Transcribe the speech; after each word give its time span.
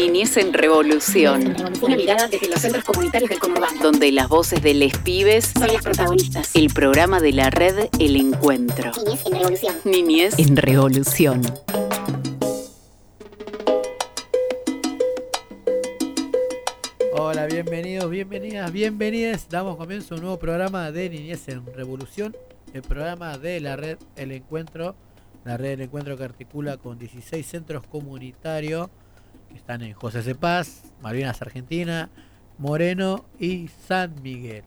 Niñez 0.00 0.38
en 0.38 0.54
Revolución. 0.54 1.54
Una 1.82 1.94
mirada 1.94 2.26
desde 2.26 2.48
los 2.48 2.58
centros 2.58 2.84
comunitarios 2.84 3.28
del 3.28 3.38
conurbano. 3.38 3.82
Donde 3.82 4.10
las 4.10 4.30
voces 4.30 4.62
de 4.62 4.72
les 4.72 4.96
pibes 4.96 5.52
son 5.52 5.66
las 5.66 5.82
protagonistas. 5.82 6.56
El 6.56 6.72
programa 6.72 7.20
de 7.20 7.32
la 7.34 7.50
red 7.50 7.90
El 7.98 8.16
Encuentro. 8.16 8.92
Niñez 8.96 9.26
en 9.26 9.32
Revolución. 9.32 9.74
Niñez 9.84 10.38
en 10.38 10.56
Revolución. 10.56 11.42
Hola, 17.12 17.44
bienvenidos, 17.44 18.10
bienvenidas, 18.10 18.72
bienvenidas. 18.72 19.50
Damos 19.50 19.76
comienzo 19.76 20.14
a 20.14 20.16
un 20.16 20.22
nuevo 20.22 20.38
programa 20.38 20.90
de 20.92 21.10
Niñez 21.10 21.46
en 21.48 21.66
Revolución, 21.74 22.34
el 22.72 22.80
programa 22.80 23.36
de 23.36 23.60
la 23.60 23.76
red 23.76 23.98
El 24.16 24.32
Encuentro, 24.32 24.94
la 25.44 25.58
red 25.58 25.72
El 25.72 25.82
Encuentro 25.82 26.16
que 26.16 26.24
articula 26.24 26.78
con 26.78 26.98
16 26.98 27.46
centros 27.46 27.86
comunitarios 27.86 28.88
están 29.56 29.82
en 29.82 29.92
José 29.94 30.22
Cepaz, 30.22 30.92
Malvinas 31.02 31.40
Argentina, 31.42 32.08
Moreno 32.58 33.24
y 33.38 33.68
San 33.86 34.22
Miguel. 34.22 34.64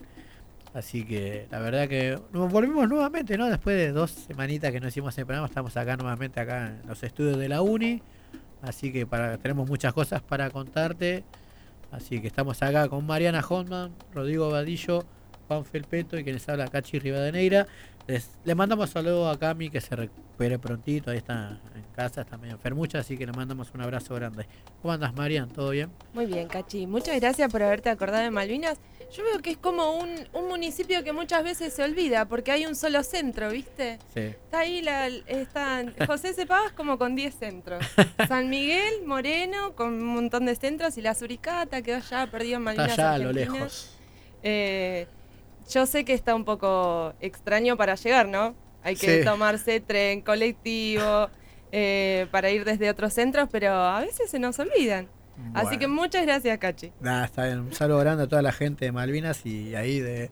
Así 0.74 1.05
que 1.05 1.48
la 1.52 1.60
verdad 1.60 1.88
que 1.88 2.20
nos 2.32 2.52
volvimos 2.52 2.90
nuevamente, 2.90 3.38
¿no? 3.38 3.48
Después 3.48 3.77
de 3.77 3.91
dos 3.91 4.10
semanitas 4.10 4.72
que 4.72 4.80
no 4.80 4.88
hicimos 4.88 5.16
el 5.20 5.26
programa, 5.26 5.48
estamos 5.48 5.77
acá 5.77 5.96
nuevamente 5.96 6.40
acá 6.40 6.68
en 6.70 6.88
los 6.88 7.04
estudios 7.04 7.38
de 7.38 7.48
la 7.48 7.62
Uni. 7.62 8.02
Así 8.64 8.91
que 8.91 9.05
para, 9.05 9.38
tenemos 9.38 9.70
muchas 9.70 9.94
cosas 9.94 10.22
para 10.22 10.50
contarte. 10.50 11.24
Así 11.91 12.20
que 12.22 12.27
estamos 12.27 12.63
acá 12.63 12.88
con 12.90 13.05
Mariana 13.05 13.44
Hotman, 13.44 13.91
Rodrigo 14.16 14.50
Vadillo, 14.50 15.05
Juan 15.48 15.63
Felpeto 15.63 16.18
y 16.18 16.24
quienes 16.24 16.48
habla 16.50 16.68
Cachi 16.68 16.98
Rivadeneira. 16.98 17.68
Les, 18.05 18.30
le 18.43 18.53
mandamos 18.53 18.89
saludos 18.89 19.34
a 19.34 19.39
Cami 19.39 19.70
que 19.70 19.80
se 19.80 19.95
recupere 19.95 20.59
prontito, 20.59 21.12
ahí 21.12 21.17
está 21.17 21.57
en 21.73 21.84
casa, 21.95 22.21
está 22.21 22.38
medio 22.38 22.55
enfermucha, 22.55 22.99
así 22.99 23.17
que 23.17 23.26
le 23.26 23.31
mandamos 23.31 23.71
un 23.73 23.81
abrazo 23.81 24.13
grande. 24.16 24.45
¿Cómo 24.81 24.93
andas, 24.93 25.13
Marian? 25.13 25.49
¿Todo 25.49 25.70
bien? 25.70 25.89
Muy 26.13 26.26
bien, 26.26 26.49
Cachi. 26.49 26.85
Muchas 26.85 27.17
gracias 27.21 27.49
por 27.49 27.63
haberte 27.63 27.90
acordado 27.90 28.23
de 28.23 28.29
Malvinas. 28.29 28.77
Yo 29.15 29.23
veo 29.23 29.40
que 29.41 29.51
es 29.51 29.57
como 29.57 29.99
un, 29.99 30.10
un 30.34 30.48
municipio 30.49 31.01
que 31.04 31.13
muchas 31.13 31.43
veces 31.45 31.73
se 31.73 31.84
olvida, 31.84 32.26
porque 32.26 32.51
hay 32.51 32.65
un 32.65 32.76
solo 32.76 33.04
centro, 33.04 33.49
¿viste? 33.51 33.99
Sí. 34.13 34.21
Está 34.21 34.60
ahí, 34.60 34.82
la, 34.82 35.07
está 35.07 35.84
José 36.05 36.34
Cepaz 36.34 36.73
como 36.73 36.98
con 36.98 37.15
10 37.15 37.35
centros. 37.35 37.85
San 38.27 38.49
Miguel, 38.49 39.05
Moreno, 39.05 39.76
con 39.76 39.93
un 39.93 40.15
montón 40.15 40.45
de 40.45 40.55
centros, 40.55 40.98
y 40.98 41.01
la 41.01 41.15
Suricata, 41.15 41.82
que 41.82 41.93
allá 41.93 42.29
perdido 42.29 42.57
en 42.57 42.63
Malvinas 42.63 42.90
Está 42.90 43.13
allá 43.13 43.23
a 43.23 43.26
lo 43.27 43.32
lejos. 43.32 43.98
Eh, 44.41 45.07
yo 45.70 45.86
sé 45.86 46.06
que 46.06 46.14
está 46.14 46.36
un 46.36 46.46
poco 46.46 47.14
extraño 47.22 47.78
para 47.78 47.96
llegar, 47.96 48.28
¿no? 48.28 48.56
Hay 48.84 48.96
que 48.96 49.20
Sí. 49.20 49.26
tomarse 49.26 49.80
tren, 49.80 50.22
colectivo, 50.22 51.30
eh, 51.72 52.28
para 52.32 52.50
ir 52.52 52.66
desde 52.66 52.90
otros 52.90 53.14
centros, 53.14 53.50
pero 53.52 53.72
a 53.74 54.02
veces 54.02 54.30
se 54.30 54.40
nos 54.40 54.60
olvidan. 54.60 55.08
Así 55.56 55.66
Bueno. 55.66 55.80
que 55.80 55.88
muchas 55.88 56.26
gracias, 56.26 56.58
Cachi. 56.60 56.91
Nada, 57.00 57.26
está 57.26 57.46
bien. 57.46 57.60
Un 57.62 57.74
saludo 57.74 58.00
grande 58.00 58.24
a 58.24 58.28
toda 58.28 58.41
la 58.41 58.52
gente 58.52 58.86
de 58.86 58.91
Malvinas 58.91 59.46
y 59.46 59.74
ahí 59.74 60.00
de 60.00 60.30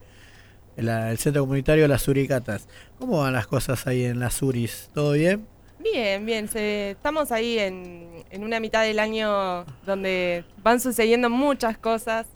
la- 0.76 1.10
el 1.12 1.18
centro 1.18 1.42
comunitario 1.44 1.88
Las 1.88 2.04
Suricatas. 2.04 2.68
¿Cómo 3.00 3.20
van 3.22 3.34
las 3.34 3.48
cosas 3.48 3.88
ahí 3.88 4.06
en 4.06 4.20
las 4.20 4.36
Suris? 4.36 4.90
¿Todo 4.94 5.14
bien? 5.14 5.48
Bien, 5.80 6.24
bien. 6.26 6.48
se- 6.48 6.92
estamos 6.92 7.32
ahí 7.32 7.58
en, 7.58 8.24
en 8.30 8.44
una 8.44 8.60
mitad 8.60 8.84
del 8.84 9.00
año 9.00 9.66
donde 9.86 10.46
van 10.62 10.80
sucediendo 10.80 11.30
muchas 11.32 11.78
cosas. 11.80 12.28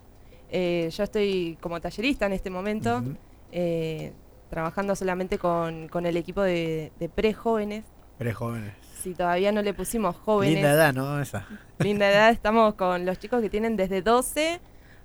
Eh, 0.50 0.90
yo 0.92 1.04
estoy 1.04 1.58
como 1.62 1.80
tallerista 1.82 2.26
en 2.26 2.34
este 2.34 2.50
momento, 2.50 3.04
eh, 3.52 4.14
trabajando 4.50 4.96
solamente 4.96 5.38
con, 5.38 5.88
con 5.88 6.06
el 6.06 6.18
equipo 6.18 6.42
de, 6.42 6.92
de 7.00 7.10
pre-jóvenes. 7.10 7.84
Eres 8.20 8.36
jóvenes. 8.36 8.74
Si 9.02 9.14
todavía 9.14 9.52
no 9.52 9.62
le 9.62 9.74
pusimos 9.74 10.16
jóvenes, 10.16 10.56
Linda 10.56 10.72
edad, 10.72 10.94
¿no? 10.94 11.20
Esa. 11.22 11.46
linda 11.80 12.10
edad, 12.10 12.30
estamos 12.32 12.76
con 12.76 13.06
los 13.06 13.20
chicos 13.20 13.42
que 13.42 13.50
tienen 13.50 13.76
desde 13.76 14.02
12 14.02 14.60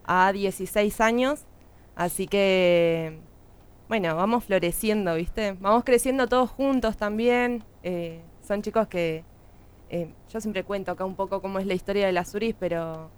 a 0.05 0.33
16 0.33 1.01
años. 1.01 1.45
Así 1.97 2.27
que, 2.27 3.19
bueno, 3.89 4.15
vamos 4.17 4.45
floreciendo, 4.45 5.15
¿viste? 5.17 5.57
Vamos 5.61 5.85
creciendo 5.85 6.29
todos 6.29 6.51
juntos 6.51 6.97
también. 6.97 7.65
eh, 7.83 8.21
son 8.47 8.63
chicos 8.63 8.89
que 8.89 9.25
eh, 9.91 10.09
yo 10.33 10.41
siempre 10.41 10.65
cuento 10.65 10.93
acá 10.93 11.05
un 11.05 11.15
poco 11.17 11.43
cómo 11.43 11.59
es 11.59 11.67
la 11.67 11.75
historia 11.75 12.07
de 12.07 12.13
las 12.13 12.35
Uris, 12.35 12.55
pero 12.59 13.11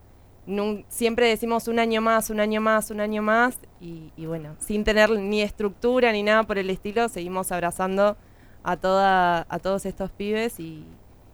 nun- 0.47 0.85
siempre 0.89 1.29
decimos 1.29 1.69
un 1.69 1.79
año 1.79 2.01
más, 2.01 2.31
un 2.31 2.41
año 2.41 2.61
más, 2.61 2.91
un 2.91 3.01
año 3.01 3.23
más. 3.23 3.59
Y, 3.81 4.13
y 4.17 4.27
bueno, 4.27 4.57
sin 4.59 4.85
tener 4.85 5.11
ni 5.11 5.43
estructura 5.43 6.13
ni 6.13 6.23
nada 6.23 6.43
por 6.45 6.59
el 6.59 6.71
estilo, 6.71 7.09
seguimos 7.09 7.53
abrazando 7.53 8.17
a, 8.63 8.77
toda, 8.77 9.47
a 9.49 9.59
todos 9.59 9.87
estos 9.87 10.11
pibes 10.13 10.61
y, 10.61 10.85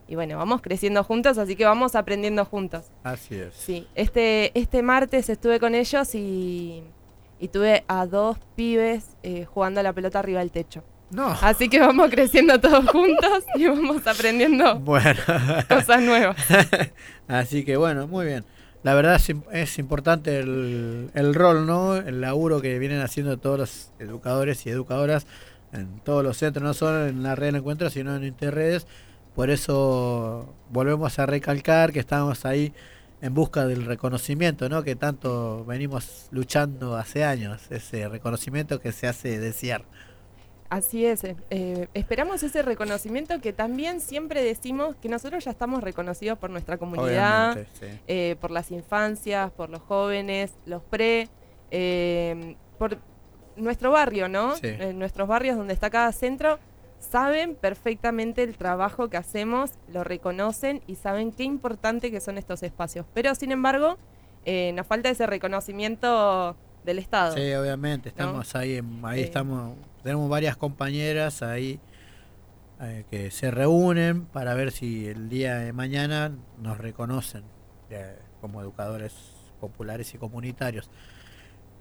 y 0.06 0.14
bueno, 0.14 0.38
vamos 0.38 0.62
creciendo 0.62 1.04
juntos, 1.04 1.36
así 1.38 1.56
que 1.56 1.64
vamos 1.66 1.94
aprendiendo 1.94 2.44
juntos. 2.47 2.86
Así 3.02 3.34
es. 3.34 3.54
Sí, 3.54 3.86
este, 3.94 4.58
este 4.58 4.82
martes 4.82 5.28
estuve 5.28 5.60
con 5.60 5.74
ellos 5.74 6.14
y, 6.14 6.82
y 7.38 7.48
tuve 7.48 7.84
a 7.86 8.06
dos 8.06 8.38
pibes 8.56 9.16
eh, 9.22 9.44
jugando 9.44 9.80
a 9.80 9.82
la 9.82 9.92
pelota 9.92 10.18
arriba 10.20 10.41
del 10.41 10.50
techo. 10.50 10.82
No. 11.10 11.28
Así 11.41 11.68
que 11.70 11.80
vamos 11.80 12.10
creciendo 12.10 12.60
todos 12.60 12.86
juntos 12.91 13.44
y 13.54 13.66
vamos 13.66 14.06
aprendiendo 14.06 14.78
Bueno. 14.80 15.20
cosas 15.68 16.02
nuevas. 16.02 16.36
Así 17.28 17.64
que 17.64 17.76
bueno, 17.76 18.06
muy 18.06 18.26
bien. 18.26 18.44
La 18.83 18.94
verdad 18.94 19.16
es, 19.16 19.34
es 19.53 19.78
importante 19.78 20.39
el, 20.39 21.11
el 21.15 21.34
rol, 21.34 21.66
¿no? 21.66 21.97
El 21.97 22.21
laburo 22.21 22.61
que 22.61 22.78
vienen 22.78 23.00
haciendo 23.00 23.37
todos 23.39 23.59
los 23.59 23.91
educadores 23.99 24.65
y 24.66 24.71
educadoras 24.71 25.27
en 25.72 26.00
todos 26.00 26.22
los 26.22 26.37
centros, 26.37 26.62
no 26.62 26.75
solo 26.75 27.06
en 27.06 27.22
la 27.22 27.34
red 27.34 27.47
del 27.47 27.56
encuentro, 27.56 27.91
sino 27.91 28.15
en 28.15 28.25
interredes. 28.25 28.87
Por 29.34 29.50
eso 29.50 30.55
volvemos 30.71 31.19
a 31.19 31.27
recalcar 31.27 31.93
que 31.93 32.00
estamos 32.00 32.44
ahí 32.44 32.72
en 33.21 33.34
busca 33.34 33.66
del 33.66 33.84
reconocimiento, 33.84 34.69
¿no? 34.69 34.83
Que 34.83 34.97
tanto 34.97 35.65
venimos 35.65 36.28
luchando 36.31 36.97
hace 36.97 37.25
años, 37.25 37.62
ese 37.71 38.09
reconocimiento 38.09 38.81
que 38.81 38.93
se 38.93 39.09
hace 39.09 39.39
desear. 39.39 39.84
Así 40.70 41.06
es, 41.06 41.24
eh, 41.24 41.34
eh, 41.48 41.88
esperamos 41.94 42.42
ese 42.42 42.60
reconocimiento 42.60 43.40
que 43.40 43.54
también 43.54 44.00
siempre 44.00 44.42
decimos 44.42 44.96
que 44.96 45.08
nosotros 45.08 45.42
ya 45.44 45.50
estamos 45.50 45.82
reconocidos 45.82 46.38
por 46.38 46.50
nuestra 46.50 46.76
comunidad, 46.76 47.66
sí. 47.80 47.86
eh, 48.06 48.36
por 48.38 48.50
las 48.50 48.70
infancias, 48.70 49.50
por 49.50 49.70
los 49.70 49.80
jóvenes, 49.80 50.52
los 50.66 50.82
pre, 50.82 51.28
eh, 51.70 52.56
por 52.78 52.98
nuestro 53.56 53.92
barrio, 53.92 54.28
¿no? 54.28 54.56
Sí. 54.56 54.68
En 54.68 54.98
nuestros 54.98 55.26
barrios 55.26 55.56
donde 55.56 55.72
está 55.72 55.88
cada 55.88 56.12
centro, 56.12 56.58
saben 56.98 57.54
perfectamente 57.54 58.42
el 58.42 58.56
trabajo 58.56 59.08
que 59.08 59.16
hacemos, 59.16 59.72
lo 59.88 60.04
reconocen 60.04 60.82
y 60.86 60.96
saben 60.96 61.32
qué 61.32 61.44
importante 61.44 62.10
que 62.10 62.20
son 62.20 62.38
estos 62.38 62.62
espacios. 62.62 63.06
Pero 63.14 63.34
sin 63.34 63.52
embargo, 63.52 63.96
eh, 64.44 64.72
nos 64.74 64.86
falta 64.86 65.08
ese 65.08 65.26
reconocimiento 65.26 66.56
del 66.88 66.99
Estado. 66.99 67.34
Sí, 67.37 67.53
obviamente, 67.53 68.09
estamos 68.09 68.54
ahí, 68.56 68.76
en- 68.76 69.00
ahí 69.04 69.21
estamos, 69.21 69.76
tenemos 70.03 70.28
varias 70.31 70.56
compañeras 70.56 71.43
ahí 71.43 71.78
eh, 72.81 73.04
que 73.10 73.31
se 73.31 73.50
reúnen 73.50 74.25
para 74.26 74.54
ver 74.54 74.72
si 74.72 75.06
el 75.06 75.28
día 75.28 75.56
de 75.56 75.72
mañana 75.72 76.32
nos 76.62 76.78
reconocen 76.78 77.43
eh, 77.91 78.16
como 78.41 78.60
educadores 78.62 79.12
populares 79.60 80.15
y 80.15 80.19
comunitarios. 80.19 80.88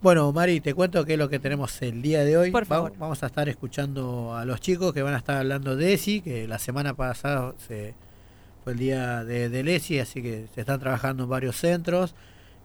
Bueno, 0.01 0.31
Mari, 0.31 0.59
te 0.61 0.73
cuento 0.73 1.05
qué 1.05 1.13
es 1.13 1.19
lo 1.19 1.29
que 1.29 1.39
tenemos 1.39 1.81
el 1.81 2.01
día 2.01 2.23
de 2.23 2.35
hoy. 2.37 2.51
Por 2.51 2.63
Va- 2.63 2.67
favor. 2.67 2.93
Vamos 2.97 3.23
a 3.23 3.27
estar 3.27 3.47
escuchando 3.49 4.35
a 4.35 4.43
los 4.45 4.59
chicos 4.59 4.93
que 4.93 5.01
van 5.03 5.13
a 5.13 5.17
estar 5.17 5.37
hablando 5.37 5.75
de 5.75 5.93
ESI, 5.93 6.21
que 6.21 6.47
la 6.47 6.59
semana 6.59 6.95
pasada 6.95 7.53
se, 7.67 7.95
fue 8.63 8.73
el 8.73 8.79
día 8.79 9.23
de, 9.23 9.49
del 9.49 9.67
ESI, 9.69 9.99
así 9.99 10.21
que 10.21 10.47
se 10.53 10.61
están 10.61 10.79
trabajando 10.79 11.23
en 11.23 11.29
varios 11.29 11.55
centros. 11.55 12.13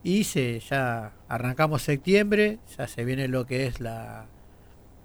Y 0.05 0.25
se, 0.25 0.59
ya 0.61 1.13
arrancamos 1.29 1.83
septiembre, 1.83 2.59
ya 2.77 2.89
se 2.89 3.05
viene 3.05 3.29
lo 3.29 3.47
que 3.47 3.67
es 3.67 3.81
la... 3.81 4.27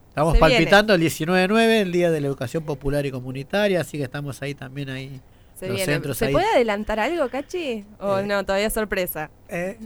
Estamos 0.10 0.34
Se 0.34 0.40
viene. 0.40 0.56
palpitando 0.56 0.96
el 0.96 1.02
19-9, 1.02 1.82
el 1.82 1.92
Día 1.92 2.10
de 2.10 2.20
la 2.22 2.28
Educación 2.28 2.64
Popular 2.64 3.06
y 3.06 3.12
Comunitaria, 3.12 3.82
así 3.82 3.98
que 4.00 4.04
estamos 4.04 4.42
ahí 4.42 4.56
también 4.56 4.90
ahí. 4.90 5.22
Se, 5.54 5.68
los 5.70 5.82
centros 5.82 6.18
¿Se 6.18 6.26
ahí. 6.26 6.34
puede 6.34 6.48
adelantar 6.48 7.00
algo, 7.00 7.30
Cachi? 7.30 7.86
¿O 8.00 8.20
Eh. 8.20 8.26
no, 8.26 8.44
todavía 8.44 8.70
sorpresa? 8.72 9.30
Eh, 9.50 9.78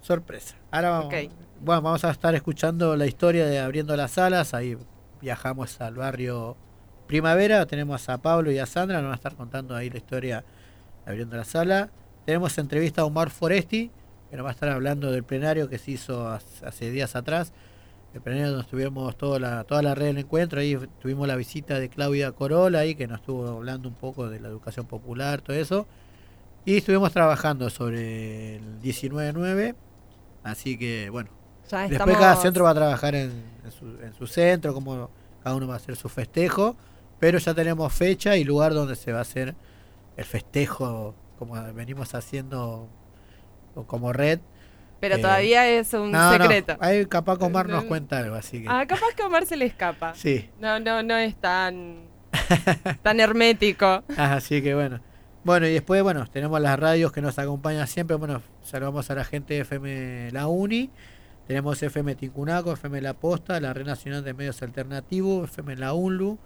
sorpresa. 0.00 0.54
Ahora 0.70 0.90
vamos, 0.90 1.14
bueno, 1.60 1.82
vamos 1.82 2.04
a 2.04 2.10
estar 2.12 2.32
escuchando 2.36 2.96
la 2.96 3.06
historia 3.06 3.46
de 3.46 3.58
Abriendo 3.58 3.96
las 3.96 4.18
Alas, 4.18 4.54
ahí 4.54 4.76
viajamos 5.20 5.80
al 5.80 5.94
barrio 5.94 6.56
Primavera, 7.08 7.66
tenemos 7.66 8.08
a 8.08 8.18
Pablo 8.18 8.50
y 8.52 8.58
a 8.58 8.66
Sandra, 8.66 8.98
nos 8.98 9.04
van 9.06 9.12
a 9.12 9.16
estar 9.16 9.34
contando 9.34 9.74
ahí 9.76 9.90
la 9.90 9.96
historia 9.98 10.44
Abriendo 11.06 11.36
la 11.36 11.44
Sala. 11.44 11.90
Tenemos 12.24 12.56
entrevista 12.58 13.02
a 13.02 13.04
Omar 13.04 13.30
Foresti, 13.30 13.90
que 14.32 14.38
nos 14.38 14.46
va 14.46 14.48
a 14.48 14.52
estar 14.54 14.70
hablando 14.70 15.12
del 15.12 15.24
plenario 15.24 15.68
que 15.68 15.76
se 15.76 15.90
hizo 15.90 16.26
hace 16.26 16.90
días 16.90 17.16
atrás. 17.16 17.52
El 18.14 18.22
plenario 18.22 18.48
donde 18.52 18.62
estuvimos 18.62 19.14
toda 19.18 19.38
la, 19.38 19.64
toda 19.64 19.82
la 19.82 19.94
red 19.94 20.06
del 20.06 20.18
encuentro, 20.18 20.58
ahí 20.58 20.74
tuvimos 21.02 21.28
la 21.28 21.36
visita 21.36 21.78
de 21.78 21.90
Claudia 21.90 22.32
Corola 22.32 22.78
ahí 22.78 22.94
que 22.94 23.06
nos 23.06 23.20
estuvo 23.20 23.46
hablando 23.46 23.90
un 23.90 23.94
poco 23.94 24.30
de 24.30 24.40
la 24.40 24.48
educación 24.48 24.86
popular, 24.86 25.42
todo 25.42 25.54
eso. 25.54 25.86
Y 26.64 26.78
estuvimos 26.78 27.12
trabajando 27.12 27.68
sobre 27.68 28.56
el 28.56 28.80
19-9, 28.80 29.74
así 30.44 30.78
que 30.78 31.10
bueno, 31.10 31.28
Ya 31.70 31.80
después 31.80 32.00
estamos... 32.00 32.18
cada 32.18 32.36
centro 32.36 32.64
va 32.64 32.70
a 32.70 32.74
trabajar 32.74 33.14
en, 33.14 33.32
en 33.62 33.70
su, 33.70 33.84
en 34.02 34.14
su 34.14 34.26
centro, 34.26 34.72
como 34.72 35.10
cada 35.42 35.56
uno 35.56 35.68
va 35.68 35.74
a 35.74 35.76
hacer 35.76 35.94
su 35.94 36.08
festejo, 36.08 36.74
pero 37.18 37.36
ya 37.38 37.52
tenemos 37.52 37.92
fecha 37.92 38.38
y 38.38 38.44
lugar 38.44 38.72
donde 38.72 38.96
se 38.96 39.12
va 39.12 39.18
a 39.18 39.22
hacer 39.22 39.54
el 40.16 40.24
festejo, 40.24 41.14
como 41.38 41.62
venimos 41.74 42.14
haciendo 42.14 42.88
o 43.74 43.84
como 43.86 44.12
red. 44.12 44.40
Pero 45.00 45.16
Eh, 45.16 45.18
todavía 45.18 45.68
es 45.68 45.92
un 45.94 46.12
No, 46.12 46.36
no, 46.38 46.44
secreto. 46.44 46.76
ahí 46.80 47.04
capaz 47.06 47.38
que 47.38 47.44
Omar 47.44 47.68
nos 47.68 47.84
cuenta 47.84 48.18
algo, 48.18 48.36
así 48.36 48.62
que. 48.62 48.68
Ah, 48.68 48.84
capaz 48.86 49.14
que 49.16 49.22
Omar 49.24 49.46
se 49.46 49.56
le 49.56 49.64
escapa. 49.66 50.14
Sí, 50.16 50.48
No, 50.60 50.78
no, 50.78 51.02
no 51.02 51.16
es 51.16 51.34
tan, 51.36 52.04
tan 53.02 53.20
hermético. 53.20 54.04
Ah, 54.16 54.34
así 54.34 54.62
que 54.62 54.74
bueno. 54.74 55.00
Bueno, 55.44 55.66
y 55.66 55.72
después, 55.72 56.00
bueno, 56.04 56.24
tenemos 56.28 56.60
las 56.60 56.78
radios 56.78 57.10
que 57.10 57.20
nos 57.20 57.36
acompañan 57.38 57.88
siempre. 57.88 58.16
Bueno, 58.16 58.42
saludamos 58.62 59.10
a 59.10 59.16
la 59.16 59.24
gente 59.24 59.54
de 59.54 59.60
FM 59.60 60.30
La 60.30 60.46
Uni. 60.46 60.90
Tenemos 61.48 61.82
FM 61.82 62.14
Tincunaco, 62.14 62.72
FM 62.72 63.00
La 63.00 63.14
Posta, 63.14 63.58
la 63.58 63.72
Red 63.74 63.84
Nacional 63.86 64.22
de 64.22 64.34
Medios 64.34 64.62
Alternativos, 64.62 65.50
FM 65.50 65.74
La 65.76 65.94
UNLU 65.94 66.38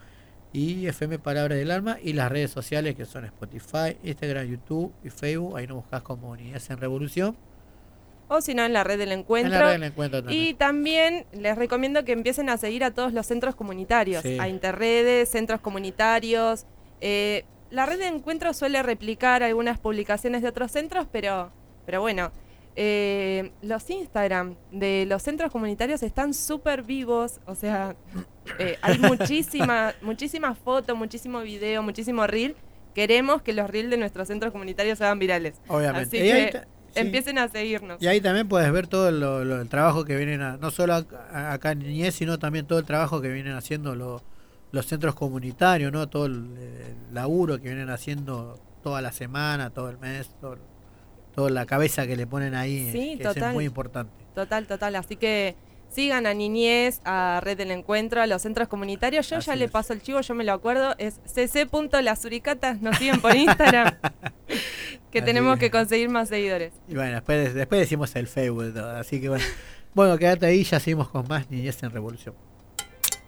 y 0.53 0.87
FM 0.87 1.19
Palabras 1.19 1.59
del 1.59 1.71
Alma 1.71 1.99
y 2.03 2.13
las 2.15 2.31
redes 2.31 2.51
sociales 2.51 2.95
que 2.95 3.05
son 3.05 3.25
Spotify, 3.27 3.97
Instagram, 4.03 4.47
YouTube 4.47 4.93
y 5.05 5.11
Facebook. 5.11 5.57
Ahí 5.57 5.67
nos 5.67 5.79
buscas 5.79 6.03
como 6.03 6.31
Unidades 6.31 6.71
en 6.71 6.79
Revolución. 6.79 7.37
O 8.29 8.41
si 8.41 8.55
no, 8.55 8.65
en 8.65 8.73
la 8.73 8.83
red 8.83 8.99
del 8.99 9.13
En 9.13 9.21
encuentro. 9.21 9.53
la 9.53 9.67
red 9.67 9.73
del 9.73 9.83
encuentro 9.85 10.23
también. 10.23 10.43
Y 10.43 10.55
también 10.55 11.27
les 11.33 11.57
recomiendo 11.57 12.05
que 12.05 12.13
empiecen 12.13 12.49
a 12.49 12.57
seguir 12.57 12.83
a 12.85 12.91
todos 12.93 13.13
los 13.13 13.27
centros 13.27 13.55
comunitarios, 13.55 14.23
Sí. 14.23 14.39
a 14.41 14.49
Interredes, 14.49 15.29
centros 15.29 15.61
comunitarios. 15.61 16.67
Eh, 17.01 17.45
la 17.71 17.87
red 17.87 17.99
de 17.99 18.07
encuentro 18.09 18.53
suele 18.55 18.83
replicar 18.83 19.43
algunas 19.43 19.79
publicaciones 19.79 20.43
de 20.43 20.49
otros 20.49 20.73
centros, 20.73 21.07
pero, 21.13 21.53
pero 21.85 22.01
bueno, 22.01 22.33
eh, 22.77 23.53
los 23.63 23.89
Instagram 23.89 24.55
de 24.71 25.07
los 25.09 25.23
centros 25.23 25.51
comunitarios 25.51 26.03
están 26.03 26.35
súper 26.35 26.83
vivos, 26.83 27.41
o 27.47 27.55
sea, 27.55 27.97
eh, 28.59 28.77
hay 28.83 28.99
muchísima, 28.99 29.95
muchísimas 30.03 30.59
fotos, 30.59 30.97
muchísimo 30.97 31.41
video, 31.41 31.83
muchísimo 31.83 32.27
reel. 32.27 32.55
Queremos 32.95 33.43
que 33.43 33.53
los 33.53 33.69
reels 33.69 33.91
de 33.91 33.97
nuestros 33.99 34.29
centros 34.29 34.53
comunitarios 34.53 34.99
sean 34.99 35.19
virales. 35.19 35.61
Obviamente. 35.69 36.17
Así 36.17 36.19
que 36.19 36.51
sí. 36.95 36.99
empiecen 37.01 37.39
a 37.39 37.49
seguirnos. 37.49 38.01
Y 38.03 38.07
ahí 38.07 38.21
también 38.23 38.49
puedes 38.49 38.71
ver 38.73 38.87
todo 38.87 39.11
lo- 39.11 39.45
lo- 39.45 39.61
el 39.61 39.69
trabajo 39.69 40.05
que 40.07 40.17
vienen, 40.17 40.41
a- 40.41 40.57
no 40.57 40.71
solo 40.71 40.95
acá, 40.95 41.53
acá 41.53 41.73
en 41.73 41.81
Niñez, 41.81 42.15
sino 42.15 42.39
también 42.39 42.67
todo 42.67 42.79
el 42.79 42.87
trabajo 42.87 43.21
que 43.21 43.29
vienen 43.29 43.53
haciendo 43.55 43.95
lo- 43.95 44.23
los 44.73 44.87
centros 44.87 45.15
comunitarios, 45.15 45.93
¿no? 45.93 46.09
Todo 46.09 46.27
el, 46.27 46.35
el 46.57 47.15
laburo 47.15 47.57
que 47.59 47.65
vienen 47.69 47.91
haciendo 47.91 48.59
toda 48.83 49.03
la 49.03 49.13
semana, 49.13 49.69
todo 49.71 49.91
el 49.91 49.99
mes, 49.99 50.31
todo, 50.41 50.57
toda 51.37 51.51
la 51.51 51.67
cabeza 51.67 52.07
que 52.09 52.17
le 52.17 52.27
ponen 52.27 52.55
ahí, 52.57 52.91
Sí, 52.91 53.15
que 53.17 53.23
eso 53.23 53.35
total. 53.35 53.51
es 53.51 53.55
muy 53.55 53.65
importante. 53.67 54.13
Total, 54.35 54.67
total. 54.67 54.97
Así 54.97 55.15
que 55.17 55.55
sigan 55.89 56.27
a 56.27 56.35
Niñez, 56.35 57.01
a 57.05 57.41
Red 57.43 57.57
del 57.59 57.71
Encuentro, 57.71 58.21
a 58.21 58.27
los 58.27 58.43
centros 58.43 58.67
comunitarios. 58.69 59.29
Yo 59.31 59.39
ya 59.39 59.55
le 59.55 59.67
es. 59.67 59.71
paso 59.71 59.93
el 59.93 60.03
chivo, 60.03 60.21
yo 60.21 60.35
me 60.35 60.43
lo 60.43 60.53
acuerdo. 60.53 60.95
Es 60.99 61.21
cc.lasuricatas. 61.27 62.81
Nos 62.83 62.97
siguen 62.99 63.21
por 63.21 63.35
Instagram. 63.37 63.95
que 65.13 65.19
Así 65.19 65.25
tenemos 65.27 65.55
que- 65.59 65.67
que 65.67 65.71
conseguir 65.71 66.09
más 66.09 66.29
seguidores. 66.29 66.73
Y 66.89 66.95
bueno, 66.95 67.13
después, 67.15 67.55
después 67.55 67.81
decimos 67.81 68.15
el 68.17 68.27
Facebook, 68.27 68.77
así 68.79 69.21
que 69.21 69.29
bueno. 69.29 69.45
Bueno, 69.95 70.19
quédate 70.19 70.45
ahí, 70.47 70.63
ya 70.65 70.79
seguimos 70.81 71.09
con 71.09 71.27
más 71.29 71.51
Niñez 71.51 71.83
en 71.83 71.91
Revolución. 71.91 72.35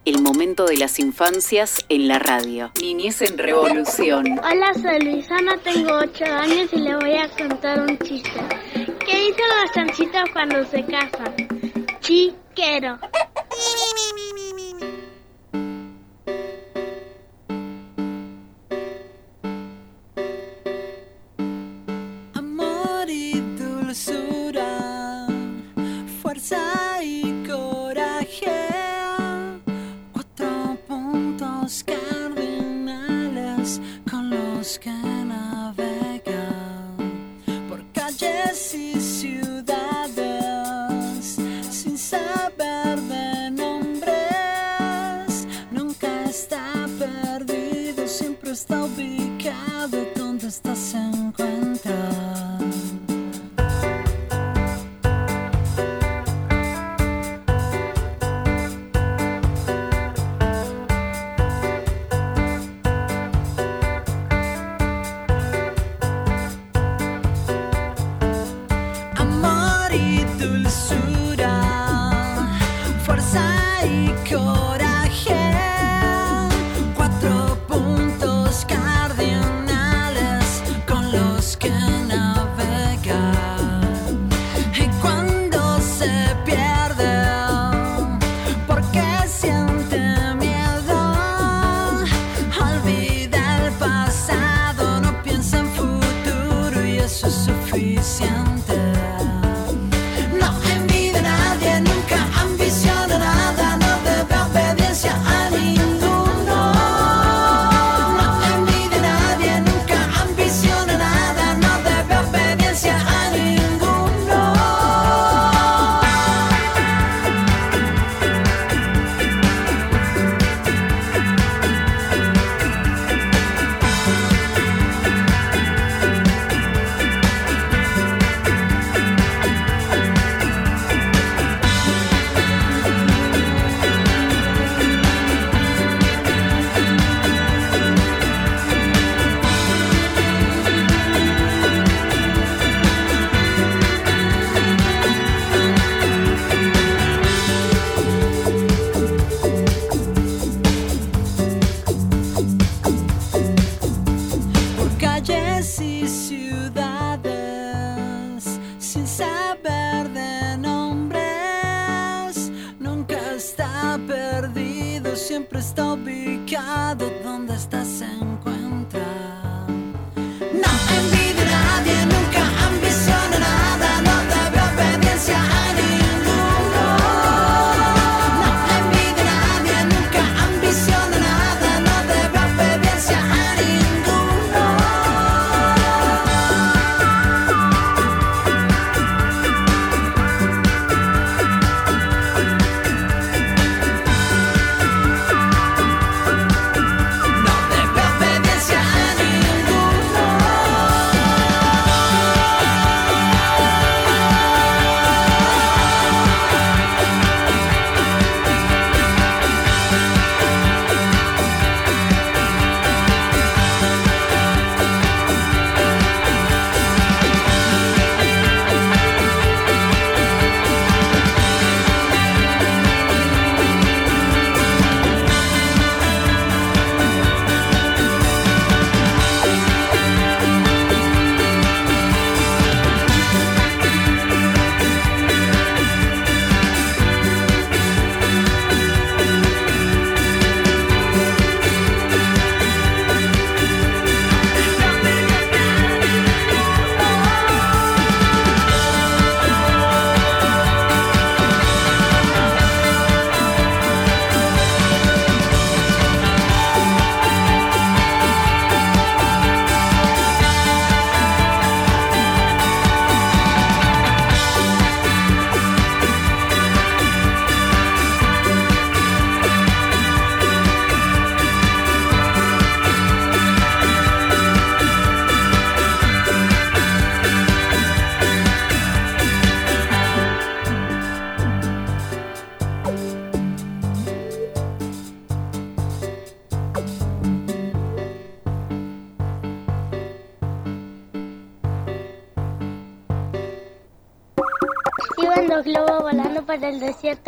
El 0.05 0.23
momento 0.23 0.65
de 0.65 0.77
las 0.79 0.99
infancias 0.99 1.85
en 1.89 2.09
la 2.09 2.19
radio. 2.19 2.73
Niñez 2.81 3.21
en 3.23 3.37
Revolución. 3.37 4.39
Hola, 4.39 4.73
soy 4.75 5.01
Luisana, 5.01 5.59
tengo 5.59 5.93
8 5.93 6.25
años 6.25 6.73
y 6.73 6.77
le 6.79 6.97
voy 6.97 7.17
a 7.17 7.29
contar 7.29 7.81
un 7.81 7.99
chiste. 7.99 8.31
¿Qué 8.75 9.17
dicen 9.17 9.45
los 9.63 9.73
chanchitos 9.75 10.31
cuando 10.33 10.65
se 10.65 10.85
casan? 10.85 11.37
Chiquero. 12.01 12.99
Amor 22.35 23.11
y 23.11 23.41
dulzura, 23.59 25.27
fuerza 26.23 26.78
con 34.77 35.18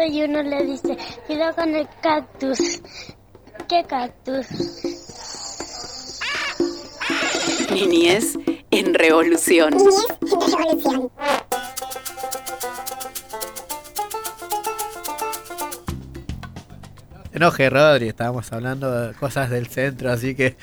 y 0.06 0.22
uno 0.22 0.42
le 0.42 0.64
dice, 0.64 0.96
cuidado 1.26 1.54
con 1.56 1.74
el 1.74 1.88
cactus. 2.02 2.82
¿Qué 3.68 3.84
cactus? 3.84 4.46
Niñez 7.72 8.36
en 8.70 8.94
revolución. 8.94 9.74
No 9.76 9.90
te 17.30 17.36
enojes, 17.40 17.72
Rodri, 17.72 18.08
estábamos 18.08 18.52
hablando 18.52 18.90
de 18.92 19.14
cosas 19.14 19.50
del 19.50 19.68
centro, 19.68 20.10
así 20.10 20.34
que, 20.34 20.56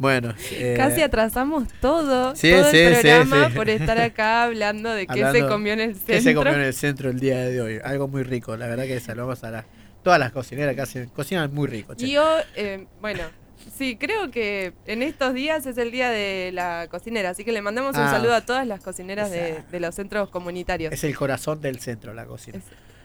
bueno. 0.00 0.34
eh, 0.52 0.74
Casi 0.76 1.02
atrasamos 1.02 1.68
todo, 1.80 2.34
sí, 2.34 2.50
todo 2.50 2.70
sí, 2.70 2.78
el 2.78 2.92
programa 2.94 3.48
sí. 3.50 3.54
por 3.54 3.68
estar 3.68 4.00
acá 4.00 4.42
hablando 4.44 4.90
de 4.92 5.06
qué 5.06 5.30
se 5.30 5.46
comió 5.46 5.74
en 5.74 5.80
el 5.80 5.94
centro. 5.94 6.14
¿Qué 6.14 6.20
se 6.22 6.34
comió 6.34 6.54
en 6.54 6.60
el 6.62 6.74
centro 6.74 7.10
el 7.10 7.20
día 7.20 7.38
de 7.40 7.60
hoy? 7.60 7.78
Algo 7.84 8.08
muy 8.08 8.22
rico, 8.22 8.56
la 8.56 8.66
verdad 8.66 8.84
que 8.84 8.98
saludamos 8.98 9.44
a 9.44 9.50
la- 9.50 9.64
todas 10.02 10.18
las 10.18 10.32
cocineras 10.32 10.74
que 10.74 10.80
hacen, 10.80 11.08
cocinan 11.10 11.52
muy 11.54 11.68
rico. 11.68 11.94
che. 11.94 12.06
Y 12.06 12.12
yo, 12.12 12.24
eh, 12.56 12.86
bueno, 13.02 13.22
sí, 13.76 13.96
creo 13.96 14.30
que 14.30 14.72
en 14.86 15.02
estos 15.02 15.34
días 15.34 15.66
es 15.66 15.76
el 15.76 15.90
día 15.90 16.08
de 16.08 16.50
la 16.54 16.86
cocinera, 16.90 17.30
así 17.30 17.44
que 17.44 17.52
le 17.52 17.60
mandamos 17.60 17.94
un 17.96 18.02
Ah. 18.04 18.10
saludo 18.10 18.34
a 18.34 18.40
todas 18.40 18.66
las 18.66 18.82
cocineras 18.82 19.30
de, 19.30 19.62
de 19.70 19.80
los 19.80 19.94
centros 19.94 20.30
comunitarios. 20.30 20.92
Es 20.94 21.04
el 21.04 21.14
corazón 21.14 21.60
del 21.60 21.78
centro, 21.80 22.14
la 22.14 22.24
cocina. 22.24 22.58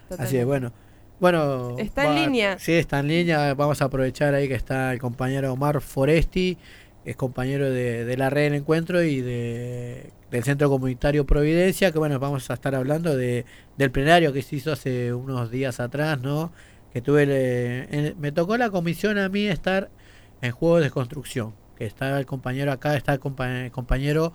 Es- 0.10 0.20
Así 0.20 0.38
es, 0.38 0.46
bueno. 0.46 0.72
Bueno, 1.20 1.78
Está 1.80 2.08
en 2.08 2.16
línea. 2.16 2.60
Sí, 2.60 2.74
está 2.74 3.00
en 3.00 3.08
línea. 3.08 3.54
Vamos 3.54 3.82
a 3.82 3.86
aprovechar 3.86 4.34
ahí 4.34 4.48
que 4.50 4.54
está 4.56 4.92
el 4.92 5.00
compañero 5.00 5.52
Omar 5.54 5.80
Foresti, 5.80 6.58
es 7.06 7.16
compañero 7.16 7.70
de, 7.70 8.04
de 8.04 8.18
la 8.18 8.30
red 8.30 8.46
del 8.46 8.56
encuentro 8.56 9.04
y 9.04 9.22
de, 9.22 10.12
del 10.32 10.44
Centro 10.44 10.70
Comunitario 10.70 11.26
Providencia, 11.26 11.92
que 11.92 12.00
bueno, 12.00 12.20
vamos 12.20 12.50
a 12.50 12.56
estar 12.56 12.74
hablando 12.76 13.16
de, 13.16 13.46
del 13.78 13.92
plenario 13.92 14.34
que 14.34 14.42
se 14.42 14.56
hizo 14.58 14.72
hace 14.72 15.14
unos 15.14 15.52
días 15.52 15.80
atrás, 15.80 16.20
¿no? 16.20 16.52
Que 16.92 17.02
tuve, 17.02 17.24
el, 17.24 17.30
eh, 17.32 18.16
me 18.20 18.32
tocó 18.32 18.58
la 18.58 18.70
comisión 18.70 19.18
a 19.18 19.30
mí 19.30 19.46
estar 19.46 19.90
en 20.42 20.52
juegos 20.52 20.82
de 20.82 20.90
construcción, 20.90 21.54
que 21.78 21.86
está 21.86 22.18
el 22.20 22.26
compañero 22.26 22.72
acá, 22.72 22.96
está 22.96 23.14
el 23.14 23.20
compa- 23.20 23.66
el 23.66 23.72
compañero 23.72 24.34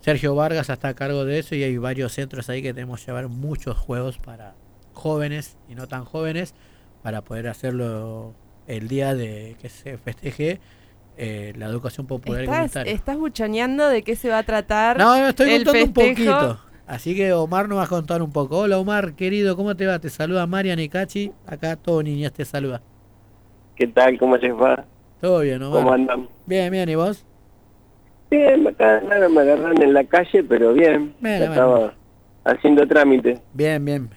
Sergio 0.00 0.34
Vargas, 0.34 0.70
está 0.70 0.88
a 0.88 0.94
cargo 0.94 1.24
de 1.24 1.38
eso 1.38 1.54
y 1.54 1.62
hay 1.62 1.76
varios 1.76 2.12
centros 2.12 2.48
ahí 2.48 2.62
que 2.62 2.74
tenemos 2.74 3.00
que 3.00 3.06
llevar 3.06 3.28
muchos 3.28 3.76
juegos 3.76 4.18
para 4.18 4.54
jóvenes 4.92 5.56
y 5.68 5.74
no 5.74 5.86
tan 5.86 6.04
jóvenes 6.04 6.54
para 7.02 7.22
poder 7.22 7.46
hacerlo 7.48 8.34
el 8.66 8.88
día 8.88 9.14
de 9.14 9.56
que 9.60 9.68
se 9.68 9.98
festeje 9.98 10.60
eh, 11.18 11.52
la 11.56 11.66
educación 11.66 12.06
popular 12.06 12.40
y 12.40 12.44
Estás, 12.44 12.56
comunitaria. 12.58 12.92
estás 12.92 13.16
buchoneando 13.18 13.88
de 13.88 14.02
qué 14.02 14.16
se 14.16 14.28
va 14.30 14.38
a 14.38 14.42
tratar. 14.44 14.96
No, 14.98 15.18
no, 15.18 15.28
estoy 15.28 15.50
el 15.50 15.64
contando 15.64 15.86
un 15.86 15.92
poquito. 15.92 16.60
Así 16.86 17.14
que 17.14 17.32
Omar 17.34 17.68
nos 17.68 17.78
va 17.78 17.84
a 17.84 17.88
contar 17.88 18.22
un 18.22 18.32
poco. 18.32 18.58
Hola 18.60 18.78
Omar, 18.78 19.12
querido, 19.14 19.56
¿cómo 19.56 19.76
te 19.76 19.84
va? 19.86 19.98
Te 19.98 20.08
saluda 20.08 20.46
Marian 20.46 20.78
y 20.78 20.88
Cachi. 20.88 21.32
Acá 21.46 21.76
todo 21.76 22.02
niñas 22.02 22.32
te 22.32 22.44
saluda. 22.44 22.80
¿Qué 23.76 23.86
tal? 23.88 24.18
¿Cómo 24.18 24.36
les 24.38 24.52
va? 24.54 24.84
Todo 25.20 25.40
bien, 25.40 25.62
Omar. 25.62 25.82
¿Cómo 25.82 25.92
andan? 25.92 26.28
Bien, 26.46 26.70
bien, 26.72 26.88
¿y 26.88 26.94
vos? 26.94 27.26
Bien, 28.30 28.66
acá 28.66 29.00
nada, 29.00 29.28
me 29.28 29.40
agarran 29.40 29.82
en 29.82 29.92
la 29.94 30.04
calle, 30.04 30.42
pero 30.44 30.72
bien. 30.72 31.14
Bueno, 31.20 31.44
Estaba 31.46 31.94
haciendo 32.44 32.86
trámite. 32.86 33.40
Bien, 33.52 33.84
bien. 33.84 34.10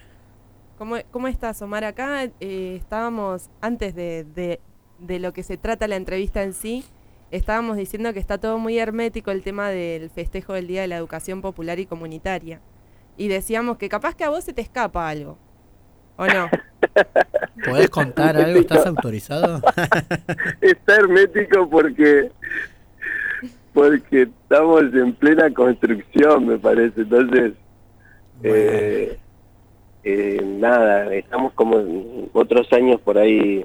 ¿Cómo, 0.78 0.96
cómo 1.10 1.28
estás, 1.28 1.60
Omar? 1.62 1.84
Acá 1.84 2.24
eh, 2.40 2.76
estábamos, 2.76 3.50
antes 3.60 3.94
de, 3.94 4.24
de- 4.24 4.60
de 5.02 5.18
lo 5.18 5.32
que 5.32 5.42
se 5.42 5.56
trata 5.56 5.88
la 5.88 5.96
entrevista 5.96 6.42
en 6.42 6.54
sí, 6.54 6.84
estábamos 7.30 7.76
diciendo 7.76 8.12
que 8.12 8.20
está 8.20 8.38
todo 8.38 8.58
muy 8.58 8.78
hermético 8.78 9.30
el 9.30 9.42
tema 9.42 9.68
del 9.68 10.10
festejo 10.10 10.52
del 10.52 10.66
Día 10.66 10.82
de 10.82 10.88
la 10.88 10.96
Educación 10.96 11.42
Popular 11.42 11.78
y 11.78 11.86
Comunitaria. 11.86 12.60
Y 13.16 13.28
decíamos 13.28 13.76
que 13.78 13.88
capaz 13.88 14.14
que 14.14 14.24
a 14.24 14.30
vos 14.30 14.44
se 14.44 14.52
te 14.52 14.62
escapa 14.62 15.08
algo. 15.08 15.36
¿O 16.16 16.26
no? 16.26 16.48
¿Podés 17.64 17.90
contar 17.90 18.36
algo? 18.36 18.58
¿Estás 18.58 18.86
autorizado? 18.86 19.60
Está 20.60 20.96
hermético 20.96 21.68
porque 21.68 22.30
porque 23.72 24.22
estamos 24.22 24.82
en 24.92 25.14
plena 25.14 25.52
construcción, 25.52 26.46
me 26.46 26.58
parece. 26.58 27.00
Entonces, 27.00 27.52
eh, 28.42 29.18
eh, 30.04 30.40
nada, 30.44 31.14
estamos 31.14 31.54
como 31.54 31.78
en 31.78 32.28
otros 32.34 32.70
años 32.72 33.00
por 33.00 33.16
ahí 33.16 33.64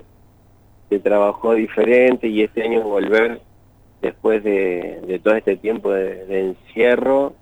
se 0.90 1.00
trabajó 1.00 1.54
diferente 1.54 2.28
y 2.28 2.44
este 2.44 2.64
año 2.64 2.82
volver 2.84 3.42
después 4.02 4.44
de, 4.44 5.20
todo 5.24 5.36
este 5.36 5.56
tiempo 5.58 5.92
de, 5.92 6.40
encierro 6.40 7.34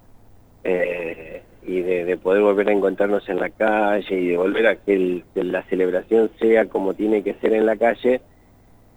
eh, 0.63 1.41
y 1.67 1.81
de, 1.81 2.05
de 2.05 2.17
poder 2.17 2.41
volver 2.41 2.69
a 2.69 2.73
encontrarnos 2.73 3.27
en 3.29 3.39
la 3.39 3.49
calle 3.49 4.19
y 4.19 4.27
de 4.29 4.37
volver 4.37 4.67
a 4.67 4.75
que, 4.77 4.93
el- 4.93 5.23
que 5.33 5.43
la 5.43 5.63
celebración 5.63 6.31
sea 6.39 6.65
como 6.67 6.93
tiene 6.93 7.23
que 7.23 7.33
ser 7.35 7.53
en 7.53 7.65
la 7.65 7.75
calle, 7.75 8.21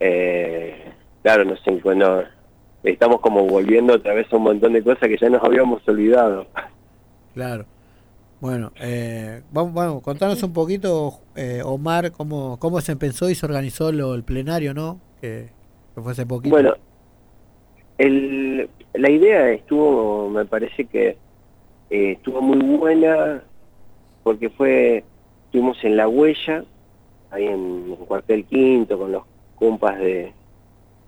eh, 0.00 0.93
claro, 1.23 1.45
nos 1.45 1.67
encuentro, 1.67 2.25
estamos 2.83 3.21
como 3.21 3.45
volviendo 3.45 3.95
otra 3.95 4.14
vez 4.14 4.33
a 4.33 4.37
un 4.37 4.45
montón 4.45 4.73
de 4.73 4.83
cosas 4.83 5.09
que 5.09 5.19
ya 5.19 5.28
nos 5.28 5.43
habíamos 5.43 5.87
olvidado. 5.88 6.47
Claro. 7.35 7.67
Bueno, 8.40 8.73
eh, 8.80 9.42
vamos, 9.50 9.75
vamos, 9.75 10.02
contanos 10.02 10.40
un 10.45 10.52
poquito, 10.52 11.21
eh, 11.35 11.61
Omar, 11.64 12.12
cómo, 12.12 12.57
cómo 12.61 12.80
se 12.80 12.95
pensó 12.95 13.28
y 13.28 13.35
se 13.35 13.45
organizó 13.45 13.90
lo, 13.90 14.14
el 14.14 14.23
plenario, 14.23 14.75
¿no? 14.75 15.00
Que, 15.21 15.49
que 15.95 16.00
fue 16.00 16.12
hace 16.12 16.25
poquito. 16.25 16.54
Bueno, 16.54 16.75
el, 17.99 18.71
la 18.95 19.11
idea 19.11 19.50
estuvo, 19.50 20.30
me 20.30 20.45
parece 20.45 20.85
que 20.85 21.16
eh, 21.90 22.12
estuvo 22.12 22.40
muy 22.40 22.59
buena 22.76 23.42
porque 24.23 24.50
fue, 24.50 25.02
estuvimos 25.47 25.83
en 25.83 25.97
la 25.97 26.07
huella, 26.07 26.64
ahí 27.33 27.45
en, 27.45 27.87
en 27.88 27.97
Cuartel 28.07 28.45
Quinto, 28.45 28.99
con 28.99 29.11
los 29.11 29.25
compas 29.57 29.99
de 29.99 30.33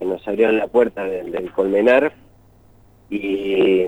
que 0.01 0.05
nos 0.05 0.27
abrieron 0.27 0.59
la 0.59 0.67
puerta 0.67 1.05
del, 1.05 1.31
del 1.31 1.53
Colmenar 1.53 2.13
y 3.09 3.87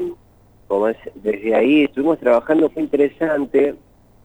como 0.73 0.89
es, 0.89 0.97
desde 1.17 1.55
ahí 1.55 1.85
estuvimos 1.85 2.19
trabajando, 2.19 2.71
fue 2.71 2.81
interesante. 2.81 3.75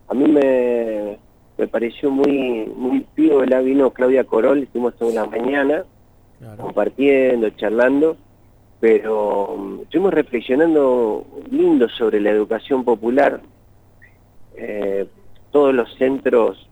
A 0.07 0.13
mí 0.13 0.23
me, 0.31 1.17
me 1.57 1.67
pareció 1.67 2.09
muy 2.09 2.71
muy 2.73 3.01
piola, 3.13 3.59
vino 3.59 3.91
Claudia 3.91 4.23
Corol, 4.23 4.59
estuvimos 4.63 4.95
toda 4.95 5.11
la 5.11 5.25
mañana 5.25 5.83
Claro. 6.39 6.63
compartiendo, 6.63 7.49
charlando, 7.49 8.15
pero 8.79 9.57
mm, 9.57 9.81
estuvimos 9.81 10.13
reflexionando 10.13 11.25
lindo 11.51 11.89
sobre 11.89 12.21
la 12.21 12.29
educación 12.29 12.85
popular. 12.85 13.41
Eh, 14.55 15.05
todos 15.51 15.73
los 15.75 15.93
centros 15.95 16.69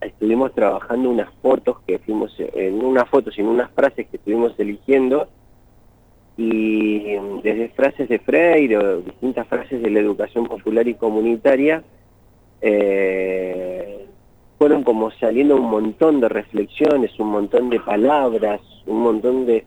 estuvimos 0.00 0.54
trabajando 0.54 1.10
unas 1.10 1.34
fotos 1.42 1.80
que 1.84 1.98
fuimos, 1.98 2.32
en 2.38 2.84
unas 2.84 3.08
fotos 3.08 3.36
y 3.36 3.40
en 3.40 3.48
unas 3.48 3.72
frases 3.72 4.06
que 4.06 4.18
estuvimos 4.18 4.52
eligiendo, 4.56 5.26
y 6.38 7.16
mm, 7.20 7.40
desde 7.42 7.68
frases 7.70 8.08
de 8.08 8.20
Freire 8.20 8.78
o 8.78 9.00
distintas 9.00 9.46
frases 9.48 9.82
de 9.82 9.90
la 9.90 9.98
educación 9.98 10.46
popular 10.46 10.86
y 10.86 10.94
comunitaria, 10.94 11.82
eh, 12.62 14.06
fueron 14.56 14.84
como 14.84 15.10
saliendo 15.10 15.56
un 15.56 15.68
montón 15.68 16.20
de 16.20 16.28
reflexiones, 16.28 17.18
un 17.18 17.30
montón 17.30 17.68
de 17.70 17.80
palabras, 17.80 18.60
un 18.86 19.00
montón 19.00 19.46
de 19.46 19.66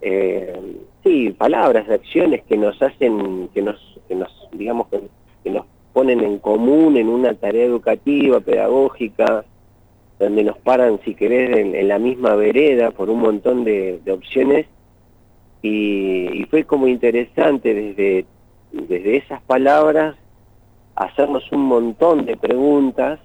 eh, 0.00 0.60
sí, 1.04 1.30
palabras, 1.30 1.88
acciones 1.88 2.42
que 2.44 2.58
nos 2.58 2.82
hacen, 2.82 3.48
que 3.54 3.62
nos, 3.62 4.00
que 4.08 4.16
nos, 4.16 4.48
digamos, 4.52 4.88
que, 4.88 5.50
nos 5.50 5.66
ponen 5.92 6.20
en 6.20 6.38
común 6.38 6.96
en 6.96 7.08
una 7.08 7.34
tarea 7.34 7.64
educativa, 7.64 8.40
pedagógica, 8.40 9.44
donde 10.18 10.42
nos 10.42 10.58
paran, 10.58 10.98
si 11.04 11.14
querés, 11.14 11.56
en, 11.56 11.86
la 11.86 12.00
misma 12.00 12.34
vereda 12.34 12.90
por 12.90 13.08
un 13.08 13.20
montón 13.20 13.62
de 13.62 14.00
opciones. 14.10 14.66
Y, 15.62 16.44
fue 16.50 16.64
como 16.64 16.88
interesante 16.88 17.72
desde, 17.72 18.26
desde 18.72 19.16
esas 19.16 19.40
palabras 19.42 20.16
hacernos 20.96 21.50
un 21.52 21.62
montón 21.62 22.26
de 22.26 22.36
preguntas 22.36 23.20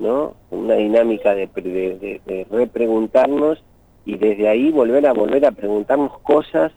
¿no? 0.00 0.34
Una 0.50 0.74
dinámica 0.74 1.34
de, 1.34 1.46
de, 1.46 2.20
de- 2.24 2.46
repreguntarnos 2.50 3.62
y 4.06 4.16
desde 4.16 4.48
ahí 4.48 4.70
volver 4.72 5.06
a 5.06 5.12
volver 5.12 5.44
a 5.44 5.52
preguntarnos 5.52 6.18
cosas 6.20 6.72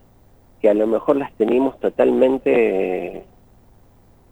que 0.62 0.70
a 0.70 0.74
lo 0.74 0.86
mejor 0.88 1.16
las 1.16 1.34
teníamos 1.34 1.80
totalmente 1.80 3.18
eh, 3.18 3.24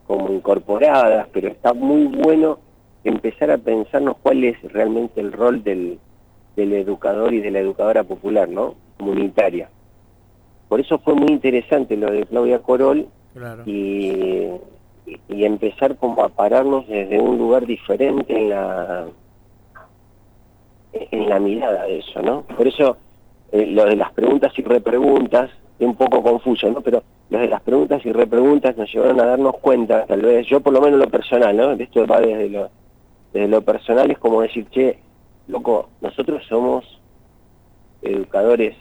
como 0.05 0.31
incorporadas, 0.33 1.27
pero 1.31 1.47
está 1.47 1.73
muy 1.73 2.05
bueno 2.05 2.59
empezar 3.05 3.49
a 3.49 3.57
pensarnos 3.57 4.17
cuál 4.21 4.43
es 4.43 4.61
realmente 4.63 5.21
el 5.21 5.31
rol 5.31 5.63
del, 5.63 5.97
del 6.57 6.73
educador 6.73 7.33
y 7.33 7.39
de 7.39 7.51
la 7.51 7.59
educadora 7.59 8.03
popular, 8.03 8.49
¿no? 8.49 8.75
Comunitaria. 8.97 9.69
Por 10.71 10.79
eso 10.79 10.99
fue 10.99 11.15
muy 11.15 11.27
interesante 11.33 11.97
lo 11.97 12.09
de 12.09 12.25
Claudia 12.25 12.59
Corol, 12.59 13.05
Claro. 13.33 13.63
y, 13.65 14.47
y 15.27 15.43
empezar 15.43 15.97
como 15.97 16.23
a 16.23 16.29
pararnos 16.29 16.87
desde 16.87 17.19
un 17.19 17.37
lugar 17.37 17.65
diferente 17.65 18.33
en 18.33 18.49
la 18.51 19.05
en 20.93 21.27
la 21.27 21.39
mirada 21.41 21.83
de 21.83 21.99
eso, 21.99 22.21
¿no? 22.21 22.43
Por 22.55 22.69
eso 22.69 22.95
eh, 23.51 23.65
lo 23.65 23.83
de 23.83 23.97
las 23.97 24.13
preguntas 24.13 24.53
y 24.57 24.61
repreguntas 24.61 25.49
es 25.77 25.85
un 25.85 25.95
poco 25.95 26.23
confuso, 26.23 26.71
¿no? 26.71 26.79
Pero 26.79 27.03
desde 27.29 27.49
las 27.49 27.61
preguntas 27.63 28.05
y 28.05 28.13
repreguntas 28.13 28.77
nos 28.77 28.89
llevaron 28.93 29.19
a 29.19 29.25
darnos 29.25 29.57
cuenta, 29.57 30.05
tal 30.05 30.21
vez, 30.21 30.47
yo 30.47 30.61
por 30.61 30.71
lo 30.71 30.79
menos 30.79 30.99
lo 31.01 31.09
personal, 31.09 31.57
¿no? 31.57 31.71
Esto 31.71 32.07
va 32.07 32.21
desde 32.21 32.47
lo, 32.47 32.69
desde 33.33 33.49
lo 33.49 33.61
personal, 33.61 34.09
es 34.09 34.19
como 34.19 34.41
decir, 34.41 34.67
che, 34.69 34.99
loco, 35.49 35.89
nosotros 35.99 36.41
somos 36.47 36.85
educadores 38.01 38.77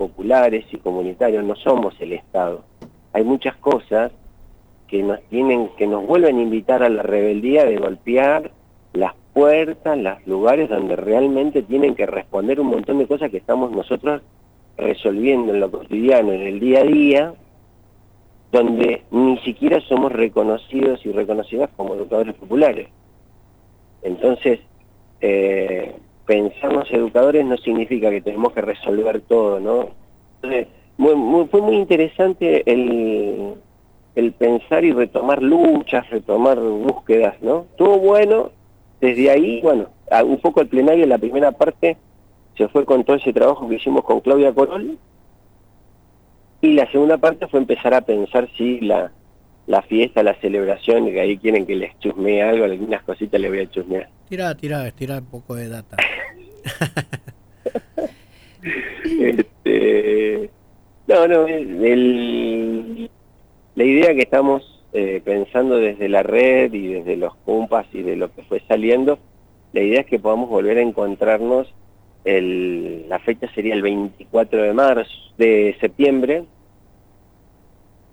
populares 0.00 0.64
y 0.72 0.78
comunitarios, 0.78 1.44
no 1.44 1.54
somos 1.56 1.94
el 2.00 2.14
Estado. 2.14 2.64
Hay 3.12 3.22
muchas 3.22 3.54
cosas 3.56 4.10
que 4.88 5.02
nos 5.02 5.20
tienen, 5.24 5.68
que 5.76 5.86
nos 5.86 6.06
vuelven 6.06 6.38
a 6.38 6.40
invitar 6.40 6.82
a 6.82 6.88
la 6.88 7.02
rebeldía 7.02 7.66
de 7.66 7.76
golpear 7.76 8.50
las 8.94 9.12
puertas, 9.34 9.98
los 9.98 10.26
lugares 10.26 10.70
donde 10.70 10.96
realmente 10.96 11.60
tienen 11.60 11.94
que 11.94 12.06
responder 12.06 12.60
un 12.60 12.68
montón 12.68 12.96
de 12.96 13.06
cosas 13.06 13.30
que 13.30 13.36
estamos 13.36 13.72
nosotros 13.72 14.22
resolviendo 14.78 15.52
en 15.52 15.60
lo 15.60 15.70
cotidiano, 15.70 16.32
en 16.32 16.46
el 16.46 16.60
día 16.60 16.80
a 16.80 16.84
día, 16.84 17.34
donde 18.52 19.02
ni 19.10 19.36
siquiera 19.40 19.82
somos 19.82 20.12
reconocidos 20.12 21.04
y 21.04 21.12
reconocidas 21.12 21.68
como 21.76 21.94
educadores 21.94 22.34
populares. 22.36 22.88
Entonces, 24.00 24.60
eh, 25.20 25.94
pensarnos 26.30 26.88
educadores 26.92 27.44
no 27.44 27.56
significa 27.56 28.08
que 28.08 28.20
tenemos 28.20 28.52
que 28.52 28.60
resolver 28.60 29.20
todo, 29.22 29.58
¿no? 29.58 29.88
Entonces, 30.36 30.68
muy- 30.96 31.48
fue 31.48 31.60
muy 31.60 31.74
interesante 31.74 32.62
el, 32.70 33.54
el 34.14 34.32
pensar 34.34 34.84
y 34.84 34.92
retomar 34.92 35.42
luchas, 35.42 36.08
retomar 36.08 36.60
búsquedas, 36.60 37.34
¿no? 37.42 37.66
Estuvo 37.72 37.98
bueno, 37.98 38.52
desde 39.00 39.28
ahí, 39.28 39.60
bueno, 39.60 39.86
un 40.24 40.38
poco 40.38 40.60
el 40.60 40.68
plenario, 40.68 41.04
la 41.06 41.18
primera 41.18 41.50
parte 41.50 41.96
se 42.56 42.68
fue 42.68 42.84
con 42.84 43.02
todo 43.02 43.16
ese 43.16 43.32
trabajo 43.32 43.68
que 43.68 43.74
hicimos 43.76 44.04
con 44.04 44.20
Claudia 44.20 44.52
Corol, 44.52 44.98
y 46.60 46.74
la 46.74 46.88
segunda 46.92 47.18
parte 47.18 47.48
fue 47.48 47.58
empezar 47.58 47.92
a 47.92 48.02
pensar 48.02 48.48
si 48.56 48.80
la, 48.82 49.10
la 49.66 49.82
fiesta, 49.82 50.22
la 50.22 50.34
celebración, 50.40 51.06
que 51.10 51.20
ahí 51.20 51.38
quieren 51.38 51.66
que 51.66 51.76
les 51.76 51.98
chusmee 52.00 52.42
algo, 52.42 52.64
algunas 52.64 53.02
cositas 53.02 53.40
les 53.40 53.50
voy 53.50 53.60
a 53.60 53.70
chusmear. 53.70 54.08
Tira, 54.28 54.54
tira, 54.56 54.86
estira 54.86 55.18
un 55.18 55.26
poco 55.26 55.54
de 55.54 55.68
data. 55.68 55.96
Este, 59.20 60.50
no, 61.06 61.26
no, 61.28 61.46
el- 61.46 61.84
el- 61.84 63.10
la 63.74 63.84
idea 63.84 64.14
que 64.14 64.22
estamos 64.22 64.84
eh, 64.92 65.22
pensando 65.24 65.76
desde 65.76 66.08
la 66.08 66.22
red 66.22 66.72
y 66.72 66.88
desde 66.88 67.16
los 67.16 67.34
compas 67.44 67.86
y 67.92 68.02
de 68.02 68.16
lo 68.16 68.32
que 68.34 68.42
fue 68.42 68.60
saliendo, 68.68 69.18
la 69.72 69.80
idea 69.80 70.00
es 70.00 70.06
que 70.06 70.18
podamos 70.18 70.48
volver 70.50 70.78
a 70.78 70.82
encontrarnos, 70.82 71.72
el, 72.24 73.08
la 73.08 73.18
fecha 73.20 73.50
sería 73.54 73.74
el 73.74 73.82
24 73.82 74.62
de 74.62 74.72
marzo, 74.74 75.10
de 75.38 75.76
septiembre, 75.80 76.44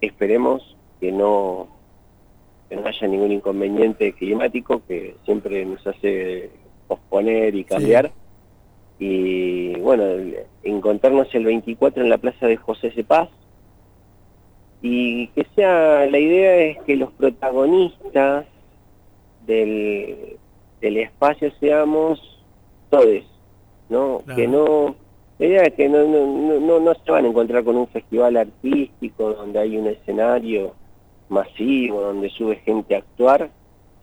esperemos 0.02 0.77
que 1.00 1.12
no, 1.12 1.68
que 2.70 2.76
no 2.76 2.88
haya 2.88 3.08
ningún 3.08 3.32
inconveniente 3.32 4.14
climático 4.14 4.82
que 4.88 5.16
siempre 5.26 5.66
nos 5.66 5.86
hace 5.86 6.50
posponer 6.88 7.56
y 7.56 7.64
cambiar. 7.64 8.12
Y 9.00 9.80
bueno, 9.80 10.04
encontrarnos 10.64 11.34
el 11.36 11.46
24 11.46 12.04
en 12.04 12.10
la 12.10 12.18
plaza 12.18 12.48
de 12.48 12.58
José 12.58 12.92
C. 12.92 13.04
Paz. 13.04 13.30
Y 14.82 15.28
que 15.30 15.46
sea, 15.56 16.06
la 16.06 16.20
idea 16.20 16.56
es 16.58 16.78
que 16.84 16.96
los 16.96 17.12
protagonistas 17.12 18.46
del, 19.46 20.38
del 20.82 20.98
espacio 20.98 21.52
seamos 21.60 22.44
todos, 22.90 23.24
¿no? 23.90 24.20
Claro. 24.20 24.36
Que 24.36 24.48
no, 24.48 24.96
la 25.40 25.46
idea 25.46 25.64
es 25.64 25.74
que 25.74 25.90
no, 25.90 26.04
no, 26.04 26.26
no, 26.26 26.60
no, 26.60 26.80
no 26.80 26.94
se 26.94 27.12
van 27.12 27.26
a 27.26 27.28
encontrar 27.28 27.64
con 27.64 27.76
un 27.76 27.88
festival 27.88 28.38
artístico 28.38 29.34
donde 29.34 29.60
hay 29.60 29.78
un 29.78 29.88
escenario 29.88 30.74
masivo, 31.30 32.02
donde 32.02 32.30
sube 32.30 32.58
gente 32.58 32.96
a 32.96 33.00
actuar, 33.00 33.50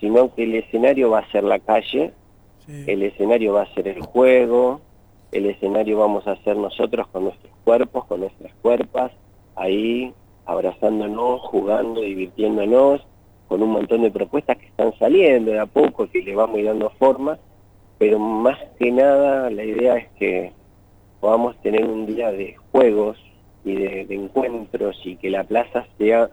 sino 0.00 0.34
que 0.34 0.44
el 0.44 0.54
escenario 0.56 1.10
va 1.10 1.20
a 1.20 1.30
ser 1.30 1.44
la 1.44 1.58
calle, 1.58 2.12
Sí. 2.66 2.84
el 2.86 3.02
escenario 3.02 3.52
va 3.52 3.62
a 3.62 3.74
ser 3.74 3.88
el 3.88 4.00
juego, 4.00 4.80
el 5.32 5.46
escenario 5.46 5.98
vamos 5.98 6.26
a 6.26 6.32
hacer 6.32 6.56
nosotros 6.56 7.06
con 7.08 7.24
nuestros 7.24 7.52
cuerpos, 7.62 8.06
con 8.06 8.20
nuestras 8.20 8.54
cuerpas, 8.62 9.12
ahí 9.54 10.14
abrazándonos, 10.46 11.40
jugando, 11.42 12.00
divirtiéndonos, 12.00 13.06
con 13.48 13.62
un 13.62 13.70
montón 13.70 14.02
de 14.02 14.10
propuestas 14.10 14.56
que 14.56 14.66
están 14.66 14.96
saliendo 14.98 15.52
de 15.52 15.58
a 15.60 15.66
poco, 15.66 16.08
que 16.08 16.22
le 16.22 16.34
vamos 16.34 16.62
dando 16.62 16.88
forma, 16.98 17.38
pero 17.98 18.18
más 18.18 18.58
que 18.78 18.90
nada 18.90 19.50
la 19.50 19.64
idea 19.64 19.96
es 19.96 20.08
que 20.18 20.52
podamos 21.20 21.56
tener 21.62 21.84
un 21.84 22.06
día 22.06 22.32
de 22.32 22.56
juegos 22.72 23.18
y 23.64 23.74
de, 23.74 24.06
de 24.06 24.14
encuentros 24.14 24.98
y 25.04 25.16
que 25.16 25.30
la 25.30 25.44
plaza 25.44 25.86
sea 25.98 26.30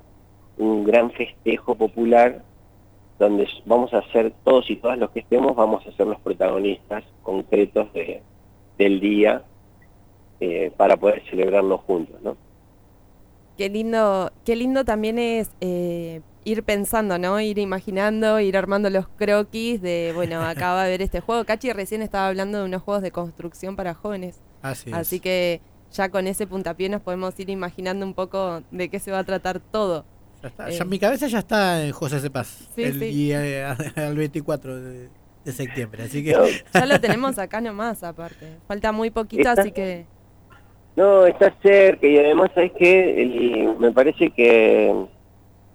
un 0.61 0.83
gran 0.83 1.11
festejo 1.11 1.73
popular 1.75 2.43
donde 3.17 3.47
vamos 3.65 3.93
a 3.93 4.01
ser 4.11 4.31
todos 4.43 4.69
y 4.69 4.75
todas 4.75 4.97
los 4.97 5.09
que 5.09 5.21
estemos, 5.21 5.55
vamos 5.55 5.85
a 5.87 5.91
ser 5.91 6.07
los 6.07 6.19
protagonistas 6.19 7.03
concretos 7.23 7.91
de, 7.93 8.21
del 8.77 8.99
día 8.99 9.43
eh, 10.39 10.71
para 10.77 10.97
poder 10.97 11.23
celebrarlo 11.29 11.79
juntos, 11.79 12.21
¿no? 12.21 12.37
Qué 13.57 13.69
lindo, 13.69 14.31
qué 14.45 14.55
lindo 14.55 14.85
también 14.85 15.19
es 15.19 15.51
eh, 15.61 16.21
ir 16.45 16.63
pensando, 16.63 17.17
¿no? 17.17 17.39
Ir 17.39 17.57
imaginando, 17.57 18.39
ir 18.39 18.55
armando 18.55 18.89
los 18.89 19.07
croquis 19.07 19.81
de, 19.81 20.11
bueno, 20.15 20.41
acá 20.47 20.73
va 20.73 20.81
a 20.81 20.85
haber 20.85 21.01
este 21.01 21.21
juego. 21.21 21.43
Cachi 21.45 21.73
recién 21.73 22.01
estaba 22.01 22.27
hablando 22.27 22.59
de 22.59 22.65
unos 22.65 22.83
juegos 22.83 23.01
de 23.01 23.11
construcción 23.11 23.75
para 23.75 23.93
jóvenes. 23.93 24.41
Así 24.61 24.89
es. 24.89 24.95
Así 24.95 25.19
que 25.19 25.61
ya 25.91 26.09
con 26.09 26.27
ese 26.27 26.47
puntapié 26.47 26.89
nos 26.89 27.01
podemos 27.01 27.39
ir 27.39 27.49
imaginando 27.49 28.05
un 28.05 28.13
poco 28.13 28.61
de 28.71 28.89
qué 28.89 28.99
se 28.99 29.11
va 29.11 29.19
a 29.19 29.23
tratar 29.23 29.59
todo. 29.59 30.05
Ya 30.41 30.47
está, 30.49 30.69
eh. 30.69 30.73
ya 30.73 30.85
mi 30.85 30.99
cabeza 30.99 31.27
ya 31.27 31.39
está 31.39 31.85
en 31.85 31.91
José 31.91 32.19
Cepaz. 32.19 32.67
Sí, 32.75 32.83
el, 32.83 32.99
sí. 32.99 33.31
Eh, 33.31 33.63
al 33.95 34.15
24 34.15 34.75
de, 34.81 35.09
de 35.45 35.51
septiembre. 35.51 36.03
Así 36.03 36.23
que. 36.23 36.33
No, 36.33 36.43
Ya 36.73 36.85
lo 36.85 36.99
tenemos 36.99 37.37
acá 37.37 37.61
nomás, 37.61 38.03
aparte. 38.03 38.57
Falta 38.67 38.91
muy 38.91 39.09
poquito, 39.11 39.47
Está- 39.49 39.61
así 39.61 39.71
que 39.71 40.05
No, 40.95 41.25
está 41.25 41.53
cerca 41.61 42.05
y 42.07 42.17
además 42.17 42.51
sabes 42.55 42.71
que 42.77 43.75
me 43.79 43.91
parece 43.91 44.29
que 44.31 44.93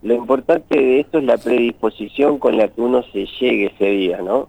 lo 0.02 0.14
importante 0.14 0.76
de 0.78 1.00
esto 1.00 1.18
es 1.18 1.24
la 1.24 1.38
predisposición 1.38 2.38
con 2.38 2.56
la 2.56 2.68
que 2.68 2.80
uno 2.80 3.02
se 3.12 3.26
llegue 3.40 3.72
ese 3.74 3.86
día, 3.90 4.18
¿no? 4.22 4.48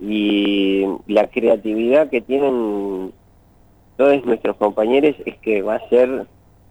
Y 0.00 0.84
la 1.06 1.28
creatividad 1.28 2.10
que 2.10 2.20
tienen 2.20 3.12
todos 3.96 4.24
nuestros 4.24 4.56
compañeros 4.56 5.14
es 5.26 5.36
que 5.38 5.62
va 5.62 5.76
a 5.76 5.88
ser 5.88 6.26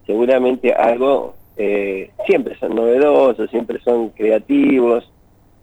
seguramente 0.06 0.74
algo, 0.74 1.34
eh, 1.56 2.10
siempre 2.26 2.56
son 2.58 2.74
novedosos, 2.74 3.50
siempre 3.50 3.80
son 3.84 4.10
creativos 4.10 5.10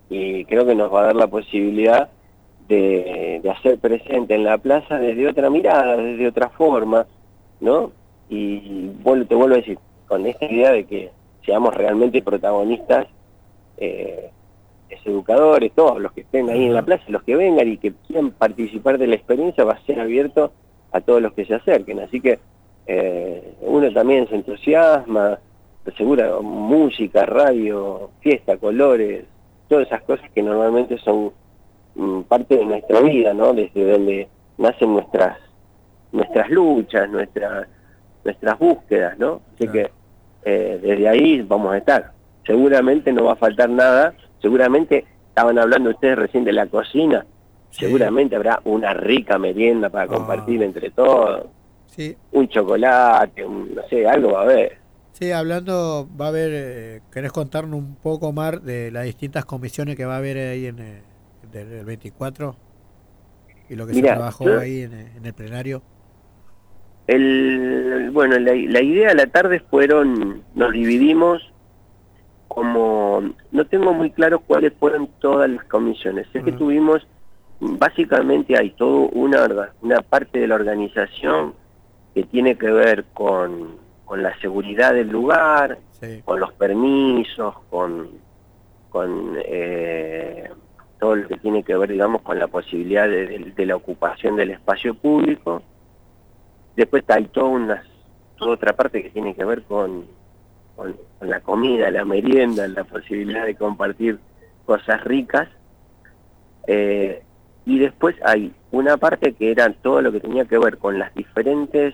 y 0.10 0.46
creo 0.46 0.66
que 0.66 0.76
nos 0.76 0.94
va 0.94 1.02
a 1.02 1.06
dar 1.08 1.16
la 1.16 1.28
posibilidad 1.28 2.10
de, 2.68 3.40
de 3.42 3.50
hacer 3.50 3.80
presente 3.80 4.36
en 4.36 4.44
la 4.44 4.58
plaza 4.58 5.00
desde 5.00 5.28
otra 5.28 5.50
mirada, 5.50 5.98
desde 5.98 6.28
otra 6.28 6.50
forma, 6.50 7.06
¿no? 7.60 7.92
Y 8.30 8.90
vuelvo- 9.04 9.26
te 9.28 9.36
vuelvo 9.36 9.56
a 9.56 9.58
decir, 9.60 9.80
con 10.08 10.26
esta 10.26 10.46
idea 10.46 10.72
de 10.72 10.86
que 10.86 11.10
seamos 11.46 11.74
realmente 11.74 12.22
protagonistas, 12.22 13.08
eh, 13.78 14.30
es 14.90 15.00
educadores, 15.06 15.72
todos 15.74 16.00
los 16.00 16.12
que 16.12 16.22
estén 16.22 16.50
ahí 16.50 16.66
en 16.66 16.74
la 16.74 16.82
plaza, 16.84 17.04
los 17.08 17.24
que 17.24 17.36
vengan 17.36 17.68
y 17.68 17.78
que 17.78 17.94
quieran 18.08 18.32
participar 18.32 18.98
de 18.98 19.08
la 19.08 19.16
experiencia, 19.16 19.64
va 19.64 19.74
a 19.74 19.86
ser 19.86 20.00
abierto 20.00 20.52
a 20.92 21.02
todos 21.02 21.22
los 21.22 21.34
que 21.34 21.46
se 21.46 21.56
acerquen. 21.56 22.00
Así 22.00 22.20
que 22.22 22.40
eh, 22.88 23.54
uno 23.62 23.92
también 23.94 24.28
se 24.28 24.36
entusiasma, 24.36 25.40
segura 25.98 26.40
música, 26.42 27.26
radio, 27.26 28.12
fiesta, 28.22 28.58
colores, 28.58 29.26
todas 29.68 29.88
esas 29.88 30.02
cosas 30.04 30.30
que 30.32 30.42
normalmente 30.44 30.98
son 31.00 31.32
mm, 31.96 32.22
parte 32.24 32.58
de 32.58 32.66
nuestra 32.66 33.02
vida, 33.02 33.34
¿no? 33.34 33.54
Desde 33.54 33.92
donde 33.92 34.28
nacen 34.58 34.94
nuestras 34.94 35.38
nuestras 36.12 36.50
luchas, 36.50 37.10
nuestras 37.10 37.68
nuestras 38.24 38.60
búsquedas, 38.60 39.18
¿no? 39.20 39.42
Así 39.56 39.68
Claro. 39.68 39.72
que 39.74 39.92
eh, 40.46 40.80
desde 40.82 41.08
ahí 41.08 41.42
vamos 41.42 41.74
a 41.74 41.78
estar. 41.78 42.12
Seguramente 42.46 43.12
no 43.14 43.26
va 43.26 43.34
a 43.34 43.36
faltar 43.36 43.70
nada, 43.70 44.14
seguramente 44.42 45.06
estaban 45.28 45.60
hablando 45.60 45.90
ustedes 45.92 46.18
recién 46.18 46.44
de 46.44 46.54
la 46.54 46.66
cocina, 46.66 47.26
Sí. 47.70 47.86
seguramente 47.86 48.36
habrá 48.36 48.60
una 48.64 48.94
rica 48.94 49.38
merienda 49.38 49.90
para 49.90 50.06
Ah. 50.06 50.08
compartir 50.08 50.64
entre 50.64 50.90
todos, 50.92 51.46
Sí, 51.88 52.16
un 52.32 52.48
chocolate, 52.48 53.46
un- 53.46 53.74
no 53.76 53.82
sé, 53.90 54.08
algo 54.08 54.32
va 54.34 54.40
a 54.42 54.44
haber. 54.44 54.78
Sí, 55.20 55.32
hablando, 55.32 56.08
va 56.20 56.26
a 56.26 56.30
haber. 56.30 56.52
eh, 56.54 57.02
¿Querés 57.12 57.32
contarnos 57.32 57.78
un 57.80 57.96
poco 57.96 58.32
más 58.34 58.64
de 58.64 58.92
las 58.92 59.06
distintas 59.06 59.46
comisiones 59.46 59.96
que 59.96 60.06
va 60.06 60.16
a 60.16 60.18
haber 60.18 60.38
ahí 60.38 60.66
en 60.68 60.80
eh, 60.80 61.04
el 61.54 61.86
24? 61.86 62.56
Y 63.70 63.76
lo 63.76 63.86
que 63.86 63.94
Mirá, 63.94 64.10
se 64.10 64.16
trabajó 64.16 64.58
ahí 64.58 64.82
en, 64.82 64.94
en 64.94 65.26
el 65.26 65.34
plenario. 65.34 65.82
El, 67.08 68.10
bueno, 68.14 68.38
la, 68.40 68.54
la 68.54 68.82
idea 68.82 69.12
a 69.12 69.16
la 69.16 69.28
tarde 69.28 69.60
fueron, 69.70 70.44
nos 70.56 70.72
dividimos 70.74 71.42
como, 72.48 73.34
no 73.52 73.68
tengo 73.68 73.94
muy 73.94 74.12
claro 74.12 74.40
cuáles 74.40 74.74
fueron 74.80 75.08
todas 75.20 75.50
las 75.50 75.64
comisiones. 75.66 76.28
Sé 76.34 76.44
que 76.44 76.52
tuvimos, 76.52 77.08
básicamente 77.60 78.58
hay 78.58 78.72
toda 78.72 79.10
una 79.14 80.02
parte 80.02 80.40
de 80.40 80.48
la 80.48 80.56
organización 80.56 81.54
que 82.14 82.24
tiene 82.24 82.58
que 82.58 82.72
ver 82.72 83.06
con, 83.14 83.78
con 84.10 84.24
la 84.24 84.36
seguridad 84.40 84.92
del 84.96 85.08
lugar, 85.10 85.78
Sí. 86.02 86.24
con 86.26 86.40
los 86.40 86.52
permisos, 86.54 87.54
con, 87.70 88.10
con 88.90 89.36
eh, 89.46 90.50
todo 91.00 91.16
lo 91.16 91.28
que 91.28 91.38
tiene 91.38 91.62
que 91.64 91.78
ver, 91.78 91.92
digamos, 91.92 92.24
con 92.24 92.40
la 92.40 92.48
posibilidad 92.48 93.08
de, 93.08 93.28
de- 93.28 93.52
de 93.56 93.66
la 93.68 93.76
ocupación 93.76 94.36
del 94.36 94.50
espacio 94.50 94.96
público. 94.96 95.62
Después 96.76 97.04
hay 97.08 97.26
toda, 97.26 97.50
una, 97.50 97.84
toda 98.36 98.54
otra 98.54 98.74
parte 98.74 99.04
que 99.04 99.12
tiene 99.12 99.36
que 99.36 99.46
ver 99.46 99.62
con, 99.62 100.06
con, 100.76 100.96
con 101.20 101.30
la 101.30 101.42
comida, 101.42 101.92
la 101.92 102.04
merienda, 102.04 102.68
la 102.68 102.86
posibilidad 102.86 103.46
de 103.46 103.54
compartir 103.56 104.18
cosas 104.66 105.04
ricas. 105.04 105.48
Eh, 106.66 107.22
y 107.68 107.78
después 107.78 108.16
hay 108.26 108.52
una 108.72 108.98
parte 108.98 109.34
que 109.34 109.52
era 109.52 109.72
todo 109.72 110.02
lo 110.02 110.12
que 110.12 110.20
tenía 110.20 110.46
que 110.46 110.58
ver 110.58 110.80
con 110.80 110.98
las 110.98 111.14
diferentes, 111.14 111.94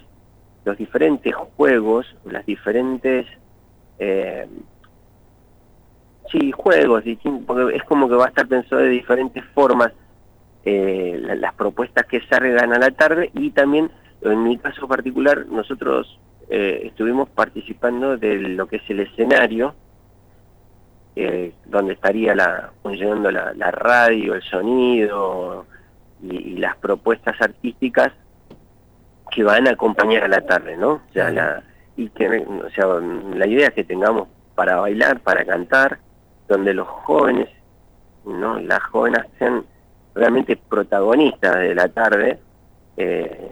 los 0.65 0.78
diferentes 0.78 1.34
juegos, 1.34 2.06
las 2.25 2.45
diferentes 2.45 3.25
eh, 3.99 4.47
sí, 6.32 6.51
juegos, 6.51 7.04
porque 7.45 7.75
es 7.75 7.84
como 7.84 8.10
que 8.10 8.15
va 8.15 8.25
a 8.25 8.30
estar 8.30 8.47
pensado 8.47 8.82
de 8.82 8.89
diferentes 8.89 9.43
formas 9.54 9.93
eh, 10.65 11.19
la- 11.21 11.36
las 11.36 11.54
propuestas 11.54 12.06
que 12.08 12.21
salgan 12.28 12.73
a 12.73 12.80
la 12.80 12.89
tarde 12.91 13.30
y 13.36 13.51
también, 13.51 13.91
en 14.21 14.43
mi 14.43 14.58
caso 14.58 14.88
particular, 14.88 15.45
nosotros 15.45 16.19
eh, 16.49 16.82
estuvimos 16.86 17.30
participando 17.30 18.17
de 18.17 18.38
lo 18.39 18.67
que 18.67 18.78
es 18.78 18.89
el 18.89 19.01
escenario, 19.01 19.75
eh, 21.15 21.54
donde 21.65 21.93
estaría 21.93 22.34
la, 22.36 22.71
funcionando 22.82 23.32
la, 23.32 23.54
radio, 23.71 24.34
el 24.34 24.41
sonido 24.41 25.65
y 26.21 26.58
las 26.58 26.75
propuestas 26.78 27.39
artísticas 27.39 28.12
que 29.36 29.43
van 29.43 29.67
a 29.67 29.71
acompañar 29.71 30.24
a 30.24 30.28
la 30.30 30.41
tarde, 30.41 30.78
¿no? 30.78 30.93
O 30.93 31.13
sea, 31.13 31.30
la, 31.30 31.62
y 31.98 32.10
que, 32.10 32.28
o 32.28 32.69
sea, 32.71 32.86
la 33.36 33.45
idea 33.45 33.67
es 33.67 33.74
que 33.74 33.84
tengamos 33.84 34.30
para 34.56 34.78
bailar, 34.78 35.19
para 35.19 35.43
cantar, 35.45 36.00
donde 36.48 36.74
los 36.74 36.88
jóvenes, 36.88 37.50
¿no? 38.26 38.60
Las 38.60 38.82
jóvenes 38.84 39.21
sean 39.38 39.65
realmente 40.13 40.56
protagonistas 40.56 41.58
de 41.60 41.76
la 41.76 41.89
tarde. 41.89 42.39
eh, 42.98 43.52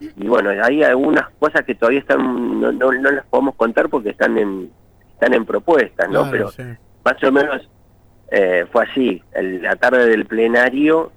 y 0.00 0.26
bueno, 0.28 0.50
hay 0.62 0.82
algunas 0.82 1.30
cosas 1.38 1.62
que 1.64 1.74
todavía 1.74 2.00
están, 2.00 2.60
no, 2.60 2.70
no, 2.72 2.92
no 2.92 3.10
las 3.10 3.24
podemos 3.26 3.54
contar 3.54 3.88
porque 3.88 4.10
están 4.10 4.36
en, 4.36 4.70
están 5.14 5.32
en 5.32 5.46
propuestas, 5.46 6.06
¿no? 6.10 6.28
Claro, 6.28 6.30
Pero 6.30 6.48
sí. 6.50 6.62
más 7.04 7.24
o 7.24 7.32
menos 7.32 7.70
eh, 8.30 8.66
fue 8.70 8.84
así. 8.84 9.22
El- 9.32 9.62
la 9.62 9.76
tarde 9.76 10.06
del 10.06 10.26
plenario 10.26 11.10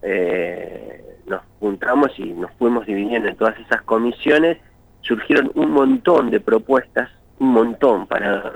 eh, 0.00 1.02
nos 1.26 1.42
juntamos 1.60 2.10
y 2.18 2.24
nos 2.32 2.50
fuimos 2.52 2.86
dividiendo 2.86 3.28
en 3.28 3.36
todas 3.36 3.58
esas 3.58 3.82
comisiones. 3.82 4.58
Surgieron 5.00 5.50
un 5.54 5.70
montón 5.70 6.30
de 6.30 6.40
propuestas, 6.40 7.10
un 7.38 7.48
montón 7.48 8.06
para 8.06 8.52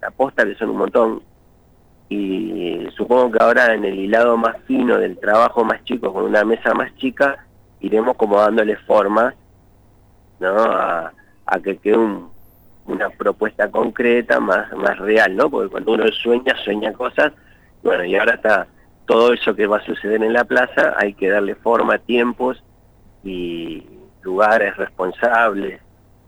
la, 0.00 0.10
posta 0.10 0.44
que 0.44 0.54
son 0.54 0.70
un 0.70 0.78
montón. 0.78 1.22
Y 2.08 2.86
supongo 2.96 3.32
que 3.32 3.42
ahora 3.42 3.74
en 3.74 3.84
el 3.84 3.98
hilado 3.98 4.36
más 4.36 4.56
fino 4.66 4.98
del 4.98 5.18
trabajo 5.18 5.64
más 5.64 5.84
chico, 5.84 6.12
con 6.12 6.24
una 6.24 6.44
mesa 6.44 6.74
más 6.74 6.94
chica, 6.96 7.46
iremos 7.80 8.16
como 8.16 8.38
dándole 8.40 8.76
forma 8.76 9.34
¿no? 10.40 10.48
a, 10.48 11.12
a 11.46 11.60
que 11.60 11.76
quede 11.76 11.96
un, 11.96 12.30
una 12.86 13.08
propuesta 13.10 13.70
concreta, 13.70 14.40
más, 14.40 14.72
más 14.76 14.98
real, 14.98 15.36
¿no? 15.36 15.48
Porque 15.50 15.70
cuando 15.70 15.92
uno 15.92 16.04
sueña, 16.08 16.56
sueña 16.64 16.92
cosas, 16.92 17.32
bueno, 17.82 18.04
y 18.04 18.16
ahora 18.16 18.34
está 18.34 18.66
todo 19.10 19.32
eso 19.32 19.54
que 19.54 19.66
va 19.66 19.78
a 19.78 19.84
suceder 19.84 20.22
en 20.22 20.32
la 20.32 20.44
plaza, 20.44 20.94
hay 20.96 21.14
que 21.14 21.28
darle 21.28 21.54
forma, 21.56 21.98
tiempos 21.98 22.62
y 23.24 23.84
lugares 24.22 24.76
responsables. 24.76 25.80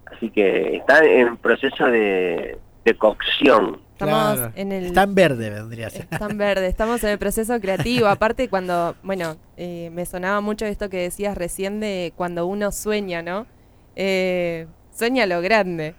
Así 0.07 0.31
que 0.31 0.77
está 0.77 1.05
en 1.05 1.37
proceso 1.37 1.87
de, 1.87 2.59
de 2.85 2.95
cocción. 2.97 3.81
Estamos 3.92 4.35
Claro. 4.38 4.53
en 4.57 4.73
el... 4.73 4.85
Está 4.87 5.05
en 5.05 5.14
verde, 5.14 5.51
vendría 5.51 5.87
a 5.87 5.90
ser. 5.90 6.07
Están 6.11 6.37
verde, 6.37 6.66
estamos 6.66 7.03
en 7.05 7.11
el 7.11 7.18
proceso 7.18 7.61
creativo. 7.61 8.09
Aparte, 8.09 8.49
cuando, 8.49 8.97
bueno, 9.05 9.37
eh, 9.57 9.90
me 9.92 10.05
sonaba 10.07 10.40
mucho 10.40 10.66
esto 10.66 10.88
que 10.90 10.99
decías 11.03 11.37
recién 11.38 11.79
de 11.81 12.12
cuando 12.16 12.47
uno 12.47 12.73
sueña, 12.73 13.23
¿no? 13.23 13.47
Eh, 13.95 14.66
sueña 14.92 15.27
lo 15.27 15.40
grande. 15.40 15.95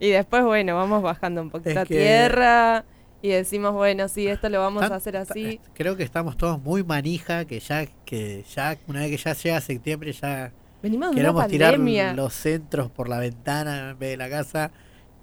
Y 0.00 0.10
después, 0.10 0.42
bueno, 0.42 0.74
vamos 0.74 1.02
bajando 1.02 1.42
un 1.42 1.50
poquito 1.50 1.70
Es 1.70 1.76
a 1.76 1.84
que- 1.84 1.94
tierra 1.96 2.84
y 3.24 3.30
decimos, 3.30 3.72
bueno, 3.72 4.06
sí, 4.08 4.26
esto 4.28 4.50
lo 4.50 4.60
vamos 4.60 4.82
a 4.82 4.94
hacer 4.94 5.16
así. 5.16 5.56
ta- 5.56 5.70
Creo 5.72 5.96
que 5.96 6.02
estamos 6.02 6.36
todos 6.36 6.60
muy 6.62 6.84
manija, 6.84 7.46
que 7.46 7.58
ya, 7.58 7.86
que 8.04 8.44
ya, 8.54 8.76
una 8.86 9.00
vez 9.00 9.10
que 9.12 9.16
ya 9.16 9.32
llega 9.32 9.60
septiembre, 9.62 10.12
ya 10.12 10.52
Venimos 10.82 11.08
de 11.08 11.12
una 11.14 11.20
queremos 11.22 11.46
tirar 11.48 11.70
pandemia. 11.72 12.12
los 12.12 12.34
centros 12.34 12.90
por 12.90 13.08
la 13.08 13.18
ventana 13.20 13.90
en 13.90 13.98
vez 13.98 14.10
de 14.10 14.16
la 14.18 14.28
casa. 14.28 14.70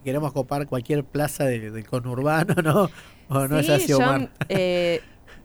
Queremos 0.03 0.33
copar 0.33 0.65
cualquier 0.67 1.03
plaza 1.03 1.43
de- 1.45 1.69
del 1.69 1.85
conurbano, 1.87 2.55
¿no? 2.63 2.89
O 3.29 3.47
no 3.47 3.59
es 3.59 3.67
Sí, 3.67 3.71
así, 3.71 3.87
yo, 3.89 3.97
Omar. 3.99 4.31
eh, 4.49 4.99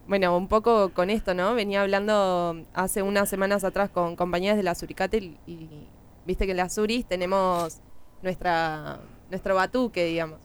bueno, 0.09 0.35
un 0.35 0.49
poco 0.49 0.95
con 0.95 1.11
esto, 1.11 1.35
¿no? 1.35 1.55
Venía 1.55 1.83
hablando 1.83 2.65
hace 2.73 3.03
unas 3.03 3.29
semanas 3.29 3.65
atrás 3.65 3.91
con 3.91 4.17
compañeras 4.17 4.57
de 4.57 4.63
la 4.63 4.75
Suricate 4.75 5.19
y, 5.19 5.37
y 5.47 5.89
viste 6.25 6.47
que 6.47 6.53
en 6.53 6.57
la 6.57 6.71
Suris 6.71 7.05
tenemos 7.07 7.81
nuestra 8.23 9.01
nuestro 9.31 9.55
batuque, 9.57 10.05
digamos. 10.07 10.39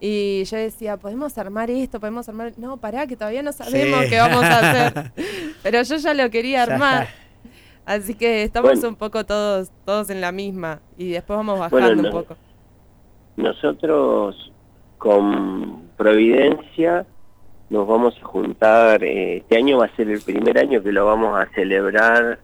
Y 0.00 0.44
yo 0.44 0.56
decía, 0.56 0.96
podemos 0.96 1.36
armar 1.38 1.70
esto, 1.70 1.98
podemos 1.98 2.28
armar... 2.28 2.52
No, 2.56 2.76
pará, 2.76 3.06
que 3.06 3.16
todavía 3.16 3.42
no 3.42 3.52
sabemos 3.52 4.04
Sí. 4.04 4.10
qué 4.10 4.18
vamos 4.18 4.44
a 4.44 4.58
hacer. 4.58 5.12
Pero 5.62 5.82
yo 5.82 5.96
ya 5.96 6.14
lo 6.14 6.30
quería 6.30 6.62
armar. 6.62 7.08
Así 7.84 8.14
que 8.14 8.42
estamos 8.44 8.70
Bueno. 8.74 8.88
un 8.90 8.96
poco 8.96 9.24
todos 9.24 9.70
todos 9.84 10.10
en 10.10 10.20
la 10.20 10.30
misma. 10.30 10.80
Y 10.96 11.10
después 11.10 11.36
vamos 11.36 11.58
Bueno, 11.70 11.86
bajando 11.86 12.02
no- 12.02 12.08
un 12.10 12.14
poco. 12.14 12.36
Nosotros 13.36 14.52
con 14.98 15.88
Providencia 15.96 17.06
nos 17.70 17.86
vamos 17.86 18.14
a 18.20 18.24
juntar, 18.24 19.02
eh, 19.04 19.38
este 19.38 19.56
año 19.56 19.78
va 19.78 19.86
a 19.86 19.96
ser 19.96 20.08
el 20.10 20.20
primer 20.22 20.58
año 20.58 20.82
que 20.82 20.90
lo 20.92 21.04
vamos 21.06 21.38
a 21.38 21.46
celebrar 21.54 22.38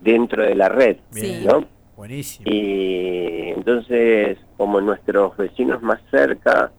dentro 0.00 0.42
de 0.42 0.54
la 0.54 0.68
red, 0.68 0.96
Bien. 1.12 1.44
¿no? 1.44 1.64
Buenísimo. 1.96 2.44
Y 2.50 3.50
entonces, 3.56 4.38
como 4.56 4.80
nuestros 4.80 5.36
vecinos 5.36 5.82
más 5.82 6.00
cerca 6.10 6.72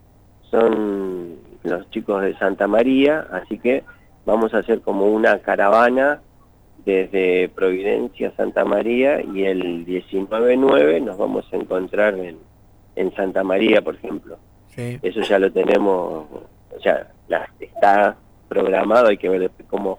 son 0.58 1.36
los 1.64 1.90
chicos 1.90 2.22
de 2.22 2.38
Santa 2.38 2.68
María, 2.68 3.26
así 3.32 3.58
que 3.58 3.84
vamos 4.26 4.54
a 4.54 4.60
hacer 4.60 4.82
como 4.82 5.08
una 5.08 5.40
caravana 5.40 6.22
desde 6.86 7.50
Providencia 7.50 8.32
Santa 8.38 8.64
María 8.64 9.22
y 9.22 9.46
el 9.46 9.86
19-9 9.86 11.02
nos 11.02 11.18
vamos 11.18 11.46
a 11.52 11.56
encontrar 11.56 12.14
en, 12.20 12.38
en 12.96 13.16
Santa 13.16 13.44
María, 13.44 13.82
por 13.82 13.96
ejemplo. 13.96 14.38
Sí. 14.76 15.00
Eso 15.02 15.22
ya 15.22 15.40
lo 15.40 15.52
tenemos, 15.52 16.26
o 16.76 16.80
sea, 16.82 17.08
la- 17.28 17.50
está 17.60 18.16
programado, 18.48 19.08
hay 19.08 19.18
que 19.18 19.30
ver 19.30 19.50
cómo, 19.68 19.98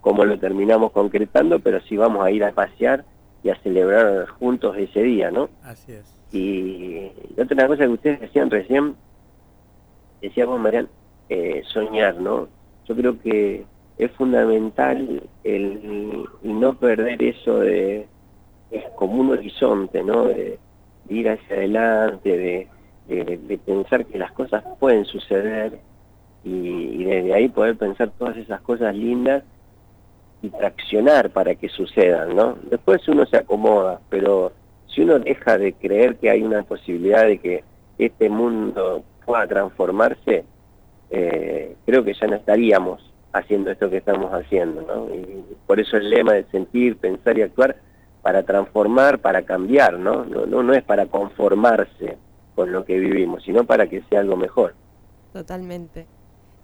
cómo 0.00 0.24
lo 0.24 0.36
terminamos 0.38 0.90
concretando, 0.90 1.60
pero 1.60 1.80
sí 1.82 1.96
vamos 1.96 2.24
a 2.24 2.30
ir 2.32 2.42
a 2.44 2.50
pasear 2.52 3.04
y 3.44 3.50
a 3.50 3.56
celebrar 3.62 4.26
juntos 4.26 4.76
ese 4.78 5.02
día, 5.02 5.30
¿no? 5.30 5.48
Así 5.62 5.92
es. 5.92 6.12
Y 6.32 7.10
otra 7.38 7.66
cosa 7.68 7.84
que 7.84 7.88
ustedes 7.92 8.20
decían 8.20 8.50
recién, 8.50 8.94
decía 10.28 10.46
Marian, 10.46 10.88
eh, 11.28 11.62
soñar, 11.66 12.16
¿no? 12.20 12.48
Yo 12.86 12.96
creo 12.96 13.20
que 13.20 13.66
es 13.98 14.12
fundamental 14.12 15.22
el, 15.44 16.24
no 16.42 16.78
perder 16.78 17.22
eso 17.22 17.60
de, 17.60 18.08
es 18.70 18.84
como 18.96 19.20
un 19.20 19.30
horizonte, 19.32 20.02
¿no? 20.04 20.26
De, 20.26 20.60
de 21.04 21.14
ir 21.14 21.28
hacia 21.30 21.56
adelante, 21.56 22.36
de, 22.38 22.68
de- 23.08 23.38
de 23.38 23.58
pensar 23.58 24.06
que 24.06 24.18
las 24.18 24.32
cosas 24.32 24.64
pueden 24.80 25.04
suceder 25.04 25.80
y, 26.44 26.50
y 27.02 27.04
desde 27.04 27.34
ahí 27.34 27.48
poder 27.48 27.76
pensar 27.76 28.10
todas 28.18 28.36
esas 28.36 28.60
cosas 28.62 28.94
lindas 28.96 29.44
y 30.40 30.50
traccionar 30.50 31.30
para 31.32 31.54
que 31.54 31.68
sucedan, 31.68 32.34
¿no? 32.34 32.58
Después 32.70 33.06
uno 33.08 33.26
se 33.26 33.36
acomoda, 33.38 34.00
pero 34.08 34.52
si 34.86 35.02
uno 35.02 35.18
deja 35.20 35.56
de 35.58 35.74
creer 35.74 36.18
que 36.18 36.30
hay 36.30 36.42
una 36.42 36.64
posibilidad 36.64 37.26
de 37.26 37.38
que 37.40 37.64
este 37.98 38.28
mundo 38.28 39.04
pueda 39.32 39.46
transformarse, 39.46 40.44
eh, 41.08 41.74
creo 41.86 42.04
que 42.04 42.12
ya 42.12 42.26
no 42.26 42.36
estaríamos 42.36 43.00
haciendo 43.32 43.70
esto 43.70 43.88
que 43.88 43.96
estamos 43.96 44.30
haciendo, 44.30 44.82
¿no? 44.82 45.14
Y 45.14 45.42
por 45.66 45.80
eso 45.80 45.96
el 45.96 46.10
lema 46.10 46.34
de 46.34 46.44
sentir, 46.50 46.98
pensar 46.98 47.38
y 47.38 47.42
actuar 47.42 47.76
para 48.20 48.42
transformar, 48.42 49.20
para 49.20 49.40
cambiar, 49.40 49.98
¿no? 49.98 50.26
No, 50.26 50.44
no, 50.44 50.62
no 50.62 50.74
es 50.74 50.82
para 50.82 51.06
conformarse 51.06 52.18
con 52.54 52.72
lo 52.72 52.84
que 52.84 52.98
vivimos, 52.98 53.42
sino 53.42 53.64
para 53.64 53.88
que 53.88 54.02
sea 54.10 54.20
algo 54.20 54.36
mejor. 54.36 54.74
Totalmente. 55.32 56.06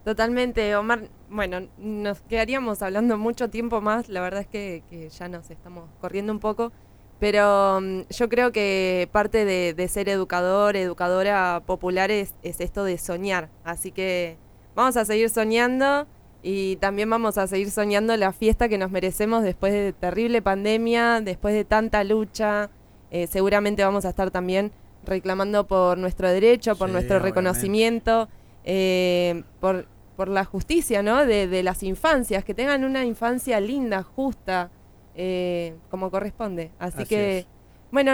Totalmente, 0.05 0.77
Omar. 0.77 1.05
Bueno, 1.31 1.69
nos 1.79 2.21
quedaríamos 2.21 2.83
hablando 2.83 3.17
mucho 3.17 3.49
tiempo 3.49 3.81
más. 3.81 4.11
La 4.11 4.21
verdad 4.21 4.43
es 4.43 4.47
que, 4.47 4.83
que 4.91 5.09
ya 5.09 5.29
nos 5.29 5.51
estamos 5.51 5.89
corriendo 6.03 6.35
un 6.35 6.39
poco. 6.39 6.71
Pero 7.19 7.81
mm, 7.81 8.01
yo 8.11 8.29
creo 8.29 8.53
que 8.53 9.09
parte 9.13 9.45
de, 9.45 9.75
de 9.75 9.89
ser 9.89 10.09
educador, 10.09 10.77
educadora 10.77 11.63
popular 11.67 12.11
es, 12.11 12.35
es 12.43 12.61
esto 12.61 12.85
de 12.85 12.99
soñar. 12.99 13.49
Así 13.65 13.91
que 13.91 14.37
vamos 14.75 14.97
a 14.97 15.05
seguir 15.05 15.29
soñando 15.31 16.07
y 16.43 16.77
también 16.77 17.11
vamos 17.11 17.37
a 17.39 17.47
seguir 17.49 17.71
soñando 17.71 18.17
la 18.17 18.33
fiesta 18.33 18.69
que 18.69 18.79
nos 18.79 18.91
merecemos 18.93 19.43
después 19.43 19.73
de 19.73 19.93
terrible 19.93 20.41
pandemia, 20.43 21.21
después 21.21 21.55
de 21.55 21.65
tanta 21.65 22.05
lucha. 22.05 22.71
Eh, 23.11 23.27
seguramente 23.27 23.83
vamos 23.83 24.05
a 24.05 24.11
estar 24.11 24.31
también 24.31 24.71
reclamando 25.05 25.67
por 25.67 25.99
nuestro 25.99 26.29
derecho, 26.31 26.77
por 26.77 26.89
Sí, 26.89 26.93
nuestro 26.93 27.17
obviamente. 27.17 27.41
reconocimiento, 27.41 28.29
eh, 28.65 29.43
por, 29.61 29.87
por 30.17 30.29
la 30.29 30.45
justicia, 30.45 31.03
¿no? 31.03 31.25
De, 31.25 31.49
de 31.49 31.63
las 31.63 31.83
infancias, 31.83 32.45
que 32.45 32.55
tengan 32.55 32.85
una 32.85 33.05
infancia 33.05 33.59
linda, 33.61 34.03
justa, 34.03 34.71
eh, 35.19 35.75
como 35.91 36.11
corresponde. 36.11 36.71
Así, 36.79 37.03
Así 37.03 37.09
que, 37.09 37.39
es. 37.41 37.47
bueno, 37.91 38.13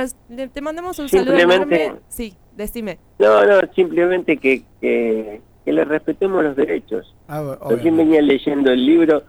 te 0.52 0.60
mandamos 0.60 0.98
un 0.98 1.08
saludo 1.08 1.36
Simplemente- 1.36 1.84
enorme. 1.84 2.00
Sí, 2.08 2.34
decime. 2.56 2.98
No, 3.20 3.44
no, 3.44 3.60
simplemente 3.74 4.36
que, 4.38 4.64
que, 4.80 5.40
que 5.64 5.72
le 5.72 5.84
respetemos 5.84 6.42
los 6.42 6.56
derechos. 6.56 7.14
Ah, 7.28 7.56
Recién 7.70 7.96
venía 7.96 8.20
leyendo 8.22 8.72
el 8.72 8.84
libro 8.84 9.22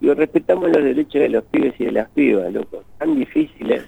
y 0.00 0.12
respetamos 0.12 0.68
los 0.70 0.84
derechos 0.84 1.14
de 1.22 1.28
los 1.30 1.44
pibes 1.44 1.74
y 1.80 1.86
de 1.86 1.92
las 1.92 2.08
pibas, 2.10 2.52
loco. 2.52 2.84
Tan 2.98 3.18
difíciles. 3.18 3.82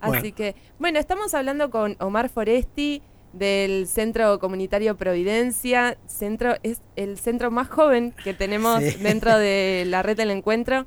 Así 0.00 0.10
Bueno. 0.20 0.34
que, 0.36 0.54
bueno, 0.78 0.98
estamos 1.00 1.34
hablando 1.34 1.70
con 1.70 1.96
Omar 1.98 2.28
Foresti 2.28 3.02
del 3.32 3.86
Centro 3.88 4.38
Comunitario 4.38 4.96
Providencia. 4.96 5.98
Centro 6.06 6.54
es 6.62 6.80
el 6.96 7.18
centro 7.18 7.50
más 7.50 7.68
joven 7.68 8.14
que 8.22 8.32
tenemos 8.32 8.80
Sí. 8.82 9.02
dentro 9.02 9.36
de 9.36 9.84
la 9.88 10.02
red 10.02 10.16
del 10.16 10.30
encuentro. 10.30 10.86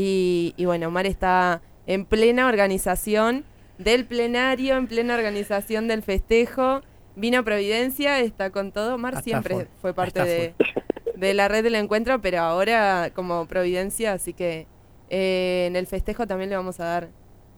Y, 0.00 0.54
y 0.56 0.64
bueno, 0.64 0.86
Omar 0.86 1.06
está 1.06 1.60
en 1.88 2.04
plena 2.04 2.46
organización 2.46 3.44
del 3.78 4.04
plenario, 4.04 4.76
en 4.76 4.86
plena 4.86 5.16
organización 5.16 5.88
del 5.88 6.02
festejo. 6.02 6.82
Vino 7.16 7.42
Providencia, 7.42 8.20
está 8.20 8.50
con 8.50 8.70
todo. 8.70 8.94
Omar 8.94 9.14
Hasta 9.14 9.24
siempre 9.24 9.66
fue 9.82 9.92
parte 9.94 10.22
de, 10.22 10.54
de 11.16 11.34
la 11.34 11.48
red 11.48 11.64
del 11.64 11.74
encuentro, 11.74 12.20
pero 12.20 12.38
ahora 12.42 13.10
como 13.12 13.46
Providencia, 13.46 14.12
así 14.12 14.34
que 14.34 14.68
eh, 15.10 15.64
en 15.66 15.74
el 15.74 15.88
festejo 15.88 16.28
también 16.28 16.50
le 16.50 16.54
vamos 16.56 16.78
a 16.78 16.84
dar. 16.84 17.08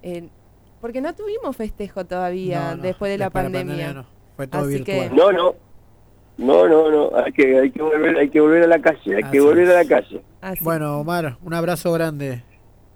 eh, 0.03 0.29
porque 0.81 1.03
no 1.03 1.15
tuvimos 1.15 1.55
festejo 1.55 2.07
todavía 2.07 2.71
No, 2.71 2.77
no, 2.77 2.83
después 2.85 3.13
de 3.13 3.19
la 3.19 3.29
pandemia. 3.29 3.93
no. 3.93 4.07
Fue 4.35 4.47
todo 4.47 4.63
Así 4.67 4.83
que-. 4.83 5.11
No, 5.11 5.31
no. 5.31 5.57
No, 6.41 6.67
no, 6.67 6.91
no. 6.91 7.11
Hay 7.17 7.33
que, 7.33 7.59
hay 7.59 7.71
que 7.71 7.83
volver, 7.83 8.17
hay 8.17 8.31
que 8.31 8.41
volver 8.41 8.63
a 8.65 8.67
la 8.67 8.81
calle. 8.81 9.17
Hay 9.17 9.23
Así 9.23 9.33
que 9.33 9.41
volver 9.41 9.65
es. 9.69 9.71
a 9.71 9.83
la 9.83 9.85
calle. 9.85 10.23
Así- 10.41 10.65
Bueno, 10.65 10.99
Omar, 10.99 11.37
un 11.43 11.53
abrazo 11.55 11.93
grande. 11.93 12.43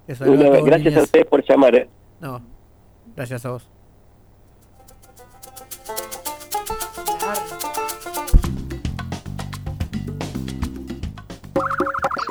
Eso, 0.08 0.24
Una- 0.24 0.46
a 0.48 0.50
todos, 0.52 0.64
gracias 0.64 0.96
a 0.96 1.02
ustedes 1.02 1.26
por 1.26 1.44
llamar. 1.46 1.74
¿eh? 1.74 1.88
No, 2.20 2.40
gracias 3.14 3.44
a 3.44 3.50
vos. 3.50 3.68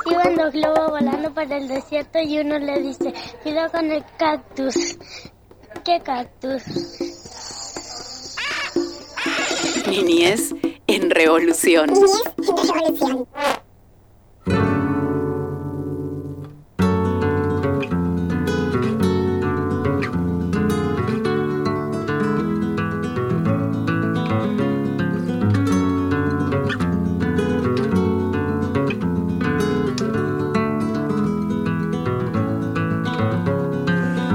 Iban 0.06 0.36
dos 0.36 0.52
globos 0.52 0.90
volando 0.90 1.32
por 1.32 1.50
el 1.50 1.68
desierto 1.68 2.18
y 2.20 2.38
uno 2.38 2.58
le 2.58 2.80
dice, 2.82 3.12
cuidado 3.42 3.70
con 3.72 3.90
el 3.90 4.04
cactus. 4.18 4.74
¿Qué 5.84 6.00
cactus? 6.02 6.62
Niñez 9.88 10.54
en 10.94 11.10
revolución. 11.10 11.90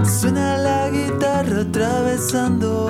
Suena 0.04 0.58
la 0.58 0.90
guitarra 0.90 1.62
atravesando, 1.62 2.90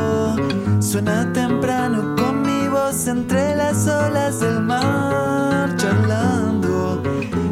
suena 0.80 1.32
temprano 1.34 2.16
con 2.16 2.42
mi 2.42 2.68
voz 2.68 3.08
entre 3.08 3.49
olas 3.90 4.40
del 4.40 4.62
mar, 4.62 5.76
charlando. 5.78 7.02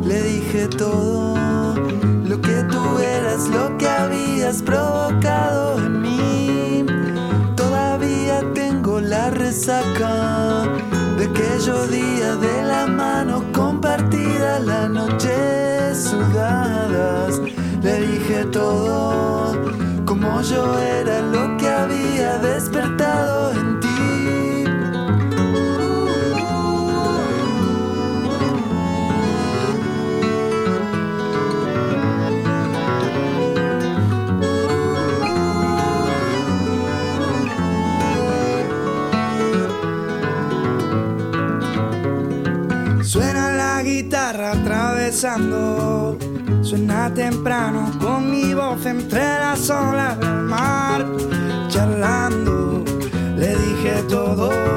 Le 0.03 0.21
dije 0.21 0.67
todo 0.67 1.75
lo 2.23 2.41
que 2.41 2.63
tú 2.71 2.99
eras, 2.99 3.47
lo 3.49 3.77
que 3.77 3.87
habías 3.87 4.61
provocado 4.61 5.77
en 5.79 6.01
mí. 6.01 6.85
Todavía 7.55 8.41
tengo 8.53 8.99
la 9.01 9.29
resaca 9.29 10.63
de 11.17 11.25
aquellos 11.25 11.89
días 11.91 12.39
de 12.39 12.63
la 12.63 12.87
mano 12.87 13.43
compartida, 13.51 14.59
la 14.59 14.87
noche 14.87 15.95
sudadas. 15.95 17.41
Le 17.81 18.01
dije 18.01 18.45
todo, 18.45 19.53
como 20.05 20.41
yo 20.41 20.77
era 20.79 21.16
temprano 47.13 47.91
con 47.99 48.29
mi 48.29 48.53
voz 48.53 48.85
entre 48.85 49.19
las 49.19 49.69
olas 49.69 50.19
del 50.19 50.41
mar, 50.43 51.05
charlando. 51.69 52.83
Le 53.35 53.55
dije 53.55 54.03
todo 54.09 54.76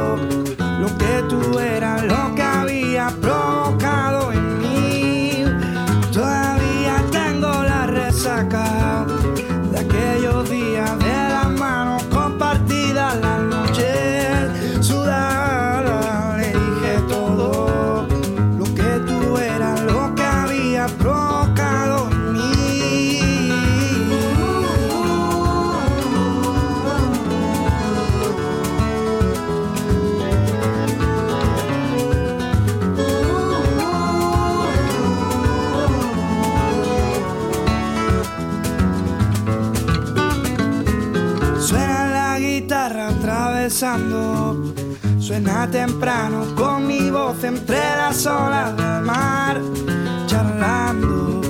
temprano 46.00 46.46
con 46.56 46.86
mi 46.86 47.10
voz 47.10 47.44
entre 47.44 47.76
las 47.76 48.24
olas 48.24 48.74
del 48.74 49.02
mar, 49.02 49.60
charlando. 50.26 51.42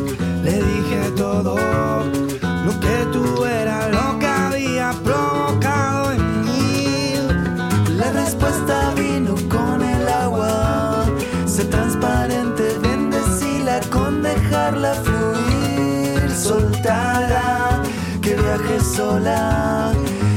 Le 0.43 0.55
dije 0.55 1.13
todo 1.17 1.55
lo 1.55 2.81
que 2.81 3.07
tú 3.13 3.45
eras, 3.45 3.89
lo 3.93 4.19
que 4.19 4.27
había 4.27 4.91
provocado 5.05 6.11
en 6.11 6.45
mí. 6.45 7.15
La 7.97 8.11
respuesta 8.11 8.93
vino 8.97 9.37
con 9.49 9.83
el 9.83 10.09
agua, 10.09 11.05
ser 11.47 11.71
transparente, 11.71 12.77
bendecila 12.83 13.81
con 13.89 14.21
dejarla 14.21 14.95
fluir, 14.95 16.29
soltada, 16.29 17.85
que 18.21 18.35
viaje 18.35 18.81
sola 18.81 19.93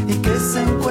y 0.08 0.14
que 0.18 0.38
se 0.38 0.62
encuentre, 0.62 0.83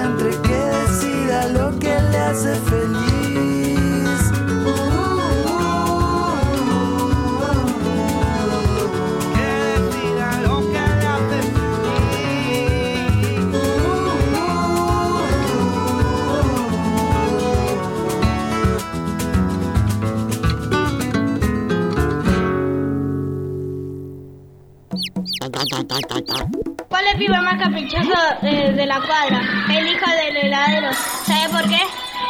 eh, 28.42 28.72
de 28.72 28.86
la 28.86 28.96
cuadra? 29.00 29.40
El 29.70 29.86
hijo 29.88 30.10
del 30.10 30.36
heladero. 30.36 30.88
¿Sabe 31.26 31.48
por 31.52 31.68
qué? 31.68 31.80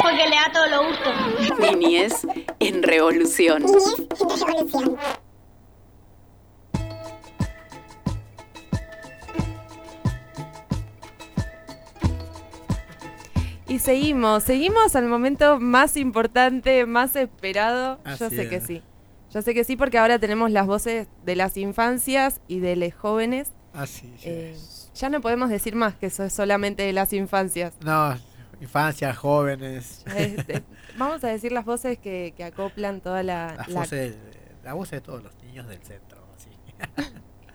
Porque 0.01 0.29
le 0.29 0.37
da 0.37 0.51
todo 0.53 0.67
lo 0.69 0.89
gusto. 0.89 1.77
Niñez 1.79 2.27
en 2.61 2.83
revolución. 2.83 3.65
Y 13.69 13.79
seguimos, 13.79 14.43
seguimos 14.43 14.95
al 14.97 15.07
momento 15.07 15.59
más 15.59 15.97
importante, 15.97 16.85
más 16.85 17.17
esperado. 17.17 17.99
Yo 18.19 18.29
sé 18.29 18.49
que 18.49 18.61
sí. 18.61 18.83
Yo 19.33 19.41
sé 19.41 19.55
que 19.55 19.65
sí 19.65 19.77
porque 19.77 19.97
ahora 19.97 20.19
tenemos 20.19 20.51
las 20.51 20.67
voces 20.67 21.09
de 21.25 21.37
las 21.37 21.57
infancias 21.57 22.41
y 22.49 22.59
de 22.61 22.77
los 22.77 22.93
jóvenes. 22.95 23.51
Así 23.73 24.13
Eh, 24.25 24.53
es. 24.55 24.72
Ya 24.95 25.09
no 25.09 25.21
podemos 25.21 25.49
decir 25.51 25.75
más 25.75 25.95
que 25.95 26.07
eso 26.07 26.25
es 26.25 26.33
solamente 26.33 26.83
de 26.83 26.93
las 26.93 27.13
infancias. 27.13 27.75
No, 27.85 28.17
infancia, 28.61 29.15
jóvenes. 29.15 30.05
Este, 30.17 30.63
vamos 30.97 31.23
a 31.25 31.29
decir 31.29 31.53
las 31.53 31.65
voces 31.65 31.99
que, 31.99 32.35
que 32.37 32.45
acoplan 32.45 33.01
toda 33.01 33.23
la, 33.23 33.55
Las 33.57 33.69
la- 33.69 33.81
voces, 33.81 34.17
la 34.63 34.75
voz 34.75 34.91
de 34.91 35.01
todos 35.01 35.23
los 35.23 35.35
niños 35.43 35.67
del 35.69 35.83
centro. 35.83 36.19
así. 36.37 36.51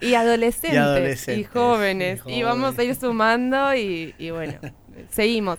y, 0.00 0.14
adolescentes, 0.14 0.74
y 0.74 0.76
adolescentes, 0.76 1.50
jóvenes 1.50 2.22
y 2.26 2.32
y 2.34 2.42
vamos 2.42 2.78
a 2.78 2.84
ir 2.84 2.94
sumando 2.94 3.74
y, 3.74 4.14
y 4.18 4.30
bueno 4.30 4.54
seguimos 5.10 5.58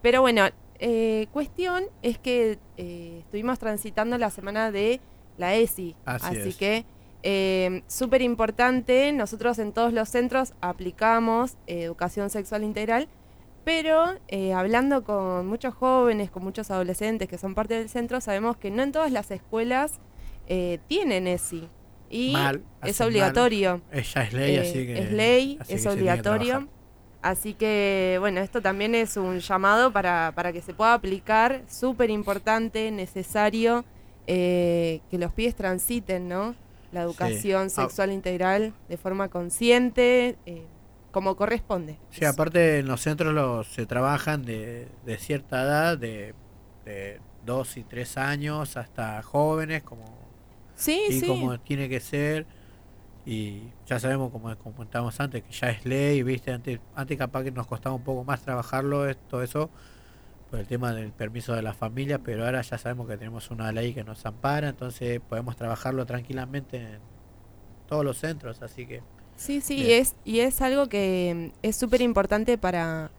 pero 0.00 0.20
bueno 0.22 0.46
eh, 0.78 1.26
cuestión 1.32 1.84
es 2.02 2.18
que 2.18 2.58
eh, 2.78 3.18
estuvimos 3.20 3.58
transitando 3.58 4.16
la 4.18 4.30
semana 4.30 4.70
de 4.72 5.00
la 5.36 5.54
ESI 5.54 5.94
Así 6.06 6.36
es. 6.36 6.56
que 6.56 6.86
eh, 7.24 7.82
súper 7.88 8.22
importante 8.22 9.12
nosotros 9.12 9.58
en 9.58 9.72
todos 9.72 9.92
los 9.92 10.08
centros 10.08 10.52
aplicamos 10.60 11.56
eh, 11.66 11.82
educación 11.82 12.30
sexual 12.30 12.62
integral 12.62 13.08
pero 13.64 14.14
eh, 14.28 14.52
hablando 14.52 15.04
con 15.04 15.46
muchos 15.46 15.74
jóvenes, 15.74 16.30
con 16.30 16.44
muchos 16.44 16.70
adolescentes 16.70 17.28
que 17.28 17.38
son 17.38 17.54
parte 17.54 17.74
del 17.74 17.88
centro, 17.88 18.20
sabemos 18.20 18.56
que 18.58 18.70
no 18.70 18.82
en 18.82 18.92
todas 18.92 19.10
las 19.10 19.30
escuelas 19.30 19.98
eh, 20.46 20.78
tienen 20.86 21.26
ESI. 21.26 21.68
Y 22.10 22.32
Mal, 22.32 22.62
es 22.82 23.00
obligatorio. 23.00 23.80
Ella 23.90 24.22
es 24.22 24.32
ley, 24.34 24.56
así 24.58 24.86
que. 24.86 24.98
es 24.98 25.10
ley, 25.10 25.58
es 25.68 25.86
obligatorio. 25.86 26.68
Así 27.22 27.54
que, 27.54 28.18
bueno, 28.20 28.40
esto 28.40 28.60
también 28.60 28.94
es 28.94 29.16
un 29.16 29.40
llamado 29.40 29.90
para, 29.90 30.32
para 30.36 30.52
que 30.52 30.60
se 30.60 30.74
pueda 30.74 30.92
aplicar, 30.92 31.62
súper 31.66 32.10
importante, 32.10 32.90
necesario, 32.90 33.86
eh, 34.26 35.00
que 35.10 35.16
los 35.16 35.32
pibes 35.32 35.54
transiten, 35.54 36.28
¿no? 36.28 36.54
La 36.94 37.02
educación 37.02 37.66
Ah. 37.66 37.68
sexual 37.70 38.12
integral 38.12 38.72
de 38.88 38.96
forma 38.96 39.28
consciente, 39.28 40.36
eh, 40.46 40.64
como 41.12 41.36
corresponde. 41.36 41.98
Sí, 42.10 42.24
aparte 42.24 42.78
en 42.78 42.86
los 42.86 43.00
centros 43.02 43.34
los, 43.34 43.66
se 43.66 43.84
trabajan 43.86 44.42
de, 44.44 44.88
de 45.04 45.18
cierta 45.18 45.62
edad, 45.62 45.98
de, 45.98 46.34
de 46.84 47.20
dos 47.44 47.76
y 47.76 47.84
tres 47.84 48.16
años 48.16 48.76
hasta 48.76 49.22
jóvenes, 49.22 49.82
como, 49.82 50.04
Sí, 50.76 51.02
y 51.08 51.20
sí. 51.20 51.26
como 51.26 51.58
tiene 51.60 51.88
que 51.88 52.00
ser. 52.00 52.46
Y 53.26 53.62
ya 53.86 53.98
sabemos, 53.98 54.30
como 54.30 54.54
comentábamos 54.58 55.18
antes, 55.20 55.42
que 55.42 55.50
ya 55.52 55.70
es 55.70 55.84
ley, 55.86 56.22
¿viste? 56.22 56.52
Antes, 56.52 56.78
antes 56.94 57.16
capaz 57.16 57.42
que 57.44 57.50
nos 57.52 57.66
costaba 57.66 57.94
un 57.94 58.02
poco 58.02 58.22
más 58.24 58.42
trabajarlo, 58.42 59.08
es- 59.08 59.16
todo 59.28 59.42
eso, 59.42 59.70
por 60.54 60.60
el 60.60 60.68
tema 60.68 60.92
del 60.92 61.10
permiso 61.10 61.52
de 61.52 61.62
la 61.62 61.74
familia, 61.74 62.20
pero 62.20 62.44
ahora 62.44 62.62
ya 62.62 62.78
sabemos 62.78 63.08
que 63.08 63.16
tenemos 63.16 63.50
una 63.50 63.72
ley 63.72 63.92
que 63.92 64.04
nos 64.04 64.24
ampara, 64.24 64.68
entonces 64.68 65.20
podemos 65.28 65.56
trabajarlo 65.56 66.06
tranquilamente 66.06 66.76
en 66.76 67.00
todos 67.88 68.04
los 68.04 68.18
centros, 68.18 68.62
así 68.62 68.86
que 68.86 69.02
Sí, 69.34 69.60
sí, 69.60 69.82
Bien. 69.82 70.02
es, 70.02 70.14
y 70.24 70.38
es 70.38 70.60
algo 70.60 70.88
que 70.88 71.50
mm, 71.52 71.58
es 71.66 71.74
súper 71.74 72.02
importante 72.02 72.56
para, 72.56 73.10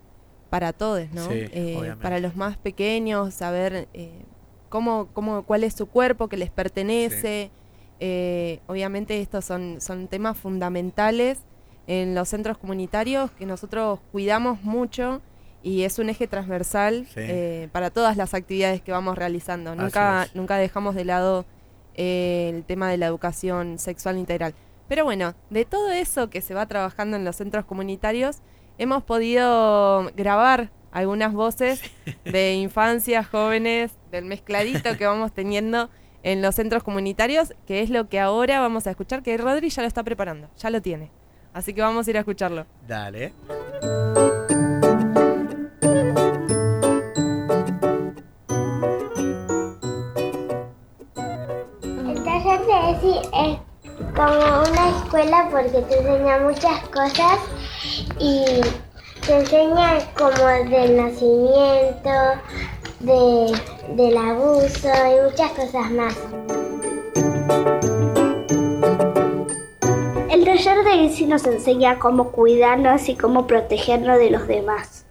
para 0.49 0.71
todos, 0.71 1.11
¿no? 1.11 1.23
Sí, 1.23 1.49
Eh, 1.51 1.93
para 2.01 2.19
los 2.19 2.37
más 2.37 2.55
pequeños, 2.55 3.33
saber 3.33 3.89
eh, 3.93 4.23
cómo, 4.69 5.09
cómo, 5.11 5.43
cuál 5.43 5.65
es 5.65 5.73
su 5.73 5.87
cuerpo, 5.87 6.29
que 6.29 6.37
les 6.37 6.51
pertenece. 6.51 7.51
Eh, 7.99 8.61
obviamente 8.67 9.19
estos 9.19 9.43
son, 9.43 9.81
son 9.81 10.07
temas 10.07 10.37
fundamentales 10.37 11.39
en 11.85 12.15
los 12.15 12.29
centros 12.29 12.57
comunitarios 12.57 13.29
que 13.31 13.45
nosotros 13.45 13.99
cuidamos 14.13 14.63
mucho 14.63 15.21
y 15.65 15.81
es 15.83 15.97
un 15.97 16.09
eje 16.09 16.27
transversal 16.27 17.05
Sí. 17.07 17.21
eh, 17.21 17.69
para 17.71 17.89
todas 17.89 18.17
las 18.17 18.35
actividades 18.35 18.81
que 18.81 18.91
vamos 18.91 19.17
realizando. 19.17 19.71
Así 19.71 19.81
Nunca, 19.81 20.23
es. 20.25 20.35
nunca 20.35 20.57
dejamos 20.57 20.93
de 20.93 21.05
lado 21.05 21.45
eh, 21.95 22.51
el 22.53 22.63
tema 22.65 22.89
de 22.91 22.97
la 22.97 23.07
educación 23.07 23.79
sexual 23.79 24.17
integral. 24.19 24.53
Pero 24.87 25.03
bueno, 25.05 25.33
de 25.49 25.65
todo 25.65 25.89
eso 25.91 26.29
que 26.29 26.41
se 26.41 26.53
va 26.53 26.67
trabajando 26.67 27.17
en 27.17 27.25
los 27.25 27.37
centros 27.37 27.65
comunitarios, 27.65 28.37
hemos 28.77 29.03
podido 29.03 30.11
grabar 30.15 30.69
algunas 30.91 31.33
voces 31.33 31.81
de 32.23 32.53
infancias, 32.53 33.27
jóvenes, 33.27 33.91
del 34.11 34.25
mezcladito 34.25 34.95
que 34.97 35.07
vamos 35.07 35.33
teniendo 35.33 35.89
en 36.21 36.41
los 36.43 36.53
centros 36.55 36.83
comunitarios, 36.83 37.53
que 37.65 37.81
es 37.81 37.89
lo 37.89 38.07
que 38.07 38.19
ahora 38.19 38.59
vamos 38.59 38.85
a 38.87 38.91
escuchar, 38.91 39.23
que 39.23 39.35
Rodri 39.37 39.69
ya 39.69 39.81
lo 39.81 39.87
está 39.87 40.03
preparando, 40.03 40.47
ya 40.57 40.69
lo 40.69 40.81
tiene. 40.81 41.09
Así 41.53 41.73
que 41.73 41.81
vamos 41.81 42.05
a 42.05 42.09
ir 42.11 42.17
a 42.17 42.19
escucharlo. 42.19 42.65
dale. 42.87 43.33
Como 54.15 54.31
una 54.31 54.89
escuela 54.89 55.49
porque 55.51 55.81
te 55.81 55.97
enseña 55.99 56.39
muchas 56.39 56.79
cosas 56.87 57.39
y 58.17 58.61
te 59.25 59.39
enseña 59.39 59.99
como 60.17 60.47
del 60.69 60.95
nacimiento, 60.95 62.09
de, 63.01 63.53
del 63.93 64.17
abuso 64.17 64.87
y 64.87 65.29
muchas 65.29 65.51
cosas 65.51 65.91
más. 65.91 66.15
El 70.29 70.45
taller 70.45 70.83
de 70.85 71.05
ESI 71.05 71.25
nos 71.25 71.45
enseña 71.45 71.99
cómo 71.99 72.31
cuidarnos 72.31 73.09
y 73.09 73.15
cómo 73.15 73.47
protegernos 73.47 74.17
de 74.17 74.31
los 74.31 74.47
demás. 74.47 75.05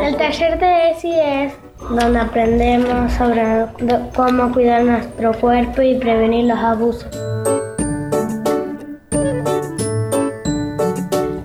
El 0.00 0.16
taller 0.16 0.58
de 0.58 0.77
donde 1.90 2.18
aprendemos 2.18 3.12
sobre 3.12 3.66
cómo 4.14 4.52
cuidar 4.52 4.84
nuestro 4.84 5.32
cuerpo 5.32 5.82
y 5.82 5.94
prevenir 5.96 6.44
los 6.44 6.58
abusos. 6.58 7.08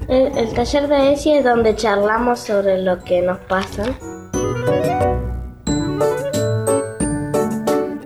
El, 0.07 0.37
el 0.37 0.53
taller 0.53 0.87
de 0.87 1.13
ESI 1.13 1.33
es 1.37 1.43
donde 1.43 1.75
charlamos 1.75 2.39
sobre 2.39 2.81
lo 2.81 3.03
que 3.03 3.21
nos 3.21 3.39
pasa. 3.39 3.85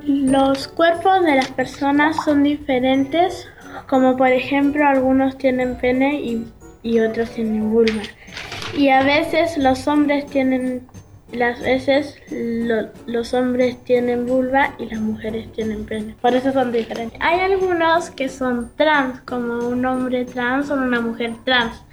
Los 0.05 0.67
cuerpos 0.67 1.23
de 1.23 1.35
las 1.35 1.49
personas 1.51 2.15
son 2.23 2.43
diferentes, 2.43 3.47
como 3.89 4.15
por 4.15 4.27
ejemplo 4.27 4.85
algunos 4.85 5.38
tienen 5.38 5.75
pene 5.77 6.21
y, 6.21 6.45
y 6.83 6.99
otros 6.99 7.31
tienen 7.31 7.71
vulva. 7.71 8.03
Y 8.75 8.89
a 8.89 9.01
veces 9.03 9.57
los 9.57 9.88
hombres 9.88 10.25
tienen, 10.27 10.85
las 11.32 11.59
veces 11.61 12.17
lo- 12.32 12.89
los 13.05 13.34
hombres 13.34 13.84
tienen 13.84 14.25
vulva 14.25 14.73
y 14.80 14.86
las 14.86 14.99
mujeres 14.99 15.51
tienen 15.51 15.86
pene. 15.86 16.15
Por 16.21 16.34
eso 16.36 16.51
son 16.53 16.71
diferentes. 16.71 17.19
Hay 17.21 17.39
algunos 17.39 18.09
que 18.11 18.30
son 18.30 18.71
trans, 18.75 19.19
como 19.21 19.67
un 19.67 19.86
hombre 19.86 20.25
trans 20.25 20.69
o 20.71 20.75
una 20.75 21.01
mujer 21.01 21.34
trans. 21.43 21.84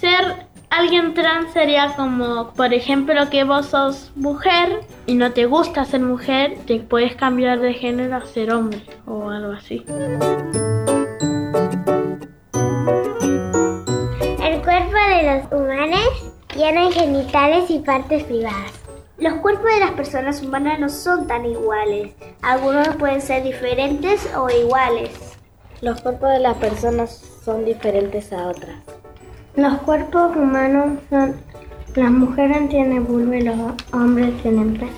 Ser 0.00 0.46
alguien 0.70 1.14
trans 1.14 1.52
sería 1.52 1.94
como, 1.96 2.52
por 2.54 2.72
ejemplo, 2.72 3.28
que 3.30 3.44
vos 3.44 3.66
sos 3.66 4.10
mujer 4.16 4.80
y 5.06 5.14
no 5.14 5.32
te 5.32 5.46
gusta 5.46 5.84
ser 5.84 6.00
mujer, 6.00 6.56
te 6.66 6.80
puedes 6.80 7.14
cambiar 7.16 7.60
de 7.60 7.74
género 7.74 8.16
a 8.16 8.26
ser 8.26 8.52
hombre 8.52 8.80
o 9.06 9.28
algo 9.30 9.52
así. 9.52 9.84
El 14.42 14.62
cuerpo 14.62 14.96
de 15.08 15.22
los 15.22 15.52
humanos 15.52 16.32
tiene 16.54 16.90
genitales 16.92 17.70
y 17.70 17.78
partes 17.80 18.24
privadas. 18.24 18.77
Los 19.18 19.34
cuerpos 19.40 19.64
de 19.64 19.80
las 19.80 19.90
personas 19.92 20.42
humanas 20.42 20.78
no 20.78 20.88
son 20.88 21.26
tan 21.26 21.44
iguales. 21.44 22.12
Algunos 22.40 22.94
pueden 22.96 23.20
ser 23.20 23.42
diferentes 23.42 24.28
o 24.36 24.48
iguales. 24.48 25.10
Los 25.80 26.00
cuerpos 26.00 26.30
de 26.30 26.38
las 26.38 26.56
personas 26.58 27.20
son 27.44 27.64
diferentes 27.64 28.32
a 28.32 28.46
otras. 28.46 28.76
Los 29.56 29.78
cuerpos 29.78 30.36
humanos 30.36 31.00
son... 31.10 31.34
Las 31.96 32.12
mujeres 32.12 32.68
tienen 32.68 33.06
vulva 33.06 33.36
y 33.38 33.42
los 33.42 33.56
hombres 33.92 34.40
tienen 34.42 34.74
pene. 34.74 34.92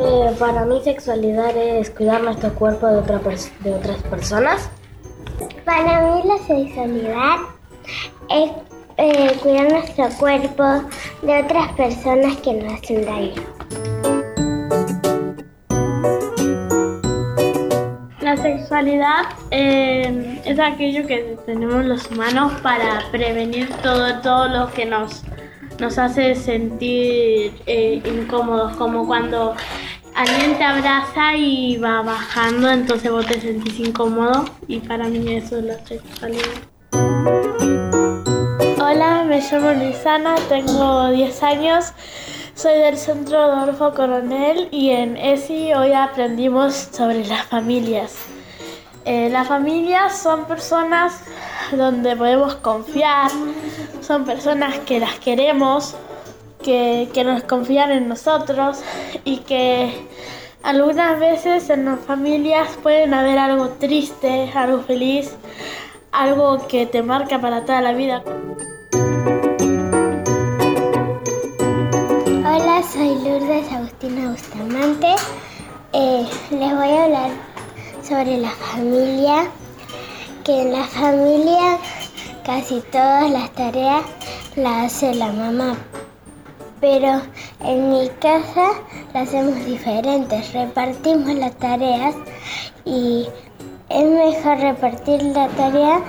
Eh, 0.00 0.34
para 0.38 0.64
mí 0.64 0.80
sexualidad 0.82 1.54
es 1.54 1.90
cuidar 1.90 2.22
nuestro 2.22 2.54
cuerpo 2.54 2.86
de, 2.86 2.96
otra 2.96 3.20
pers- 3.20 3.52
de 3.58 3.74
otras 3.74 4.02
personas. 4.04 4.70
Para 5.66 6.00
mí 6.14 6.22
la 6.24 6.38
sexualidad 6.38 7.36
es 8.30 8.50
eh, 8.98 9.36
cuidar 9.40 9.70
nuestro 9.70 10.08
cuerpo 10.18 10.64
de 11.22 11.42
otras 11.42 11.72
personas 11.74 12.36
que 12.38 12.52
nos 12.52 12.72
hacen 12.74 13.04
daño. 13.04 13.32
La 18.20 18.36
sexualidad 18.36 19.22
eh, 19.52 20.42
es 20.44 20.58
aquello 20.58 21.06
que 21.06 21.38
tenemos 21.46 21.84
los 21.84 22.10
humanos 22.10 22.52
para 22.60 23.00
prevenir 23.10 23.70
todo, 23.82 24.20
todo 24.20 24.48
lo 24.48 24.70
que 24.72 24.84
nos, 24.84 25.22
nos 25.78 25.96
hace 25.96 26.34
sentir 26.34 27.52
eh, 27.66 28.02
incómodos, 28.04 28.76
como 28.76 29.06
cuando 29.06 29.54
alguien 30.14 30.58
te 30.58 30.64
abraza 30.64 31.36
y 31.36 31.78
va 31.78 32.02
bajando, 32.02 32.68
entonces 32.68 33.10
vos 33.10 33.24
te 33.24 33.40
sentís 33.40 33.78
incómodo 33.78 34.44
y 34.66 34.80
para 34.80 35.08
mí 35.08 35.32
eso 35.32 35.58
es 35.58 35.64
la 35.64 35.86
sexualidad. 35.86 37.87
Hola, 38.90 39.22
me 39.22 39.42
llamo 39.42 39.72
Luisana, 39.72 40.34
tengo 40.48 41.10
10 41.10 41.42
años, 41.42 41.92
soy 42.54 42.72
del 42.78 42.96
Centro 42.96 43.38
Adolfo 43.38 43.92
Coronel 43.92 44.68
y 44.70 44.88
en 44.88 45.14
ESI 45.18 45.74
hoy 45.74 45.92
aprendimos 45.92 46.88
sobre 46.90 47.26
las 47.26 47.42
familias. 47.42 48.16
Eh, 49.04 49.28
las 49.28 49.46
familias 49.46 50.16
son 50.16 50.46
personas 50.46 51.20
donde 51.70 52.16
podemos 52.16 52.54
confiar, 52.54 53.30
son 54.00 54.24
personas 54.24 54.78
que 54.78 55.00
las 55.00 55.18
queremos, 55.18 55.94
que, 56.62 57.10
que 57.12 57.24
nos 57.24 57.42
confían 57.42 57.92
en 57.92 58.08
nosotros 58.08 58.80
y 59.22 59.40
que 59.40 60.08
algunas 60.62 61.20
veces 61.20 61.68
en 61.68 61.84
las 61.84 62.00
familias 62.00 62.70
pueden 62.82 63.12
haber 63.12 63.38
algo 63.38 63.68
triste, 63.68 64.50
algo 64.54 64.80
feliz, 64.80 65.36
algo 66.10 66.66
que 66.68 66.86
te 66.86 67.02
marca 67.02 67.38
para 67.38 67.66
toda 67.66 67.82
la 67.82 67.92
vida. 67.92 68.22
Hola, 72.60 72.82
soy 72.82 73.14
Lourdes 73.22 73.70
Agustina 73.70 74.30
Bustamante. 74.32 75.14
Eh, 75.92 76.26
les 76.50 76.76
voy 76.76 76.88
a 76.88 77.04
hablar 77.04 77.30
sobre 78.02 78.36
la 78.38 78.50
familia. 78.50 79.48
Que 80.42 80.62
en 80.62 80.72
la 80.72 80.82
familia 80.82 81.78
casi 82.44 82.80
todas 82.90 83.30
las 83.30 83.52
tareas 83.52 84.02
las 84.56 84.86
hace 84.92 85.14
la 85.14 85.30
mamá. 85.30 85.76
Pero 86.80 87.22
en 87.60 87.90
mi 87.90 88.08
casa 88.20 88.70
las 89.14 89.28
hacemos 89.28 89.64
diferentes. 89.64 90.52
Repartimos 90.52 91.32
las 91.34 91.56
tareas 91.58 92.16
y 92.84 93.28
es 93.88 94.04
mejor 94.04 94.58
repartir 94.58 95.22
la 95.22 95.46
tarea, 95.46 96.00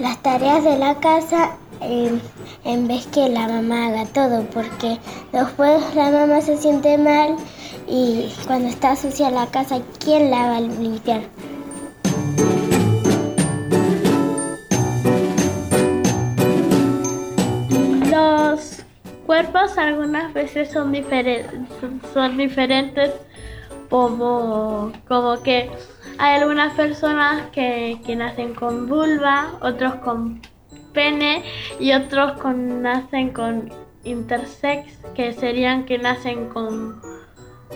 las 0.00 0.20
tareas 0.20 0.64
de 0.64 0.78
la 0.78 0.96
casa 0.96 1.52
en 1.82 2.88
vez 2.88 3.06
que 3.06 3.28
la 3.28 3.48
mamá 3.48 3.86
haga 3.86 4.06
todo, 4.06 4.44
porque 4.52 4.98
después 5.32 5.82
la 5.94 6.10
mamá 6.10 6.40
se 6.40 6.56
siente 6.56 6.98
mal 6.98 7.36
y 7.88 8.32
cuando 8.46 8.68
está 8.68 8.94
sucia 8.96 9.30
la 9.30 9.46
casa, 9.46 9.78
¿quién 9.98 10.30
la 10.30 10.46
va 10.46 10.56
a 10.58 10.60
limpiar? 10.60 11.22
Los 18.10 18.84
cuerpos 19.26 19.78
algunas 19.78 20.32
veces 20.34 20.70
son, 20.70 20.92
diferen- 20.92 21.66
son 22.12 22.36
diferentes, 22.36 23.12
como, 23.88 24.92
como 25.08 25.42
que 25.42 25.70
hay 26.18 26.40
algunas 26.40 26.74
personas 26.74 27.42
que, 27.52 28.00
que 28.04 28.14
nacen 28.16 28.54
con 28.54 28.86
vulva, 28.88 29.52
otros 29.62 29.94
con 29.96 30.40
pene 30.92 31.42
y 31.78 31.92
otros 31.92 32.32
con, 32.40 32.82
nacen 32.82 33.30
con 33.30 33.70
intersex, 34.04 34.92
que 35.14 35.32
serían 35.32 35.84
que 35.84 35.98
nacen 35.98 36.48
con, 36.48 37.00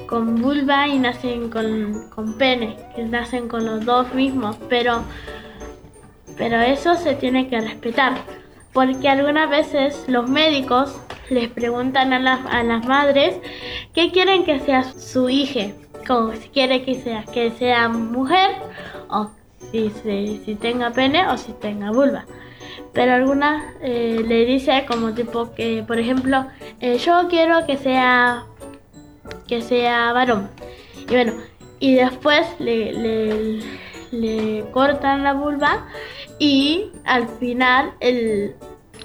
con 0.08 0.40
vulva 0.40 0.88
y 0.88 0.98
nacen 0.98 1.50
con, 1.50 2.08
con 2.10 2.36
pene, 2.38 2.76
que 2.96 3.04
nacen 3.04 3.48
con 3.48 3.64
los 3.66 3.84
dos 3.84 4.12
mismos, 4.14 4.56
pero, 4.68 5.02
pero 6.36 6.60
eso 6.60 6.96
se 6.96 7.14
tiene 7.14 7.48
que 7.48 7.60
respetar, 7.60 8.14
porque 8.72 9.08
algunas 9.08 9.48
veces 9.50 10.04
los 10.08 10.28
médicos 10.28 10.98
les 11.30 11.48
preguntan 11.48 12.12
a 12.12 12.18
las, 12.18 12.40
a 12.46 12.62
las 12.62 12.84
madres 12.86 13.36
qué 13.94 14.10
quieren 14.10 14.44
que 14.44 14.60
sea 14.60 14.82
su 14.84 15.28
hija, 15.28 15.72
como 16.06 16.32
si 16.32 16.48
quiere 16.48 16.82
que 16.84 16.96
sea, 17.00 17.24
que 17.24 17.50
sea 17.52 17.88
mujer 17.88 18.50
o 19.08 19.30
si, 19.70 19.90
se- 19.90 20.40
si 20.44 20.54
tenga 20.54 20.90
pene 20.90 21.26
o 21.28 21.36
si 21.36 21.52
tenga 21.52 21.90
vulva. 21.92 22.24
Pero 22.94 23.12
algunas 23.12 23.62
eh, 23.82 24.22
le 24.26 24.44
dice 24.44 24.84
como 24.88 25.12
tipo 25.14 25.52
que, 25.54 25.82
por 25.86 25.98
ejemplo, 25.98 26.46
eh, 26.80 26.96
yo 26.98 27.26
quiero 27.28 27.66
que 27.66 27.76
sea 27.76 28.44
que 29.48 29.60
sea 29.62 30.12
varón. 30.12 30.48
Y 31.08 31.12
bueno, 31.12 31.32
y 31.80 31.94
después 31.94 32.46
le, 32.58 32.92
le- 32.92 34.64
cortan 34.72 35.24
la 35.24 35.32
vulva 35.32 35.86
y 36.38 36.92
al 37.04 37.26
final 37.28 37.92
el, 38.00 38.54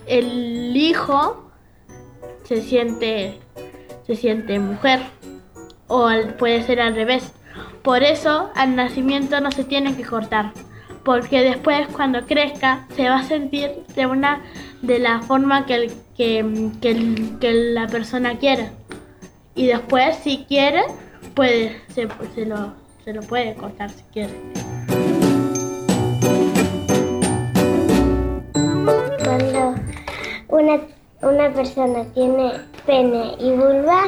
el 0.06 0.78
hijo 0.78 1.50
se 2.44 2.62
siente 2.62 3.40
se 4.06 4.16
siente 4.16 4.60
mujer 4.60 5.00
o 5.88 6.10
puede 6.38 6.62
ser 6.64 6.80
al 6.80 6.94
revés. 6.96 7.32
Por 7.82 8.04
eso 8.04 8.52
al 8.56 8.76
nacimiento 8.76 9.40
no 9.42 9.52
se 9.52 9.64
tiene 9.64 9.96
que 9.96 10.04
cortar, 10.04 10.52
porque 11.04 11.42
después 11.42 11.88
cuando 11.90 12.26
crezca 12.26 12.86
se 12.96 13.10
va 13.10 13.18
a 13.20 13.24
sentir 13.24 13.72
de 13.96 14.06
una 14.06 14.42
de 14.82 15.00
la 15.00 15.22
forma 15.22 15.66
que, 15.66 15.76
el- 15.76 15.92
que, 16.16 16.70
que 16.82 17.38
que 17.40 17.54
la 17.54 17.88
persona 17.88 18.38
quiera. 18.38 18.72
Y 19.56 19.68
después 19.68 20.16
si 20.18 20.46
quiere 20.48 20.84
puede 21.36 21.76
se, 21.90 22.08
se 22.36 22.46
lo, 22.46 22.74
se 23.04 23.14
lo 23.14 23.22
puede 23.22 23.54
cortar 23.56 23.90
si 23.90 24.04
quiere. 24.14 24.34
Cuando 29.24 29.76
una, 30.50 30.80
una 31.22 31.54
persona 31.54 32.04
tiene 32.14 32.52
pene 32.86 33.36
y 33.40 33.52
vulva, 33.52 34.04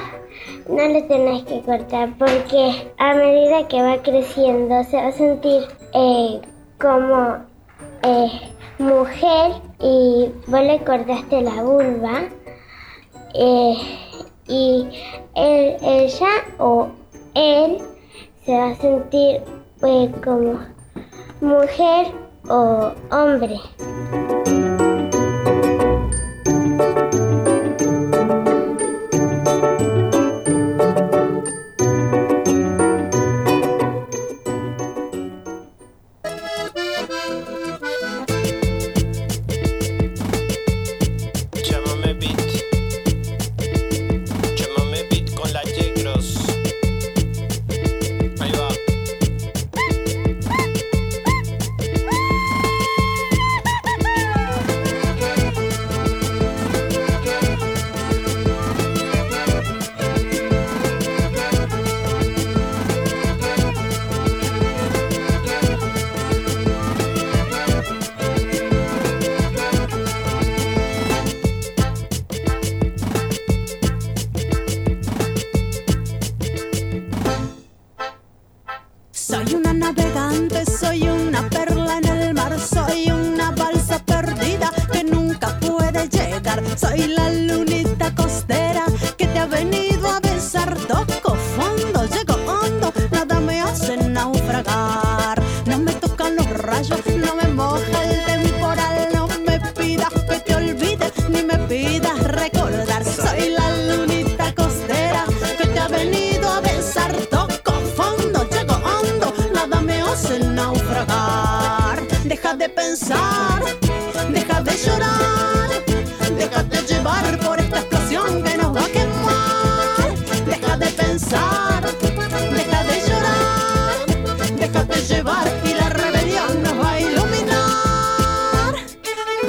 no 0.69 0.87
le 0.87 1.01
tenés 1.03 1.43
que 1.43 1.61
cortar 1.61 2.09
porque 2.17 2.91
a 2.97 3.13
medida 3.13 3.67
que 3.67 3.81
va 3.81 4.01
creciendo 4.01 4.83
se 4.85 4.97
va 4.97 5.07
a 5.07 5.11
sentir 5.11 5.63
eh, 5.93 6.41
como 6.81 7.37
eh, 8.03 8.31
mujer 8.79 9.51
y 9.79 10.31
vos 10.47 10.61
le 10.61 10.79
cortaste 10.83 11.41
la 11.41 11.61
vulva 11.61 12.23
eh, 13.35 13.75
y 14.47 14.87
ella 15.35 16.27
o 16.57 16.89
él 17.35 17.77
se 18.43 18.57
va 18.57 18.71
a 18.71 18.75
sentir 18.75 19.41
eh, 19.83 20.11
como 20.23 20.59
mujer 21.41 22.07
o 22.49 22.91
hombre. 23.11 23.59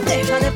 daytona 0.07 0.51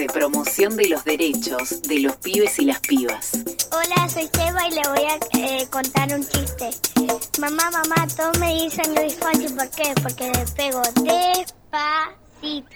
de 0.00 0.06
promoción 0.06 0.76
de 0.76 0.88
los 0.88 1.04
derechos 1.04 1.82
de 1.82 2.00
los 2.00 2.16
pibes 2.16 2.58
y 2.58 2.64
las 2.64 2.80
pibas. 2.80 3.32
Hola, 3.70 4.08
soy 4.08 4.30
Seba 4.32 4.66
y 4.66 4.70
le 4.70 4.80
voy 4.88 5.04
a 5.04 5.18
eh, 5.38 5.66
contar 5.68 6.08
un 6.14 6.26
chiste. 6.26 6.70
Mamá, 7.38 7.70
mamá, 7.70 8.06
todos 8.16 8.38
me 8.38 8.54
dicen 8.54 8.94
Luis 8.94 9.14
Fonsi. 9.16 9.52
¿Por 9.52 9.68
qué? 9.68 9.92
Porque 10.02 10.30
le 10.30 10.46
pego 10.56 10.80
despacito. 11.02 12.66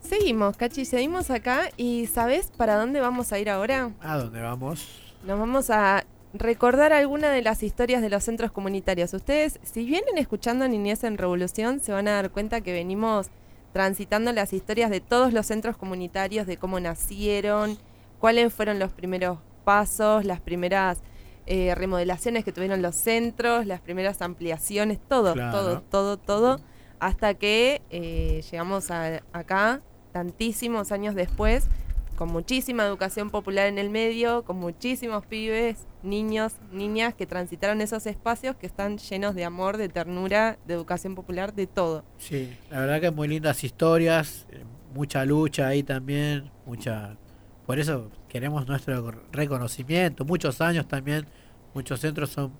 Seguimos, 0.00 0.56
Cachi, 0.56 0.84
seguimos 0.84 1.30
acá 1.30 1.70
y 1.76 2.08
¿sabes 2.08 2.50
para 2.56 2.74
dónde 2.76 2.98
vamos 2.98 3.32
a 3.32 3.38
ir 3.38 3.50
ahora? 3.50 3.92
¿A 4.00 4.16
dónde 4.16 4.40
vamos? 4.40 4.88
Nos 5.22 5.38
vamos 5.38 5.70
a 5.70 6.04
recordar 6.34 6.92
alguna 6.92 7.30
de 7.30 7.42
las 7.42 7.62
historias 7.62 8.02
de 8.02 8.10
los 8.10 8.24
centros 8.24 8.52
comunitarios. 8.52 9.12
Ustedes, 9.14 9.58
si 9.62 9.84
vienen 9.84 10.18
escuchando 10.18 10.68
Niñez 10.68 11.04
en 11.04 11.16
Revolución, 11.18 11.80
se 11.80 11.92
van 11.92 12.08
a 12.08 12.12
dar 12.12 12.30
cuenta 12.30 12.60
que 12.60 12.72
venimos 12.72 13.28
transitando 13.72 14.32
las 14.32 14.52
historias 14.52 14.90
de 14.90 15.00
todos 15.00 15.32
los 15.32 15.46
centros 15.46 15.76
comunitarios, 15.76 16.46
de 16.46 16.56
cómo 16.56 16.80
nacieron, 16.80 17.78
cuáles 18.18 18.52
fueron 18.52 18.78
los 18.78 18.92
primeros 18.92 19.38
pasos, 19.64 20.24
las 20.24 20.40
primeras 20.40 20.98
eh, 21.46 21.74
remodelaciones 21.74 22.44
que 22.44 22.52
tuvieron 22.52 22.82
los 22.82 22.94
centros, 22.94 23.64
las 23.66 23.80
primeras 23.80 24.20
ampliaciones, 24.20 24.98
todo, 25.08 25.32
Claro. 25.32 25.50
todo, 25.52 25.80
todo, 25.82 26.16
todo, 26.18 26.60
hasta 26.98 27.34
que 27.34 27.80
eh, 27.90 28.42
llegamos 28.50 28.90
a- 28.90 29.22
acá, 29.32 29.80
tantísimos 30.12 30.92
años 30.92 31.14
después, 31.14 31.68
con 32.18 32.32
muchísima 32.32 32.84
educación 32.84 33.30
popular 33.30 33.68
en 33.68 33.78
el 33.78 33.90
medio, 33.90 34.42
con 34.42 34.56
muchísimos 34.58 35.24
pibes, 35.24 35.86
niños, 36.02 36.54
niñas 36.72 37.14
que 37.14 37.26
transitaron 37.26 37.80
esos 37.80 38.06
espacios 38.06 38.56
que 38.56 38.66
están 38.66 38.98
llenos 38.98 39.36
de 39.36 39.44
amor, 39.44 39.76
de 39.76 39.88
ternura, 39.88 40.58
de 40.66 40.74
educación 40.74 41.14
popular, 41.14 41.54
de 41.54 41.68
todo. 41.68 42.04
Sí, 42.16 42.52
la 42.72 42.80
verdad 42.80 43.00
que 43.00 43.12
muy 43.12 43.28
lindas 43.28 43.62
historias, 43.62 44.48
eh, 44.50 44.64
mucha 44.92 45.24
lucha 45.24 45.68
ahí 45.68 45.84
también, 45.84 46.50
mucha... 46.66 47.16
Por 47.66 47.78
eso 47.78 48.10
queremos 48.28 48.66
nuestro 48.66 49.12
reconocimiento, 49.30 50.24
muchos 50.24 50.60
años 50.60 50.88
también, 50.88 51.24
muchos 51.72 52.00
centros 52.00 52.30
son 52.30 52.50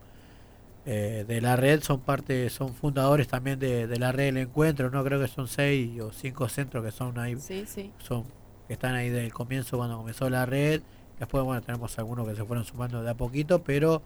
eh, 0.87 1.25
de 1.27 1.41
la 1.41 1.57
red, 1.57 1.83
son 1.83 1.99
parte, 1.99 2.49
son 2.49 2.73
fundadores 2.75 3.27
también 3.27 3.59
de, 3.59 3.89
de 3.89 3.99
la 3.99 4.13
red 4.13 4.27
del 4.27 4.37
encuentro, 4.37 4.89
no 4.89 5.03
creo 5.03 5.21
que 5.21 5.27
son 5.27 5.49
seis 5.49 6.01
o 6.01 6.13
cinco 6.13 6.49
centros 6.49 6.85
que 6.85 6.93
son 6.93 7.19
ahí, 7.19 7.35
Sí, 7.41 7.65
sí. 7.67 7.91
son 7.99 8.38
que 8.69 8.75
están 8.75 8.95
ahí 8.95 9.09
desde 9.09 9.25
el 9.27 9.33
comienzo 9.33 9.79
cuando 9.79 9.97
comenzó 9.97 10.31
la 10.31 10.47
red, 10.47 10.83
después 11.19 11.43
bueno 11.43 11.61
tenemos 11.63 11.99
algunos 11.99 12.29
que 12.29 12.37
se 12.37 12.45
fueron 12.45 12.65
sumando 12.65 13.03
de 13.03 13.11
a 13.11 13.15
poquito, 13.15 13.65
pero 13.65 14.03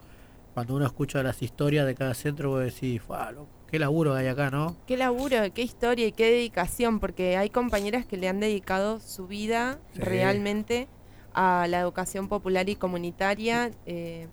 cuando 0.54 0.74
uno 0.76 0.86
escucha 0.86 1.22
las 1.22 1.42
historias 1.42 1.84
de 1.86 1.94
cada 1.94 2.14
centro 2.14 2.50
vos 2.50 2.60
decís, 2.64 3.02
"Fua, 3.02 3.32
loco, 3.32 3.48
qué 3.70 3.78
laburo 3.78 4.14
hay 4.14 4.28
acá, 4.28 4.50
¿no? 4.50 4.76
Qué 4.86 4.96
laburo, 4.96 5.36
qué 5.52 5.62
historia 5.62 6.06
y 6.06 6.12
qué 6.12 6.26
dedicación, 6.30 7.00
porque 7.00 7.36
hay 7.36 7.50
compañeras 7.50 8.06
que 8.06 8.16
le 8.16 8.28
han 8.28 8.38
dedicado 8.40 9.00
su 9.00 9.26
vida 9.26 9.78
Sí. 9.94 10.00
realmente 10.00 10.88
a 11.34 11.66
la 11.68 11.80
educación 11.80 12.28
popular 12.28 12.68
y 12.68 12.76
comunitaria. 12.76 13.70
eh, 13.86 14.28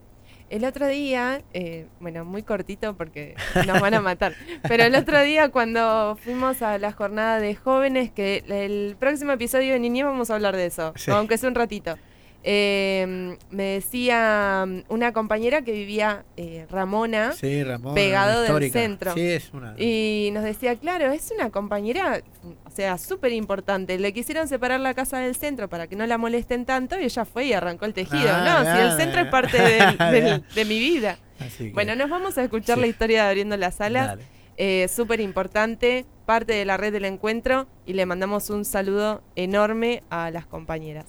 el 0.50 0.66
otro 0.66 0.88
día, 0.88 1.41
eh, 1.54 1.86
bueno, 2.00 2.26
muy 2.26 2.43
cortito 2.43 2.95
porque 2.95 3.36
nos 3.68 3.80
van 3.82 3.93
a 3.93 4.02
matar, 4.02 4.34
pero 4.68 4.84
el 4.84 4.95
otro 4.95 5.22
día 5.22 5.50
cuando 5.50 6.18
fuimos 6.24 6.62
a 6.62 6.78
la 6.78 6.91
jornada 6.91 7.39
de 7.39 7.56
jóvenes, 7.56 8.12
que 8.12 8.43
el 8.47 8.95
próximo 9.00 9.32
episodio 9.32 9.74
de 9.74 9.80
Niñez 9.80 10.06
vamos 10.06 10.30
a 10.30 10.36
hablar 10.36 10.56
de 10.56 10.66
eso, 10.66 10.93
Sí. 10.95 11.12
aunque 11.12 11.38
sea 11.38 11.50
un 11.50 11.56
ratito. 11.56 11.97
Eh, 12.44 13.38
me 13.52 13.64
decía 13.64 14.66
mm, 14.68 14.84
una 14.90 15.12
compañera 15.14 15.62
que 15.62 15.72
vivía, 15.72 16.24
eh, 16.38 16.66
Ramona, 16.70 17.34
Sí, 17.34 17.64
pegado 17.94 18.42
del 18.44 18.72
centro. 18.72 19.14
Sí, 19.14 19.22
es 19.22 19.52
una. 19.54 19.76
y 19.78 20.30
nos 20.34 20.44
decía, 20.44 20.76
claro, 20.76 21.12
es 21.12 21.32
una 21.36 21.50
compañera, 21.50 22.22
o 22.66 22.70
sea, 22.72 22.98
súper 22.98 23.34
importante. 23.34 23.98
Le 24.00 24.14
quisieron 24.14 24.48
separar 24.48 24.80
la 24.80 24.94
casa 24.94 25.20
del 25.20 25.36
centro 25.36 25.70
para 25.70 25.88
que 25.88 25.96
no 25.96 26.06
la 26.08 26.18
molesten 26.18 26.66
tanto 26.66 27.00
y 27.00 27.04
ella 27.04 27.26
fue 27.26 27.46
y 27.46 27.54
arrancó 27.54 27.86
el 27.86 27.94
tejido. 27.94 28.30
Ah, 28.32 28.64
no, 28.64 28.76
si 28.76 28.82
el 28.82 28.98
centro 28.98 29.22
es 29.22 29.28
parte 29.28 29.58
del- 29.62 29.98
del- 29.98 30.44
de 30.56 30.66
mi 30.66 30.80
vida. 30.80 31.18
Así 31.40 31.66
que, 31.68 31.74
Bueno, 31.74 31.96
nos 31.96 32.10
vamos 32.10 32.38
a 32.38 32.44
escuchar 32.44 32.76
Sí. 32.76 32.82
la 32.82 32.88
historia 32.88 33.24
de 33.24 33.30
Abriendo 33.30 33.58
las 33.58 33.80
Alas. 33.82 34.18
Eh, 34.62 34.90
súper 34.94 35.22
importante, 35.22 36.06
parte 36.26 36.52
de 36.52 36.66
la 36.66 36.76
red 36.76 36.92
del 36.92 37.06
encuentro 37.06 37.68
y 37.86 37.94
le 37.94 38.06
mandamos 38.06 38.50
un 38.50 38.66
saludo 38.66 39.24
enorme 39.38 40.04
a 40.10 40.32
las 40.32 40.46
compañeras. 40.46 41.06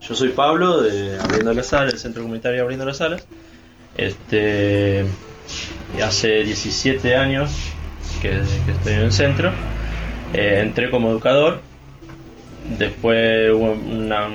Yo 0.00 0.14
soy 0.14 0.28
Pablo 0.30 0.82
de 0.82 1.18
Abriendo 1.18 1.52
las 1.52 1.66
Salas, 1.66 1.92
el 1.94 1.98
Centro 1.98 2.22
Comunitario 2.22 2.62
Abriendo 2.62 2.84
las 2.86 2.98
Salas. 2.98 3.26
Este, 3.96 5.04
hace 6.02 6.44
17 6.44 7.16
años 7.16 7.50
que, 8.22 8.30
que 8.30 8.72
estoy 8.72 8.92
en 8.94 9.00
el 9.00 9.12
centro. 9.12 9.50
Eh, 10.32 10.60
entré 10.62 10.90
como 10.90 11.10
educador, 11.10 11.60
después 12.78 13.52
hubo 13.52 13.72
una- 13.72 14.28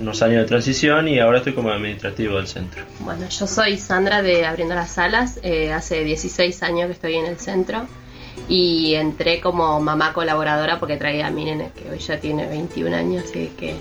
unos 0.00 0.22
años 0.22 0.38
de 0.42 0.44
transición 0.46 1.08
y 1.08 1.18
ahora 1.20 1.38
estoy 1.38 1.54
como 1.54 1.70
administrativo 1.70 2.36
del 2.36 2.46
centro. 2.46 2.82
Bueno, 3.00 3.28
yo 3.28 3.46
soy 3.46 3.76
Sandra 3.78 4.22
de 4.22 4.46
Abriendo 4.46 4.74
las 4.74 4.92
Salas, 4.92 5.40
eh, 5.42 5.72
hace 5.72 6.04
16 6.04 6.62
años 6.62 6.86
que 6.86 6.92
estoy 6.92 7.14
en 7.16 7.26
el 7.26 7.38
centro 7.38 7.86
y 8.48 8.94
entré 8.94 9.40
como 9.40 9.80
mamá 9.80 10.12
colaboradora 10.12 10.78
porque 10.78 10.96
traía 10.96 11.26
a 11.26 11.30
mi 11.30 11.44
nene 11.44 11.70
que 11.76 11.90
hoy 11.90 11.98
ya 11.98 12.18
tiene 12.20 12.46
21 12.46 12.94
años 12.96 13.24
así 13.24 13.50
que... 13.58 13.74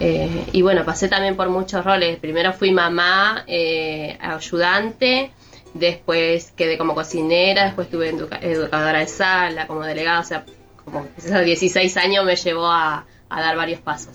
eh, 0.00 0.44
y 0.52 0.62
bueno, 0.62 0.84
pasé 0.84 1.08
también 1.08 1.36
por 1.36 1.48
muchos 1.48 1.84
roles. 1.84 2.18
Primero 2.18 2.52
fui 2.52 2.70
mamá, 2.70 3.44
eh, 3.48 4.16
ayudante, 4.20 5.32
después 5.74 6.52
quedé 6.56 6.78
como 6.78 6.94
cocinera, 6.94 7.64
después 7.64 7.86
estuve 7.88 8.10
educa- 8.10 8.38
educadora 8.40 9.00
de 9.00 9.06
sala, 9.08 9.66
como 9.66 9.82
delegada, 9.84 10.20
o 10.20 10.24
sea, 10.24 10.44
como 10.84 11.06
esos 11.18 11.44
16 11.44 11.96
años 11.96 12.24
me 12.24 12.36
llevó 12.36 12.68
a 12.70 13.04
dar 13.28 13.56
varios 13.56 13.80
pasos. 13.80 14.14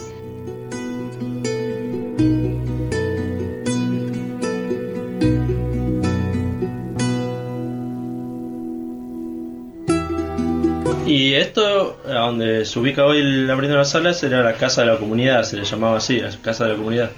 Y 11.05 11.33
esto, 11.35 11.99
donde 12.07 12.65
se 12.65 12.79
ubica 12.79 13.05
hoy 13.05 13.19
el 13.19 13.49
abriendo 13.49 13.77
las 13.77 13.91
salas, 13.91 14.23
era 14.23 14.41
la 14.41 14.53
casa 14.53 14.81
de 14.81 14.87
la 14.87 14.97
comunidad, 14.97 15.43
se 15.43 15.57
le 15.57 15.63
llamaba 15.63 15.97
así, 15.97 16.19
la 16.19 16.31
casa 16.41 16.63
de 16.63 16.71
la 16.71 16.77
comunidad, 16.77 17.11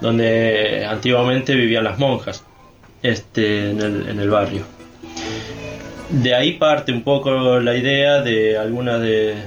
donde 0.00 0.86
antiguamente 0.86 1.54
vivían 1.54 1.84
las 1.84 1.98
monjas, 1.98 2.44
este, 3.02 3.70
en 3.70 3.80
el, 3.80 4.30
barrio. 4.30 4.62
De 6.10 6.34
ahí 6.34 6.52
parte 6.54 6.92
un 6.92 7.02
poco 7.02 7.60
la 7.60 7.76
idea 7.76 8.22
de 8.22 8.56
algunas 8.56 9.00
de 9.00 9.38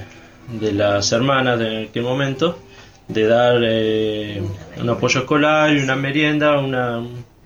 las 0.72 1.10
hermanas 1.12 1.58
de 1.58 1.84
aquel 1.84 2.02
momento 2.04 2.58
de 3.12 3.26
dar 3.26 3.60
eh, 3.64 4.42
un 4.80 4.88
apoyo 4.90 5.20
escolar 5.20 5.72
y 5.74 5.80
una 5.80 5.96
merienda, 5.96 6.58
una, 6.58 7.02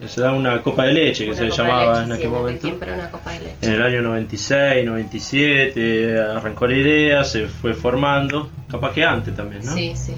se 0.07 0.21
da 0.21 0.33
una 0.33 0.61
copa 0.63 0.85
de 0.85 0.93
leche 0.93 1.25
que 1.25 1.31
Una 1.31 1.39
se 1.39 1.45
le 1.45 1.51
llamaba 1.51 1.93
leche, 2.01 2.05
en 2.05 2.13
aquel 2.13 2.31
momento. 2.31 2.69
una 2.69 3.11
copa 3.11 3.33
de 3.33 3.39
leche. 3.41 3.57
En 3.63 3.73
el 3.73 3.83
año 3.83 4.03
96, 4.03 4.85
97 4.85 6.19
arrancó 6.37 6.67
la 6.67 6.77
idea, 6.77 7.25
se 7.25 7.47
fue 7.47 7.75
formando, 7.75 8.51
capaz 8.71 8.93
que 8.93 9.05
antes 9.05 9.35
también, 9.35 9.65
¿no? 9.65 9.75
Sí, 9.75 9.93
sí. 9.95 10.13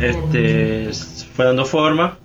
Este, 0.00 0.92
se 0.92 1.26
fue 1.26 1.44
dando 1.44 1.64
forma 1.64 2.18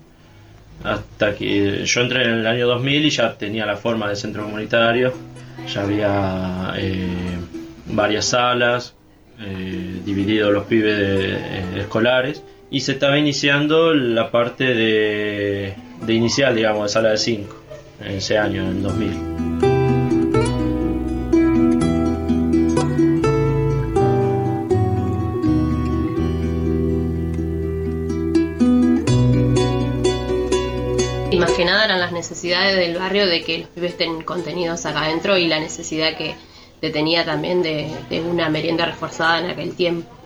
hasta 0.84 1.34
que 1.34 1.84
yo 1.84 2.00
entré 2.00 2.24
en 2.24 2.30
el 2.38 2.46
año 2.46 2.66
2000 2.66 3.04
y 3.06 3.10
ya 3.10 3.34
tenía 3.34 3.66
la 3.66 3.76
forma 3.76 4.08
de 4.08 4.16
centro 4.16 4.44
comunitario, 4.44 5.12
ya 5.72 5.82
había 5.82 6.72
eh, 6.76 7.06
varias 7.86 8.26
salas, 8.26 8.94
eh, 9.40 10.00
divididos 10.04 10.52
los 10.52 10.64
pibes 10.64 10.96
de- 10.96 11.34
eh, 11.34 11.64
escolares 11.80 12.42
y 12.70 12.80
se 12.80 12.92
estaba 12.92 13.18
iniciando 13.18 13.94
la 13.94 14.30
parte 14.30 14.74
de, 14.74 15.74
de 16.02 16.12
inicial, 16.12 16.54
digamos, 16.54 16.82
de 16.84 16.88
sala 16.90 17.10
de 17.10 17.18
5, 17.18 17.56
en 18.00 18.10
ese 18.12 18.36
año, 18.36 18.62
en 18.62 18.68
el 18.68 18.82
2000. 18.82 19.10
Y 31.30 31.36
más 31.38 31.52
que 31.52 31.64
nada 31.64 31.86
eran 31.86 32.00
las 32.00 32.12
necesidades 32.12 32.76
del 32.76 32.98
barrio 32.98 33.26
de 33.26 33.42
que 33.42 33.58
los 33.60 33.68
pibes 33.68 33.92
estén 33.92 34.22
contenidos 34.22 34.84
acá 34.84 35.04
adentro 35.04 35.38
y 35.38 35.46
la 35.46 35.58
necesidad 35.58 36.16
que 36.18 36.34
te 36.80 36.90
tenía 36.90 37.24
también 37.24 37.62
de, 37.62 37.90
de 38.10 38.20
una 38.20 38.50
merienda 38.50 38.84
reforzada 38.84 39.40
en 39.40 39.46
aquel 39.46 39.74
tiempo. 39.74 40.17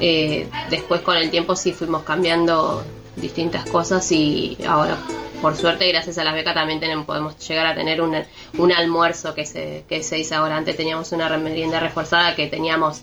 Eh, 0.00 0.48
después 0.70 1.00
con 1.02 1.16
el 1.16 1.30
tiempo 1.30 1.56
sí 1.56 1.72
fuimos 1.72 2.02
cambiando 2.02 2.82
distintas 3.16 3.64
cosas 3.68 4.10
y 4.12 4.56
ahora 4.66 4.96
por 5.42 5.56
suerte 5.56 5.88
gracias 5.88 6.18
a 6.18 6.24
la 6.24 6.32
beca 6.32 6.52
también 6.54 6.80
tenemos, 6.80 7.06
podemos 7.06 7.36
llegar 7.48 7.66
a 7.66 7.74
tener 7.74 8.00
un, 8.02 8.14
un 8.58 8.72
almuerzo 8.72 9.34
que 9.34 9.46
se, 9.46 9.84
que 9.88 10.02
se 10.02 10.16
dice 10.16 10.34
ahora. 10.34 10.56
Antes 10.56 10.76
teníamos 10.76 11.12
una 11.12 11.34
merienda 11.38 11.80
reforzada 11.80 12.34
que 12.36 12.46
teníamos 12.46 13.02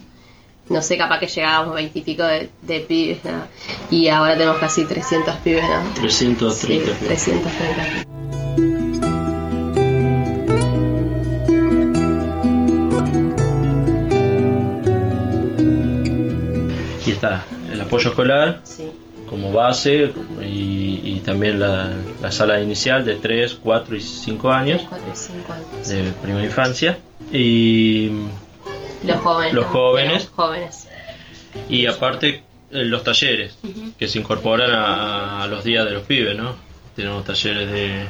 no 0.69 0.81
sé, 0.81 0.97
capaz 0.97 1.19
que 1.19 1.27
llegábamos 1.27 1.75
veintipico 1.75 2.23
de, 2.23 2.49
de 2.61 2.79
pibes, 2.81 3.23
¿no? 3.23 3.47
y 3.89 4.09
ahora 4.09 4.33
tenemos 4.37 4.57
casi 4.57 4.83
300 4.83 5.35
pibes, 5.37 5.63
¿no? 5.63 5.93
330 6.01 6.55
Sí, 6.55 6.67
pibes. 6.67 6.99
330. 6.99 8.86
Está 17.17 17.45
el 17.71 17.81
apoyo 17.81 18.09
escolar 18.09 18.61
Sí. 18.63 18.89
como 19.29 19.51
base 19.51 20.11
y, 20.41 21.01
y 21.03 21.21
también 21.25 21.59
la, 21.59 21.91
la 22.21 22.31
sala 22.31 22.61
inicial 22.61 23.03
de 23.03 23.15
3, 23.15 23.59
4 23.61 23.95
y 23.95 24.01
5 24.01 24.51
años 24.51 24.81
4 24.87 25.07
y 25.13 25.15
5 25.15 25.53
años. 25.53 25.87
de 25.89 26.11
primera 26.21 26.45
infancia. 26.45 26.97
Y, 27.31 28.09
Los 29.03 29.17
jóvenes. 29.17 29.53
Los 29.53 29.65
jóvenes. 29.65 30.87
Y 31.69 31.85
aparte 31.87 32.43
eh, 32.71 32.83
los 32.85 33.03
talleres 33.03 33.57
que 33.97 34.07
se 34.07 34.19
incorporan 34.19 34.71
a, 34.71 35.43
a 35.43 35.47
los 35.47 35.63
días 35.63 35.85
de 35.85 35.91
los 35.91 36.03
pibes, 36.03 36.37
¿no? 36.37 36.55
Tenemos 36.95 37.25
talleres 37.25 37.69
de... 37.71 38.05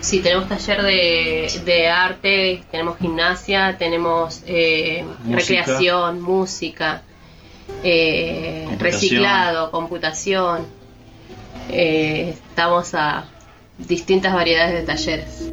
Sí, 0.00 0.20
tenemos 0.20 0.48
taller 0.48 0.82
de, 0.82 1.50
de 1.64 1.88
arte, 1.88 2.62
tenemos 2.70 2.98
gimnasia, 2.98 3.76
tenemos 3.78 4.42
eh, 4.46 5.04
Música. 5.24 5.36
recreación, 5.64 6.20
música, 6.22 7.02
eh, 7.82 8.62
Computación. 8.66 8.78
reciclado, 8.78 9.70
computación. 9.70 10.66
Eh, 11.70 12.34
estamos 12.34 12.94
a 12.94 13.24
distintas 13.78 14.32
variedades 14.32 14.74
de 14.74 14.82
talleres. 14.82 15.52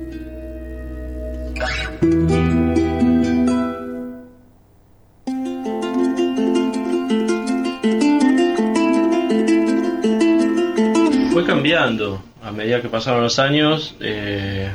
Fue 11.32 11.46
cambiando 11.46 12.22
a 12.44 12.52
medida 12.52 12.82
que 12.82 12.90
pasaron 12.90 13.24
los 13.24 13.40
años, 13.40 13.96
eh, 14.02 14.70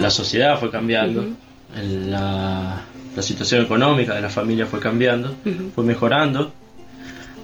la 0.00 0.10
sociedad 0.10 0.58
fue 0.58 0.70
cambiando, 0.70 1.26
la, 1.74 2.82
la 3.16 3.22
situación 3.22 3.62
económica 3.64 4.14
de 4.14 4.20
la 4.22 4.30
familia 4.30 4.66
fue 4.66 4.80
cambiando, 4.80 5.34
fue 5.74 5.84
mejorando. 5.84 6.52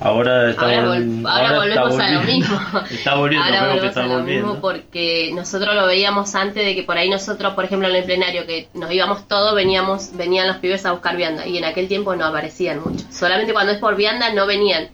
Ahora, 0.01 0.51
está 0.51 0.63
Ahora, 0.63 0.83
vol- 0.95 1.27
ahora 1.29 1.45
está 1.69 1.83
volvemos 1.83 1.99
a 2.01 2.11
lo 2.13 2.21
mismo. 2.23 2.61
Está 2.93 3.15
volviendo, 3.17 3.45
Ahora 3.45 3.63
vemos 3.65 3.75
que 3.81 3.81
volvemos 3.81 3.89
está 3.89 4.01
a 4.01 4.07
lo 4.07 4.19
volviendo. 4.21 4.47
mismo 4.47 4.61
porque 4.61 5.31
nosotros 5.35 5.75
lo 5.75 5.87
veíamos 5.89 6.35
antes 6.37 6.65
de 6.65 6.75
que 6.77 6.85
por 6.85 6.97
ahí 6.97 7.11
nosotros, 7.11 7.55
por 7.55 7.65
ejemplo, 7.65 7.89
en 7.89 7.97
el 7.97 8.05
plenario, 8.05 8.47
que 8.47 8.69
nos 8.75 8.93
íbamos 8.93 9.27
todos, 9.27 9.57
veníamos, 9.57 10.11
venían 10.17 10.47
los 10.47 10.59
pibes 10.59 10.87
a 10.87 10.93
buscar 10.93 11.17
vianda 11.17 11.49
y 11.49 11.59
en 11.59 11.65
aquel 11.65 11.89
tiempo 11.89 12.15
no 12.15 12.27
aparecían 12.27 12.81
mucho. 12.81 13.05
Solamente 13.11 13.53
cuando 13.53 13.73
es 13.73 13.79
por 13.79 13.97
vianda 13.97 14.33
no 14.33 14.47
venían 14.47 14.89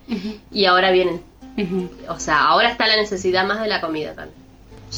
y 0.51 0.65
ahora 0.65 0.91
vienen. 0.91 1.21
O 2.09 2.19
sea, 2.19 2.47
ahora 2.47 2.71
está 2.71 2.87
la 2.87 2.97
necesidad 2.97 3.45
más 3.47 3.61
de 3.61 3.69
la 3.69 3.83
comida 3.83 4.15
también. 4.15 4.43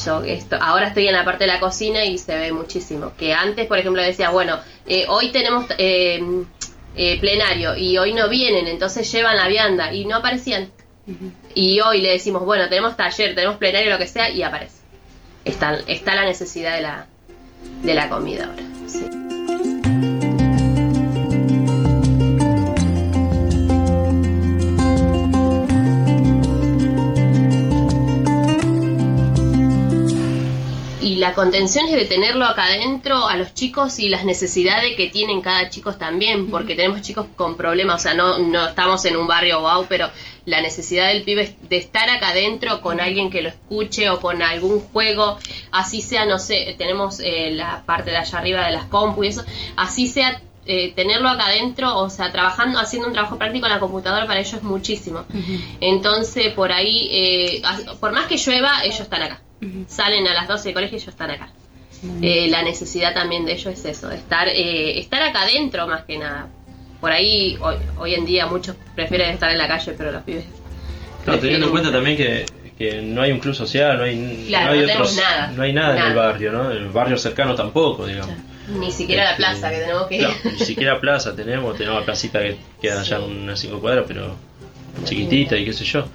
Yo 0.05 0.22
esto, 0.22 0.57
ahora 0.61 0.88
estoy 0.88 1.07
en 1.09 1.14
la 1.14 1.24
parte 1.24 1.44
de 1.44 1.53
la 1.53 1.61
cocina 1.61 2.05
y 2.05 2.18
se 2.18 2.36
ve 2.36 2.53
muchísimo. 2.53 3.12
Que 3.16 3.32
antes, 3.32 3.66
por 3.66 3.78
ejemplo, 3.78 4.03
decía, 4.03 4.30
bueno, 4.30 4.59
eh, 4.86 5.07
hoy 5.09 5.30
tenemos 5.30 5.66
eh, 5.78 6.20
eh, 6.97 7.20
plenario 7.20 7.76
y 7.76 7.97
hoy 7.99 8.12
no 8.12 8.28
vienen, 8.28 8.66
entonces 8.66 9.11
llevan 9.11 9.36
la 9.36 9.49
vianda 9.49 9.92
y 9.92 10.05
no 10.05 10.16
aparecían. 10.16 10.70
Y 11.55 11.80
hoy 11.80 12.01
le 12.01 12.11
decimos, 12.11 12.44
bueno, 12.44 12.68
tenemos 12.68 12.97
taller, 12.97 13.34
tenemos 13.34 13.57
plenario, 13.59 13.92
lo 13.92 13.99
que 13.99 14.09
sea, 14.09 14.28
y 14.28 14.42
aparece. 14.42 14.78
Está, 15.44 15.78
está 15.86 16.16
la 16.16 16.24
necesidad 16.24 16.74
de 16.74 16.82
la, 16.82 17.07
de 17.82 17.94
la 17.94 18.09
comida 18.09 18.47
ahora. 18.47 18.62
sí. 18.88 19.25
Y 31.07 31.14
la 31.14 31.34
contención 31.34 31.86
es 31.86 31.92
de 31.92 32.04
tenerlo 32.07 32.44
acá 32.44 32.64
adentro 32.64 33.28
a 33.28 33.36
los 33.36 33.54
chicos 33.54 34.00
y 34.00 34.09
las 34.09 34.24
necesidades 34.24 34.96
que 34.96 35.07
tienen 35.07 35.40
cada 35.40 35.70
chico 35.70 35.94
también, 35.94 36.50
porque 36.50 36.74
tenemos 36.74 37.00
chicos 37.00 37.28
con 37.36 37.57
problemas, 37.57 38.00
o 38.00 38.02
sea, 38.02 38.14
no, 38.14 38.40
no 38.40 38.66
estamos 38.66 39.04
en 39.04 39.16
un 39.16 39.28
barrio 39.28 39.61
wow, 39.61 39.86
pero 39.88 40.11
la 40.46 40.61
necesidad 40.61 41.07
del 41.07 41.22
pibe 41.22 41.42
es 41.42 41.68
de 41.68 41.76
estar 41.76 42.11
acá 42.11 42.30
adentro 42.30 42.80
con 42.80 43.00
alguien 43.00 43.30
que 43.30 43.40
lo 43.40 43.50
escuche 43.50 44.11
o 44.11 44.20
con 44.20 44.42
algún 44.42 44.80
juego, 44.80 45.38
así 45.70 46.02
sea, 46.02 46.26
no 46.26 46.40
sé, 46.40 46.74
tenemos 46.76 47.20
eh, 47.20 47.52
la 47.52 47.84
parte 47.86 48.11
de 48.11 48.16
allá 48.16 48.40
arriba 48.40 48.66
de 48.66 48.72
las 48.72 48.86
compu 48.86 49.22
y 49.22 49.28
eso, 49.28 49.44
así 49.76 50.09
sea 50.09 50.42
eh, 50.64 50.92
tenerlo 50.96 51.28
acá 51.28 51.46
adentro, 51.46 51.96
o 51.98 52.11
sea, 52.11 52.32
trabajando, 52.32 52.80
haciendo 52.80 53.07
un 53.07 53.14
trabajo 53.14 53.38
práctico 53.38 53.66
en 53.66 53.72
la 53.74 53.78
computadora 53.78 54.26
para 54.26 54.40
ellos 54.40 54.54
es 54.54 54.62
muchísimo. 54.64 55.24
Entonces, 55.80 56.52
por 56.52 56.72
ahí, 56.72 57.09
eh, 57.12 57.62
por 58.00 58.11
más 58.11 58.26
que 58.26 58.36
llueva, 58.36 58.82
ellos 58.82 58.98
están 58.98 59.22
acá. 59.22 59.45
Salen 59.88 60.26
a 60.28 60.34
las 60.34 60.48
12 60.48 60.64
del 60.64 60.74
colegio 60.74 60.96
y 60.98 61.00
ellos 61.00 61.09
están 61.09 61.30
acá. 61.30 61.48
Eh, 62.22 62.48
la 62.50 62.62
necesidad 62.62 63.14
también 63.14 63.46
de 63.46 63.52
ellos 63.54 63.66
es 63.72 63.84
eso, 63.84 64.11
estar, 64.11 64.48
eh, 64.48 64.98
estar 64.98 65.22
acá 65.22 65.42
adentro 65.42 65.86
más 65.86 66.04
que 66.04 66.18
nada. 66.18 66.48
Por 67.00 67.11
ahí 67.11 67.57
hoy, 67.61 67.76
hoy 67.98 68.14
en 68.14 68.26
día 68.26 68.46
muchos 68.46 68.76
prefieren 68.94 69.30
estar 69.30 69.50
en 69.50 69.59
la 69.59 69.66
calle, 69.68 69.94
pero 69.96 70.12
los 70.12 70.22
pibes... 70.22 70.44
Claro, 71.24 71.40
teniendo 71.40 71.66
en 71.66 71.72
cuenta 71.72 71.90
también 71.90 72.16
que, 72.16 72.46
que 72.78 73.00
no 73.02 73.22
hay 73.22 73.32
un 73.32 73.38
club 73.40 73.54
social, 73.54 73.96
no 73.98 74.04
hay, 74.04 74.44
Claro, 74.48 74.66
no 74.66 74.72
hay 74.80 74.86
no 74.86 74.92
otros- 74.92 75.16
nada. 75.16 75.52
no 75.57 75.62
hay 75.62 75.72
nada, 75.72 75.96
en 75.96 76.02
el 76.02 76.14
Nada. 76.14 76.26
barrio, 76.28 76.52
¿no? 76.52 76.70
El 76.70 76.88
barrio 76.88 77.16
cercano 77.18 77.54
tampoco, 77.54 78.07
digamos. 78.07 78.34
Ni 78.68 78.90
siquiera 78.92 79.24
la 79.24 79.30
Este, 79.30 79.42
plaza 79.42 79.70
que 79.70 79.76
tenemos 79.78 80.07
que 80.07 80.14
ir. 80.16 80.20
Claro, 80.26 80.36
ni 80.52 80.59
siquiera 80.59 81.00
plaza 81.00 81.34
tenemos, 81.34 81.76
tenemos 81.76 82.00
la 82.00 82.04
placita 82.04 82.40
que 82.40 82.57
queda 82.80 83.00
allá 83.00 83.16
en 83.18 83.22
unas 83.24 83.59
5 83.59 83.80
cuadras, 83.80 84.04
pero 84.07 84.36
chiquitita 85.04 85.57
y 85.57 85.64
qué 85.64 85.72
sé 85.72 85.84
yo. 85.84 86.07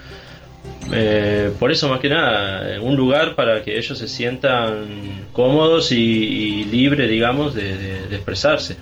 Eh, 0.94 1.52
por 1.60 1.72
eso 1.72 1.88
más 1.88 2.00
que 2.02 2.10
nada, 2.10 2.82
un 2.82 2.96
lugar 2.98 3.36
para 3.36 3.64
que 3.64 3.78
ellos 3.78 3.98
se 3.98 4.08
sientan 4.08 4.88
cómodos 5.32 5.92
y, 5.92 5.96
y 5.98 6.64
libres, 6.66 7.10
digamos, 7.10 7.56
de, 7.56 7.78
de- 7.78 8.08
de 8.08 8.16
expresarse. 8.16 8.76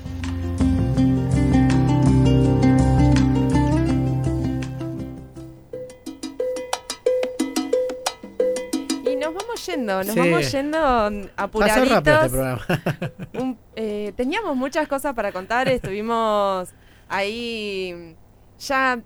Y 9.06 9.16
nos 9.16 9.34
vamos 9.34 9.66
yendo, 9.66 9.98
nos 10.04 10.14
Sí. 10.14 10.20
vamos 10.20 10.52
yendo 10.52 10.78
Pasó 10.80 11.06
rápido 11.36 11.66
este 11.66 11.94
apuraditos. 11.94 12.32
programa. 12.32 12.66
Un- 13.34 13.58
eh, 13.76 14.14
teníamos 14.16 14.56
muchas 14.56 14.88
cosas 14.88 15.14
para 15.16 15.32
contar, 15.32 15.68
estuvimos 15.70 16.70
ahí 17.08 18.16
ya 18.60 19.00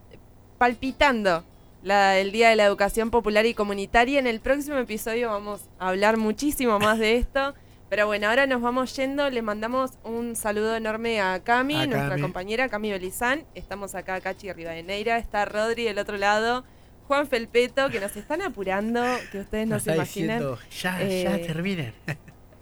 palpitando 0.57 1.43
la- 1.83 2.17
el 2.17 2.31
Día 2.31 2.49
de 2.49 2.55
la 2.55 2.65
Educación 2.65 3.11
Popular 3.11 3.45
y 3.45 3.53
Comunitaria. 3.53 4.17
En 4.19 4.27
el 4.27 4.39
próximo 4.39 4.77
episodio 4.77 5.29
vamos 5.29 5.69
a 5.79 5.89
hablar 5.89 6.17
muchísimo 6.17 6.79
más 6.79 6.97
de 6.99 7.17
esto. 7.17 7.53
Pero 7.89 8.07
bueno, 8.07 8.27
ahora 8.29 8.47
nos 8.47 8.61
vamos 8.61 8.95
yendo. 8.95 9.29
Le 9.29 9.43
mandamos 9.43 9.91
un 10.03 10.35
saludo 10.35 10.75
enorme 10.75 11.21
a 11.21 11.43
Cami, 11.43 11.75
A 11.75 11.85
nuestra 11.85 12.09
Cami. 12.09 12.21
compañera 12.21 12.67
Cami 12.69 12.89
Belizán. 12.89 13.43
Estamos 13.53 13.93
acá, 13.93 14.19
Cachi 14.19 14.51
Rivadeneira. 14.51 15.17
Está 15.19 15.45
Rodri 15.45 15.83
del 15.83 15.99
otro 15.99 16.17
lado. 16.17 16.63
Juan 17.07 17.27
Felpeto, 17.27 17.89
que 17.89 17.99
nos 17.99 18.15
están 18.15 18.41
apurando, 18.41 19.03
que 19.31 19.39
ustedes 19.41 19.67
no 19.67 19.75
Nos 19.75 19.83
se 19.83 19.93
imaginan. 19.93 20.39
diciendo, 20.39 20.59
ya, 20.81 20.99
ya 20.99 21.35
Eh, 21.35 21.43
terminen. 21.45 21.93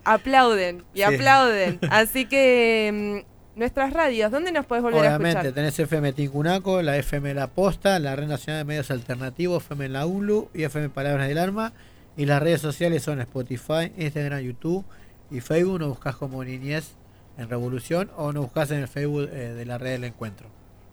aplauden 0.04 0.84
y 0.94 0.98
Sí. 0.98 1.04
aplauden. 1.04 1.80
Así 1.92 2.26
que 2.26 3.24
mm, 3.24 3.31
nuestras 3.56 3.93
radios, 3.93 4.32
¿dónde 4.32 4.52
nos 4.52 4.66
puedes 4.66 4.84
volver 4.84 4.99
a 4.99 5.08
Obviamente, 5.10 5.39
escuchar? 5.39 5.54
tenés 5.54 5.80
FM 5.80 6.14
Tincunaco, 6.14 6.82
la 6.82 6.97
FM 6.97 7.34
La 7.34 7.47
Posta, 7.47 7.99
la 7.99 8.16
Red 8.16 8.28
Nacional 8.28 8.62
de 8.62 8.66
Medios 8.66 8.91
Alternativos, 8.91 9.64
FM 9.64 9.89
La 9.89 10.06
ULU 10.06 10.49
y 10.54 10.64
FM 10.64 10.89
Palabras 10.89 11.28
del 11.28 11.38
Alma. 11.38 11.74
Y 12.18 12.26
las 12.26 12.41
redes 12.41 12.62
sociales 12.62 13.04
son 13.04 13.22
Spotify, 13.22 13.91
Instagram, 13.97 14.41
YouTube 14.41 14.86
y 15.30 15.39
Facebook. 15.39 15.80
Nos 15.80 15.89
buscas 15.89 16.16
como 16.16 16.43
Niñez 16.43 16.91
en 17.38 17.49
Revolución 17.49 18.12
o 18.18 18.32
nos 18.34 18.43
buscas 18.43 18.72
en 18.72 18.80
el 18.80 18.88
Facebook 18.88 19.30
eh, 19.32 19.54
de 19.54 19.66
la 19.66 19.78
Red 19.78 19.91
del 19.93 20.04
Encuentro. 20.06 20.47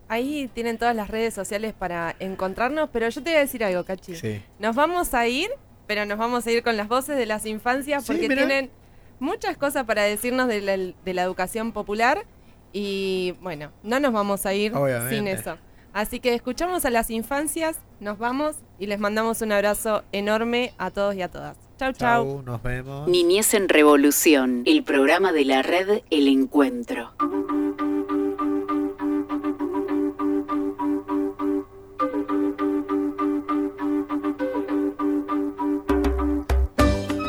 Ahí 0.07 0.49
tienen 0.53 0.77
todas 0.77 0.95
las 0.95 1.09
redes 1.09 1.33
sociales 1.33 1.73
para 1.77 2.15
encontrarnos, 2.19 2.89
pero 2.91 3.07
yo 3.09 3.21
te 3.21 3.29
voy 3.29 3.37
a 3.37 3.41
decir 3.41 3.63
algo, 3.63 3.83
Cachi. 3.83 4.15
Sí. 4.15 4.41
Nos 4.57 4.75
vamos 4.75 5.13
a 5.13 5.27
ir, 5.27 5.49
pero 5.87 6.05
nos 6.05 6.17
vamos 6.17 6.47
a 6.47 6.51
ir 6.51 6.63
con 6.63 6.77
las 6.77 6.87
voces 6.87 7.15
de 7.15 7.25
las 7.25 7.45
infancias 7.45 8.05
porque 8.07 8.27
tienen 8.27 8.71
muchas 9.19 9.57
cosas 9.57 9.83
para 9.85 10.03
decirnos 10.03 10.47
de 10.47 10.61
la, 10.61 10.77
de 10.77 11.13
la 11.13 11.21
educación 11.21 11.73
popular 11.73 12.25
y 12.73 13.35
bueno, 13.41 13.71
no 13.83 13.99
nos 13.99 14.13
vamos 14.13 14.45
a 14.45 14.53
ir 14.53 14.75
Obviamente. 14.75 15.15
sin 15.15 15.27
eso. 15.27 15.57
Así 15.91 16.19
que 16.19 16.33
escuchamos 16.35 16.85
a 16.85 16.89
las 16.91 17.09
infancias, 17.09 17.79
nos 17.99 18.19
vamos 18.19 18.57
y 18.77 18.85
les 18.85 18.99
mandamos 18.99 19.41
un 19.41 19.51
abrazo 19.51 20.03
enorme 20.11 20.71
a 20.77 20.91
todos 20.91 21.15
y 21.15 21.21
a 21.23 21.29
todas. 21.29 21.57
Chau, 21.79 21.93
chau. 21.93 22.25
Chau, 22.25 22.41
nos 22.43 22.61
vemos. 22.61 23.07
Niñez 23.07 23.53
en 23.53 23.69
Revolución, 23.69 24.63
el 24.65 24.83
programa 24.83 25.31
de 25.31 25.45
la 25.45 25.61
red 25.63 26.01
El 26.11 26.27
Encuentro. 26.27 27.13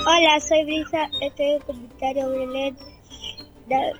Hola, 0.06 0.40
soy 0.40 0.64
Brisa, 0.64 1.08
estoy 1.22 1.46
en 1.46 1.52
el 1.56 1.62
comunitario 1.64 2.30
Belén. 2.30 2.76
Da- 3.68 3.92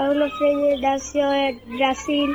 Paulo 0.00 0.30
Freire 0.30 0.78
nació 0.78 1.30
en 1.30 1.60
Brasil 1.76 2.34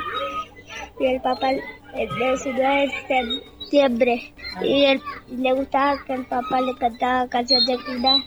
y 1.00 1.06
el 1.06 1.20
papá 1.20 1.50
el 1.50 2.08
19 2.16 2.86
de 2.86 3.38
septiembre. 3.58 4.32
Y, 4.62 4.86
le 5.34 5.52
gustaba 5.52 5.96
que 6.06 6.12
el 6.12 6.26
papá 6.26 6.60
le 6.60 6.76
cantaba 6.76 7.26
canciones 7.26 7.66
de 7.66 7.76
cuna 7.84 8.24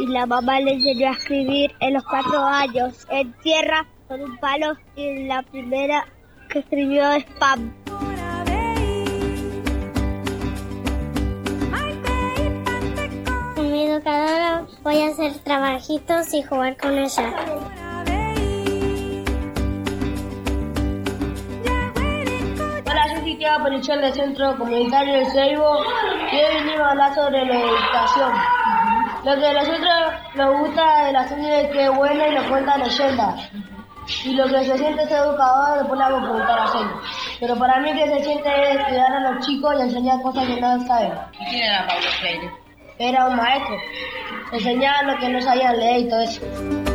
y 0.00 0.06
la 0.06 0.24
mamá 0.24 0.58
le 0.60 0.72
enseñó 0.72 1.08
a 1.08 1.10
escribir 1.10 1.70
en 1.80 1.92
los 1.92 2.04
cuatro 2.04 2.42
años 2.46 3.06
en 3.10 3.30
tierra 3.40 3.86
con 4.08 4.22
un 4.22 4.38
palo 4.38 4.72
y 4.96 5.24
la 5.24 5.42
primera 5.42 6.06
que 6.48 6.60
escribió 6.60 7.12
es 7.12 7.26
Pam. 7.38 7.74
Mi 13.58 13.82
educadora 13.82 14.66
voy 14.82 15.02
a 15.02 15.08
hacer 15.08 15.34
trabajitos 15.40 16.32
y 16.32 16.42
jugar 16.42 16.78
con 16.78 16.96
ella. 16.96 17.34
Soy 22.96 23.36
Tiago 23.36 23.64
Perichel 23.64 24.00
del 24.00 24.14
Centro 24.14 24.56
Comunitario 24.56 25.18
de 25.18 25.26
Seibo 25.26 25.84
y 26.32 26.36
hoy 26.36 26.64
venimos 26.64 26.80
a 26.80 26.90
hablar 26.92 27.14
sobre 27.14 27.44
la 27.44 27.60
educación. 27.60 28.32
Lo 29.22 29.36
que 29.36 29.46
a 29.46 29.52
nosotros 29.52 30.12
nos 30.34 30.60
gusta 30.60 31.04
de 31.04 31.12
la 31.12 31.28
serie 31.28 31.60
es 31.60 31.72
que 31.72 31.84
es 31.84 31.94
buena 31.94 32.26
y 32.26 32.34
nos 32.34 32.46
cuenta 32.46 32.78
leyendas. 32.78 33.50
Y 34.24 34.32
lo 34.34 34.46
que 34.46 34.64
se 34.64 34.78
siente 34.78 35.06
ser 35.08 35.18
educador 35.18 35.78
después 35.78 35.98
le 35.98 36.04
hago 36.04 36.22
preguntar 36.22 36.58
a 36.58 36.66
Seibo. 36.68 37.00
Pero 37.38 37.56
para 37.56 37.80
mí 37.80 37.92
que 37.92 38.06
se 38.06 38.24
siente 38.24 38.70
es 38.70 38.84
cuidar 38.86 39.12
a 39.12 39.30
los 39.30 39.46
chicos 39.46 39.74
y 39.78 39.82
enseñar 39.82 40.22
cosas 40.22 40.46
que 40.46 40.58
no 40.58 40.86
saben. 40.86 41.12
¿Y 41.38 41.50
quién 41.50 41.62
era 41.64 41.86
Pablo 41.86 42.08
Freire? 42.20 42.50
Era 42.98 43.26
un 43.26 43.36
maestro. 43.36 43.76
Enseñaba 44.52 45.02
lo 45.02 45.18
que 45.18 45.28
no 45.28 45.40
sabían 45.42 45.76
leer 45.76 46.00
y 46.00 46.08
todo 46.08 46.20
eso. 46.22 46.85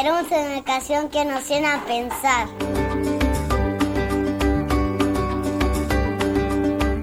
Queremos 0.00 0.30
una 0.30 0.54
educación 0.54 1.10
que 1.10 1.26
nos 1.26 1.46
llene 1.46 1.66
a 1.66 1.84
pensar. 1.84 2.48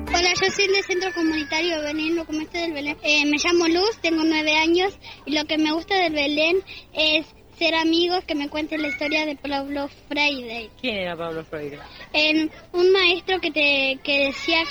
Hola, 0.07 0.33
yo 0.41 0.51
soy 0.51 0.67
del 0.67 0.83
Centro 0.83 1.13
Comunitario 1.13 1.79
Belén, 1.83 2.15
lo 2.15 2.25
gusta 2.25 2.59
del 2.59 2.73
Belén. 2.73 2.97
Eh, 3.03 3.23
me 3.25 3.37
llamo 3.37 3.67
Luz, 3.67 3.99
tengo 4.01 4.23
nueve 4.23 4.55
años 4.55 4.97
y 5.27 5.33
lo 5.33 5.45
que 5.45 5.59
me 5.59 5.71
gusta 5.73 5.93
del 5.93 6.13
Belén 6.13 6.57
es 6.91 7.27
ser 7.59 7.75
amigos 7.75 8.23
que 8.25 8.33
me 8.33 8.49
cuenten 8.49 8.81
la 8.81 8.87
historia 8.87 9.27
de 9.27 9.35
Pablo 9.35 9.89
Freire. 10.07 10.71
¿Quién 10.81 10.95
era 10.95 11.15
Pablo 11.15 11.45
Freire? 11.45 11.77
En 12.13 12.49
un 12.73 12.91
maestro 12.91 13.39
que 13.39 13.51
te 13.51 13.99
que 14.03 14.25
decía, 14.29 14.63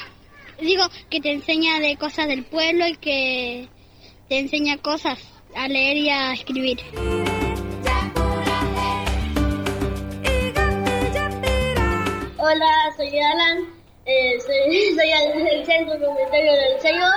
digo, 0.61 0.83
que 1.11 1.20
te 1.20 1.31
enseña 1.31 1.79
de 1.79 1.97
cosas 1.97 2.27
del 2.27 2.45
pueblo 2.45 2.89
y 2.89 2.97
que 2.97 3.68
te 4.29 4.41
enseña 4.41 4.79
cosas 4.79 5.20
a 5.55 5.68
leer 5.68 5.97
y 5.97 6.11
a 6.11 6.33
escribir. 6.33 6.81
Hola, 12.49 12.92
soy 12.97 13.18
Alan, 13.18 13.74
eh, 14.05 14.38
soy, 14.38 14.94
soy 14.94 15.42
del 15.42 15.66
Centro 15.66 15.99
Comunitario 15.99 16.53
del 16.53 16.80
Seibo. 16.80 17.09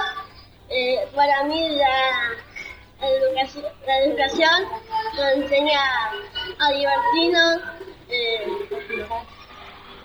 Eh, 0.69 1.07
para 1.13 1.43
mí 1.43 1.69
la 1.69 3.07
educación, 3.07 3.65
la 3.85 3.97
educación 3.99 4.63
nos 5.15 5.33
enseña 5.33 5.81
a 6.57 6.71
divertirnos, 6.71 7.61
eh, 8.09 8.47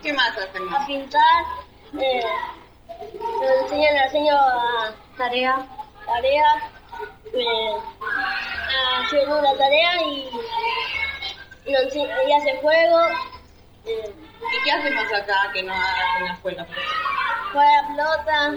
¿Qué 0.02 0.12
más 0.12 0.36
hacen? 0.36 0.62
a 0.68 0.86
pintar, 0.86 1.44
nos 1.92 3.62
enseña, 3.62 3.92
nos 3.92 4.04
enseña 4.04 4.36
a 4.36 4.94
tarea, 5.16 5.66
tareas, 6.04 6.62
eh, 7.32 7.76
a 8.76 9.00
hacer 9.00 9.26
una 9.26 9.54
tarea 9.56 10.02
y, 10.02 10.28
y, 11.64 11.72
nos 11.72 11.96
y 11.96 12.32
hace 12.32 12.58
juegos. 12.60 13.10
¿Y 14.52 14.64
qué 14.64 14.72
hacemos 14.72 15.04
acá 15.12 15.34
que 15.52 15.62
no 15.62 15.72
hagas 15.72 16.20
en 16.20 16.24
la 16.26 16.32
escuela? 16.34 16.66
jugar 17.52 17.66
a 17.68 17.82
la 17.82 17.88
pelota, 17.88 18.54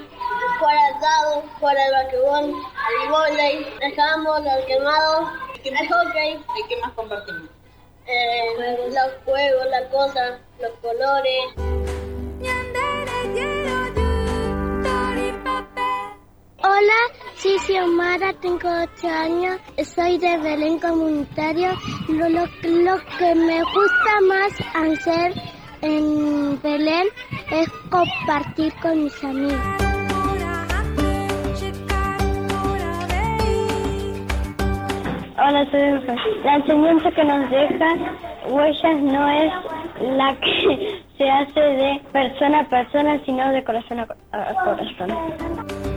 jugar 0.59 0.75
al 0.77 0.99
dado, 1.01 1.43
jugar 1.59 1.77
al 1.77 1.91
basquetbol, 1.91 2.53
al 2.75 3.09
volei, 3.09 3.67
al 3.83 3.99
handball, 3.99 4.47
al 4.47 4.65
quemado, 4.65 5.27
al 5.27 5.87
hockey, 5.87 6.33
¿Y 6.57 6.67
qué 6.67 6.77
más 6.81 6.91
compartimos? 6.93 7.49
eh, 8.07 8.89
los 8.89 9.11
juegos, 9.25 9.65
las 9.69 9.83
cosas, 9.91 10.39
los 10.59 10.71
colores. 10.81 12.57
Hola, 16.63 16.99
soy 17.35 17.57
Xiomara, 17.59 18.33
tengo 18.41 18.67
8 18.95 19.07
años, 19.07 19.59
soy 19.95 20.17
de 20.17 20.37
Belén 20.37 20.79
Comunitario. 20.79 21.69
Lo, 22.09 22.29
lo- 22.29 22.45
lo 22.63 22.97
que 23.17 23.35
me 23.35 23.61
gusta 23.63 24.21
más 24.27 24.51
hacer 24.73 25.33
en 25.81 26.61
Belén 26.61 27.07
es 27.51 27.69
compartir 27.89 28.73
con 28.81 29.03
mis 29.05 29.23
amigos. 29.23 29.53
Hola, 35.39 35.65
soy 35.71 35.79
Eugen. 35.81 36.15
La 36.43 36.55
enseñanza 36.55 37.11
que 37.11 37.23
nos 37.23 37.49
dejan 37.49 37.99
huellas 38.49 39.01
no 39.01 39.29
es 39.29 39.53
la 40.17 40.35
que 40.39 41.01
se 41.17 41.29
hace 41.29 41.59
de 41.59 42.01
persona 42.11 42.61
a 42.61 42.69
persona, 42.69 43.19
sino 43.25 43.51
de 43.51 43.63
corazón 43.63 43.99
a, 43.99 44.07
co- 44.07 44.15
a 44.31 44.53
corazón. 44.63 45.96